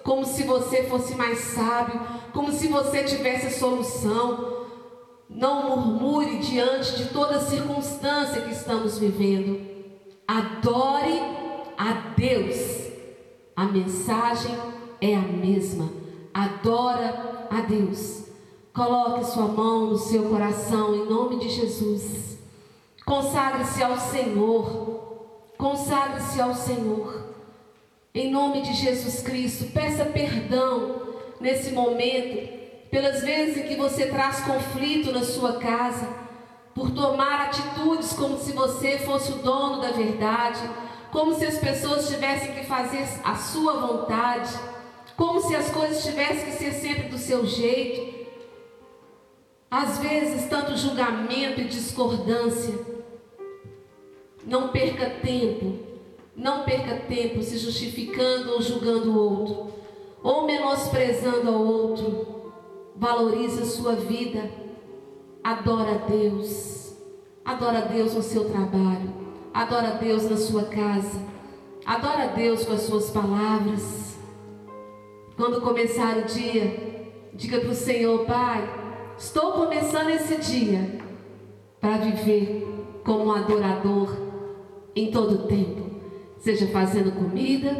como 0.03 0.25
se 0.25 0.43
você 0.43 0.83
fosse 0.83 1.15
mais 1.15 1.39
sábio, 1.39 1.99
como 2.31 2.51
se 2.51 2.67
você 2.67 3.03
tivesse 3.03 3.59
solução. 3.59 4.63
Não 5.27 5.69
murmure 5.69 6.37
diante 6.37 6.95
de 6.97 7.05
toda 7.05 7.39
circunstância 7.39 8.41
que 8.41 8.51
estamos 8.51 8.99
vivendo. 8.99 9.59
Adore 10.27 11.19
a 11.75 12.13
Deus. 12.15 12.91
A 13.55 13.65
mensagem 13.65 14.55
é 15.01 15.15
a 15.15 15.21
mesma. 15.21 15.89
Adora 16.31 17.47
a 17.49 17.61
Deus. 17.61 18.25
Coloque 18.73 19.25
sua 19.25 19.47
mão 19.47 19.87
no 19.87 19.97
seu 19.97 20.29
coração 20.29 20.95
em 20.95 21.09
nome 21.09 21.39
de 21.39 21.49
Jesus. 21.49 22.32
Consagre-se 23.13 23.83
ao 23.83 23.99
Senhor. 23.99 25.27
Consagre-se 25.55 26.41
ao 26.41 26.55
Senhor. 26.55 27.35
Em 28.11 28.31
nome 28.31 28.63
de 28.63 28.73
Jesus 28.73 29.21
Cristo, 29.21 29.71
peça 29.71 30.03
perdão 30.03 31.13
nesse 31.39 31.73
momento 31.73 32.49
pelas 32.89 33.21
vezes 33.21 33.57
em 33.57 33.67
que 33.67 33.75
você 33.75 34.07
traz 34.07 34.39
conflito 34.39 35.11
na 35.11 35.23
sua 35.23 35.59
casa, 35.59 36.09
por 36.73 36.89
tomar 36.89 37.49
atitudes 37.49 38.13
como 38.13 38.39
se 38.39 38.51
você 38.51 38.97
fosse 38.97 39.31
o 39.31 39.43
dono 39.43 39.79
da 39.79 39.91
verdade, 39.91 40.67
como 41.11 41.35
se 41.35 41.45
as 41.45 41.59
pessoas 41.59 42.09
tivessem 42.09 42.55
que 42.55 42.65
fazer 42.65 43.07
a 43.23 43.35
sua 43.35 43.73
vontade, 43.73 44.49
como 45.15 45.39
se 45.39 45.55
as 45.55 45.69
coisas 45.69 46.03
tivessem 46.03 46.45
que 46.45 46.53
ser 46.53 46.71
sempre 46.71 47.09
do 47.09 47.19
seu 47.19 47.45
jeito. 47.45 48.27
Às 49.69 49.99
vezes, 49.99 50.49
tanto 50.49 50.75
julgamento 50.75 51.61
e 51.61 51.65
discordância. 51.65 52.92
Não 54.45 54.69
perca 54.69 55.09
tempo, 55.09 55.77
não 56.35 56.63
perca 56.63 56.95
tempo 57.07 57.41
se 57.41 57.57
justificando 57.57 58.51
ou 58.51 58.61
julgando 58.61 59.11
o 59.11 59.17
outro, 59.17 59.73
ou 60.21 60.45
menosprezando 60.45 61.49
ao 61.49 61.61
outro. 61.61 62.51
Valorize 62.95 63.61
a 63.61 63.65
sua 63.65 63.95
vida, 63.95 64.49
adora 65.43 65.91
a 65.91 66.09
Deus, 66.09 66.93
adora 67.43 67.79
a 67.79 67.85
Deus 67.85 68.13
no 68.13 68.21
seu 68.21 68.49
trabalho, 68.49 69.13
adora 69.53 69.89
a 69.89 69.95
Deus 69.95 70.29
na 70.29 70.37
sua 70.37 70.65
casa, 70.65 71.19
adora 71.85 72.23
a 72.23 72.27
Deus 72.27 72.65
com 72.65 72.73
as 72.73 72.81
suas 72.81 73.09
palavras. 73.09 74.17
Quando 75.35 75.61
começar 75.61 76.17
o 76.17 76.25
dia, 76.25 77.01
diga 77.33 77.59
para 77.59 77.71
o 77.71 77.75
Senhor, 77.75 78.25
Pai, 78.25 78.63
estou 79.17 79.53
começando 79.53 80.09
esse 80.09 80.35
dia 80.37 80.99
para 81.81 81.97
viver 81.97 82.67
como 83.03 83.25
um 83.25 83.31
adorador 83.31 84.22
em 84.95 85.11
todo 85.11 85.47
tempo, 85.47 85.89
seja 86.39 86.67
fazendo 86.67 87.11
comida, 87.13 87.75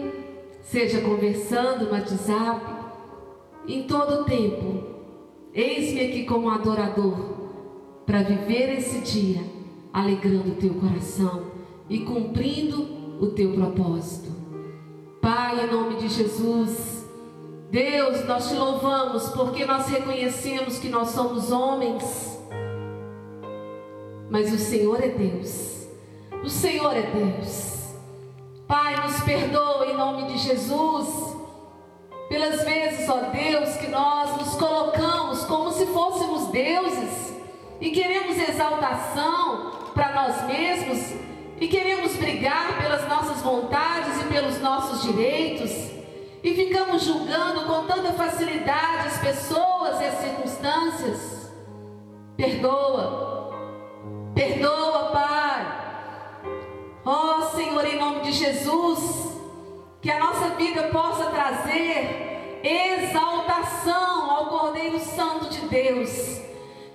seja 0.62 1.02
conversando 1.02 1.86
no 1.86 1.92
WhatsApp, 1.92 2.62
em 3.68 3.84
todo 3.84 4.26
tempo 4.26 4.94
Eis-me 5.54 6.08
aqui 6.08 6.26
como 6.26 6.50
adorador, 6.50 7.16
para 8.08 8.24
viver 8.24 8.76
esse 8.76 9.00
dia 9.02 9.44
alegrando 9.94 10.50
o 10.50 10.56
teu 10.56 10.74
coração 10.74 11.44
e 11.88 12.00
cumprindo 12.00 12.82
o 13.22 13.28
teu 13.28 13.54
propósito. 13.54 14.32
Pai, 15.22 15.64
em 15.64 15.72
nome 15.72 15.98
de 15.98 16.10
Jesus, 16.10 17.08
Deus, 17.70 18.26
nós 18.26 18.50
te 18.50 18.56
louvamos 18.56 19.30
porque 19.30 19.64
nós 19.64 19.88
reconhecemos 19.88 20.80
que 20.80 20.90
nós 20.90 21.10
somos 21.10 21.52
homens, 21.52 22.04
mas 24.32 24.52
o 24.52 24.58
Senhor 24.58 25.04
é 25.04 25.10
Deus. 25.10 25.73
O 26.44 26.50
Senhor 26.50 26.94
é 26.98 27.04
Deus. 27.04 27.94
Pai, 28.68 28.98
nos 28.98 29.22
perdoa 29.22 29.88
em 29.88 29.96
nome 29.96 30.28
de 30.28 30.38
Jesus 30.40 31.38
pelas 32.28 32.64
vezes, 32.64 33.08
ó 33.08 33.18
Deus, 33.32 33.78
que 33.78 33.88
nós 33.88 34.36
nos 34.38 34.56
colocamos 34.56 35.46
como 35.46 35.72
se 35.72 35.86
fôssemos 35.86 36.48
deuses 36.48 37.34
e 37.80 37.92
queremos 37.92 38.38
exaltação 38.38 39.72
para 39.94 40.12
nós 40.14 40.44
mesmos 40.46 41.14
e 41.62 41.68
queremos 41.70 42.14
brigar 42.18 42.78
pelas 42.78 43.08
nossas 43.08 43.42
vontades 43.42 44.20
e 44.20 44.26
pelos 44.26 44.60
nossos 44.60 45.04
direitos 45.04 45.72
e 46.44 46.54
ficamos 46.54 47.04
julgando 47.04 47.62
com 47.62 47.86
tanta 47.86 48.12
facilidade 48.14 49.08
as 49.08 49.20
pessoas 49.20 50.02
e 50.02 50.06
as 50.06 50.16
circunstâncias. 50.16 51.54
Perdoa, 52.36 53.54
perdoa, 54.36 55.12
Pai. 55.12 55.83
Ó 57.06 57.38
oh, 57.38 57.56
Senhor, 57.56 57.86
em 57.86 58.00
nome 58.00 58.22
de 58.22 58.32
Jesus 58.32 59.34
que 60.02 60.10
a 60.10 60.20
nossa 60.20 60.50
vida 60.56 60.84
possa 60.84 61.26
trazer 61.26 62.62
exaltação 62.64 64.32
ao 64.32 64.48
Cordeiro 64.48 65.00
Santo 65.00 65.50
de 65.50 65.68
Deus, 65.68 66.42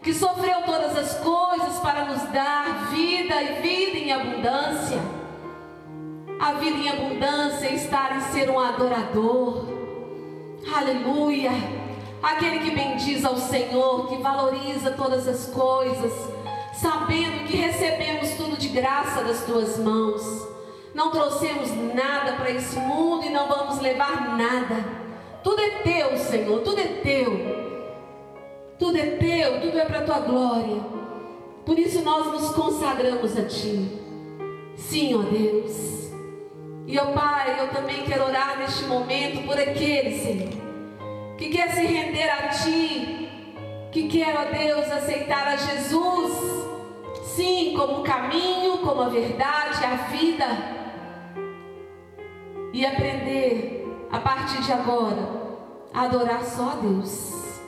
que 0.03 0.15
sofreu 0.15 0.63
todas 0.65 0.97
as 0.97 1.19
coisas 1.19 1.79
para 1.81 2.07
nos 2.07 2.23
dar 2.31 2.91
vida 2.91 3.43
e 3.43 3.63
vida 3.63 3.99
em 3.99 4.13
abundância. 4.13 4.99
A 6.41 6.53
vida 6.53 6.77
em 6.77 6.89
abundância 6.89 7.69
está 7.69 8.17
em 8.17 8.21
ser 8.33 8.49
um 8.51 8.59
adorador. 8.59 9.65
Aleluia! 10.75 11.51
Aquele 12.23 12.59
que 12.61 12.71
bendiz 12.71 13.25
ao 13.25 13.37
Senhor, 13.37 14.09
que 14.09 14.17
valoriza 14.17 14.91
todas 14.91 15.29
as 15.29 15.47
coisas, 15.47 16.13
sabendo 16.81 17.47
que 17.47 17.57
recebemos 17.57 18.31
tudo 18.31 18.57
de 18.57 18.68
graça 18.68 19.22
das 19.22 19.45
tuas 19.45 19.79
mãos. 19.79 20.22
Não 20.95 21.11
trouxemos 21.11 21.70
nada 21.95 22.33
para 22.33 22.51
esse 22.51 22.79
mundo 22.79 23.24
e 23.26 23.31
não 23.31 23.49
vamos 23.49 23.81
levar 23.81 24.37
nada. 24.37 24.85
Tudo 25.43 25.61
é 25.61 25.70
teu, 25.83 26.16
Senhor, 26.16 26.61
tudo 26.61 26.81
é 26.81 26.87
teu. 27.03 27.59
Tudo 28.79 28.97
é 28.97 29.07
teu, 29.16 29.61
tudo 29.61 29.79
é 29.79 29.85
para 29.85 29.99
a 29.99 30.03
tua 30.03 30.18
glória. 30.20 30.81
Por 31.66 31.79
isso 31.79 32.03
nós 32.03 32.26
nos 32.26 32.51
consagramos 32.51 33.37
a 33.37 33.45
ti. 33.45 33.99
Sim, 34.76 35.14
ó 35.16 35.22
Deus. 35.22 36.12
E 36.87 36.99
ó 36.99 37.07
Pai, 37.07 37.61
eu 37.61 37.68
também 37.68 38.03
quero 38.05 38.24
orar 38.24 38.59
neste 38.59 38.85
momento 38.85 39.45
por 39.47 39.59
aquele, 39.59 40.18
Senhor, 40.18 40.49
que 41.37 41.51
quer 41.51 41.70
se 41.72 41.83
render 41.83 42.31
a 42.31 42.49
ti, 42.49 43.29
que 43.93 44.09
quer, 44.09 44.35
ó 44.35 44.45
Deus, 44.51 44.91
aceitar 44.91 45.49
a 45.49 45.57
Jesus, 45.57 46.58
sim, 47.39 47.72
como 47.76 48.01
o 48.01 48.03
caminho, 48.03 48.78
como 48.78 49.01
a 49.01 49.09
verdade, 49.09 49.84
a 49.84 49.95
vida 50.11 50.47
e 52.72 52.84
aprender 52.84 53.86
a 54.11 54.18
partir 54.18 54.61
de 54.61 54.72
agora 54.72 55.39
a 55.95 56.03
adorar 56.03 56.45
só 56.45 56.70
a 56.70 56.74
Deus. 56.74 57.61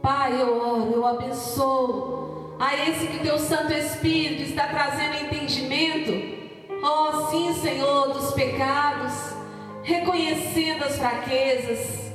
Pai, 0.00 0.40
eu 0.40 0.56
oro, 0.56 0.92
eu 0.92 1.04
abençoo 1.04 2.54
a 2.60 2.76
esse 2.88 3.08
que 3.08 3.16
o 3.16 3.22
teu 3.22 3.38
Santo 3.38 3.72
Espírito 3.72 4.42
está 4.42 4.68
trazendo 4.68 5.24
entendimento. 5.24 6.12
Oh, 6.84 7.30
sim, 7.30 7.52
Senhor, 7.54 8.12
dos 8.12 8.32
pecados, 8.32 9.12
reconhecendo 9.82 10.84
as 10.84 10.96
fraquezas. 10.96 12.12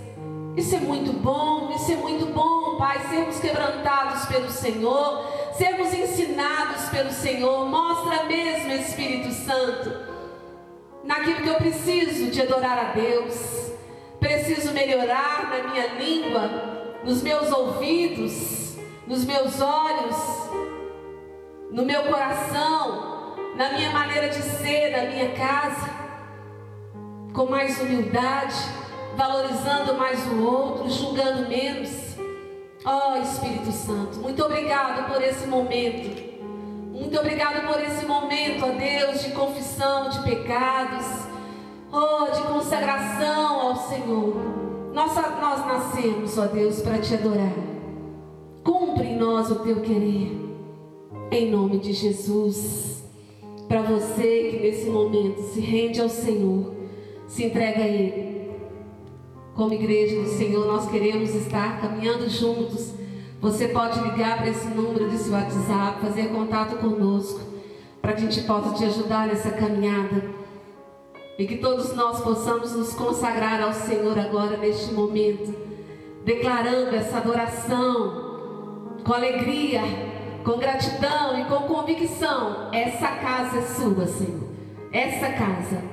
Isso 0.56 0.76
é 0.76 0.80
muito 0.80 1.12
bom, 1.12 1.72
isso 1.76 1.92
é 1.92 1.96
muito 1.96 2.26
bom, 2.28 2.78
Pai, 2.78 3.00
sermos 3.10 3.40
quebrantados 3.40 4.26
pelo 4.28 4.50
Senhor, 4.50 5.39
sermos 5.60 5.94
ensinados 5.94 6.90
pelo 6.90 7.12
Senhor. 7.12 7.66
Mostra 7.68 8.24
mesmo, 8.24 8.72
Espírito 8.72 9.32
Santo 9.32 10.10
naquilo 11.10 11.42
que 11.42 11.50
eu 11.50 11.56
preciso 11.56 12.30
de 12.30 12.42
adorar 12.42 12.78
a 12.78 12.92
Deus. 12.92 13.72
Preciso 14.20 14.72
melhorar 14.74 15.50
na 15.50 15.72
minha 15.72 15.88
língua, 15.96 17.00
nos 17.04 17.24
meus 17.24 17.52
ouvidos, 17.52 18.78
nos 19.08 19.26
meus 19.26 19.60
olhos, 19.60 20.18
no 21.72 21.84
meu 21.84 22.04
coração, 22.04 23.36
na 23.56 23.74
minha 23.74 23.90
maneira 23.92 24.30
de 24.30 24.42
ser, 24.42 24.92
na 24.92 25.10
minha 25.10 25.32
casa, 25.32 25.90
com 27.34 27.46
mais 27.46 27.80
humildade, 27.82 28.56
valorizando 29.16 29.96
mais 29.96 30.20
o 30.28 30.44
outro, 30.44 30.90
julgando 30.90 31.48
menos. 31.50 32.09
Ó 32.92 33.14
oh, 33.14 33.22
Espírito 33.22 33.72
Santo, 33.72 34.18
muito 34.18 34.44
obrigado 34.44 35.14
por 35.14 35.22
esse 35.22 35.46
momento. 35.46 36.28
Muito 36.92 37.20
obrigado 37.20 37.68
por 37.68 37.80
esse 37.80 38.04
momento, 38.04 38.66
ó 38.66 38.72
Deus, 38.72 39.24
de 39.24 39.30
confissão 39.30 40.10
de 40.10 40.20
pecados, 40.24 41.06
oh, 41.94 42.32
de 42.32 42.42
consagração 42.48 43.62
ao 43.62 43.76
Senhor. 43.76 44.36
Nós, 44.92 45.14
nós 45.16 45.68
nascemos, 45.68 46.36
ó 46.40 46.48
Deus, 46.48 46.82
para 46.82 46.98
te 46.98 47.14
adorar. 47.14 47.54
Cumpre 48.64 49.10
em 49.10 49.18
nós 49.20 49.52
o 49.52 49.60
teu 49.60 49.82
querer, 49.82 50.36
em 51.30 51.52
nome 51.52 51.78
de 51.78 51.94
Jesus. 51.94 53.04
Para 53.68 53.84
você 53.84 54.50
que 54.50 54.60
nesse 54.64 54.90
momento 54.90 55.44
se 55.54 55.60
rende 55.60 56.02
ao 56.02 56.10
Senhor, 56.10 56.74
se 57.28 57.46
entrega 57.46 57.84
a 57.84 57.88
Ele. 57.88 58.29
Como 59.60 59.74
igreja 59.74 60.22
do 60.22 60.30
Senhor, 60.30 60.66
nós 60.66 60.90
queremos 60.90 61.36
estar 61.36 61.82
caminhando 61.82 62.30
juntos 62.30 62.94
você 63.42 63.68
pode 63.68 64.00
ligar 64.00 64.38
para 64.38 64.48
esse 64.48 64.68
número 64.68 65.10
desse 65.10 65.30
WhatsApp, 65.30 66.00
fazer 66.00 66.30
contato 66.30 66.78
conosco, 66.78 67.42
para 68.02 68.14
que 68.14 68.26
a 68.26 68.30
gente 68.30 68.48
possa 68.48 68.74
te 68.76 68.86
ajudar 68.86 69.28
nessa 69.28 69.52
caminhada. 69.52 70.24
E 71.38 71.46
que 71.46 71.58
todos 71.58 71.94
nós 71.94 72.22
possamos 72.22 72.74
nos 72.74 72.94
consagrar 72.94 73.62
ao 73.62 73.74
Senhor 73.74 74.18
agora, 74.18 74.56
neste 74.56 74.94
momento, 74.94 75.54
declarando 76.24 76.96
essa 76.96 77.18
adoração 77.18 78.98
com 79.06 79.14
alegria, 79.14 79.82
com 80.46 80.58
gratidão 80.58 81.38
e 81.38 81.44
com 81.44 81.64
convicção. 81.64 82.70
Essa 82.72 83.08
casa 83.08 83.58
é 83.58 83.62
sua, 83.64 84.08
Senhor. 84.08 84.50
Essa 84.94 85.30
casa, 85.34 85.84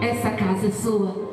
essa 0.00 0.30
casa 0.30 0.68
é 0.68 0.70
sua. 0.70 1.27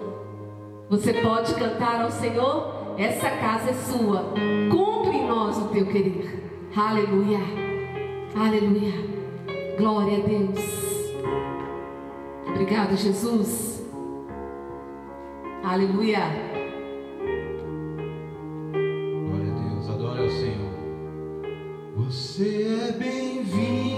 Você 0.90 1.14
pode 1.14 1.56
cantar 1.56 2.02
ao 2.02 2.12
Senhor? 2.12 2.96
Essa 2.98 3.30
casa 3.30 3.72
é 3.72 3.74
sua. 3.74 4.34
Cumpre 4.72 5.18
em 5.18 5.28
nós 5.28 5.58
o 5.58 5.70
teu 5.70 5.88
querer. 5.88 6.70
Aleluia. 6.76 7.40
Aleluia. 8.36 8.94
Glória 9.78 10.20
a 10.20 10.22
Deus. 10.28 10.60
Obrigado, 12.48 12.96
Jesus. 12.96 13.84
Aleluia. 15.64 16.20
Glória 19.28 19.52
a 19.52 19.56
Deus. 19.70 19.90
Adore 19.90 20.22
ao 20.22 20.30
Senhor. 20.30 20.76
Você 21.98 22.90
é 22.90 22.92
bem-vindo 22.92 23.96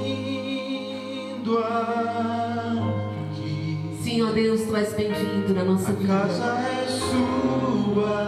aqui. 1.57 2.37
Ó 4.23 4.31
Deus, 4.31 4.61
tu 4.63 4.75
és 4.75 4.93
bem-vindo 4.93 5.53
na 5.53 5.63
nossa 5.63 5.91
a 5.91 5.93
vida. 5.93 6.76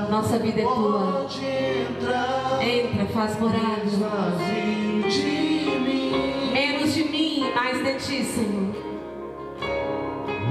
Nossa 0.10 0.40
vida 0.40 0.62
é 0.62 0.64
tua. 0.64 1.26
Entrar. 1.26 2.60
Entra, 2.62 3.06
faz 3.08 3.40
morada. 3.40 3.82
Vazio 3.86 5.10
de 5.10 5.80
mim. 5.80 6.52
Menos 6.52 6.94
de 6.94 7.04
mim, 7.04 7.52
mais 7.54 7.84
de 7.84 7.94
ti, 7.96 8.24
Senhor. 8.24 8.76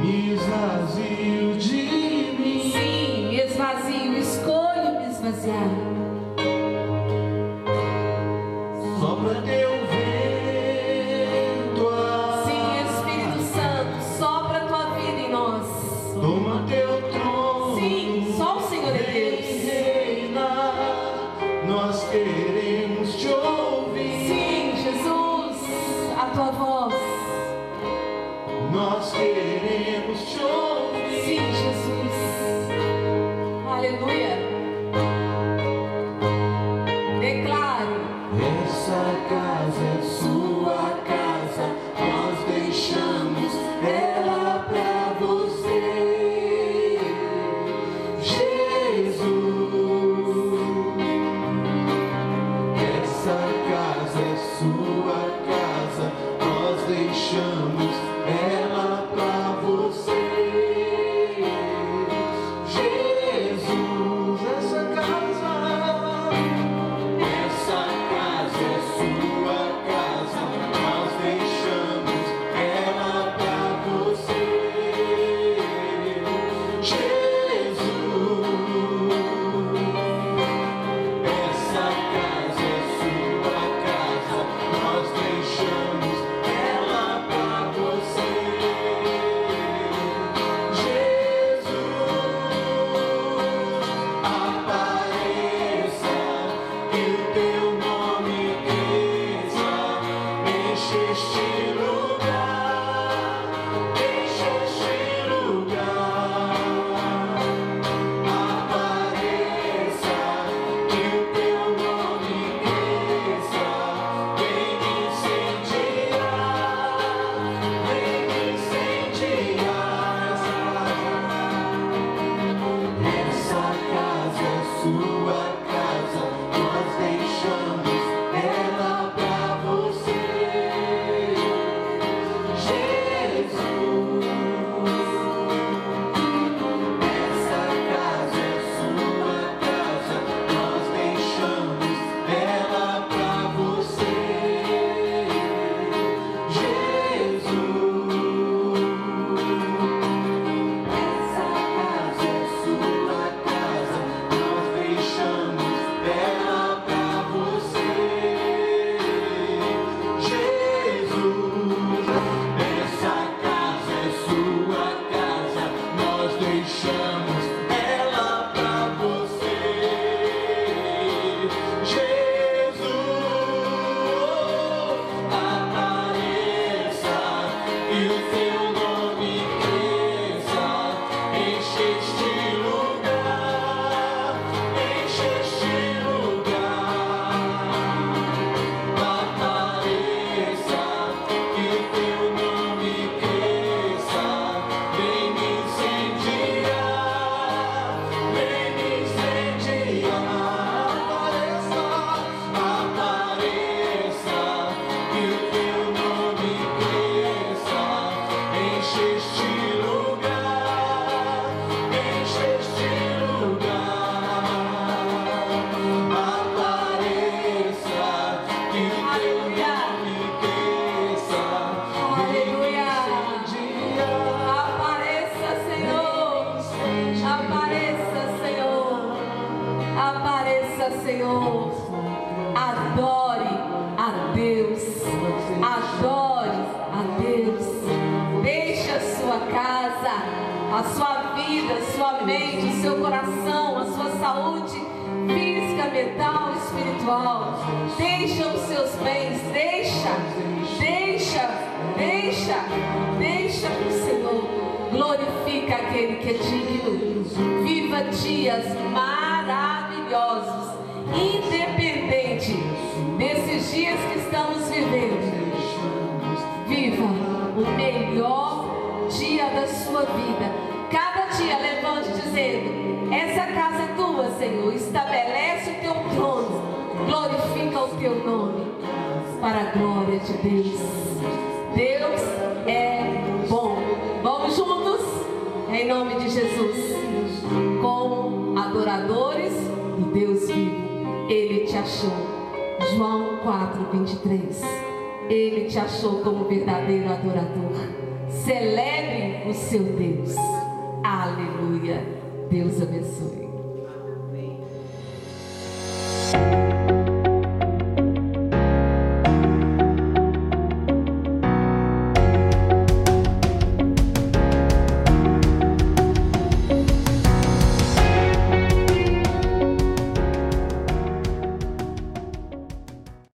Me 0.00 0.34
esvazio 0.34 1.54
de 1.58 1.82
mim. 2.38 2.72
Sim, 2.72 3.28
me 3.28 3.40
esvazio, 3.40 4.18
escolho 4.18 5.00
me 5.00 5.10
esvaziar. 5.10 5.87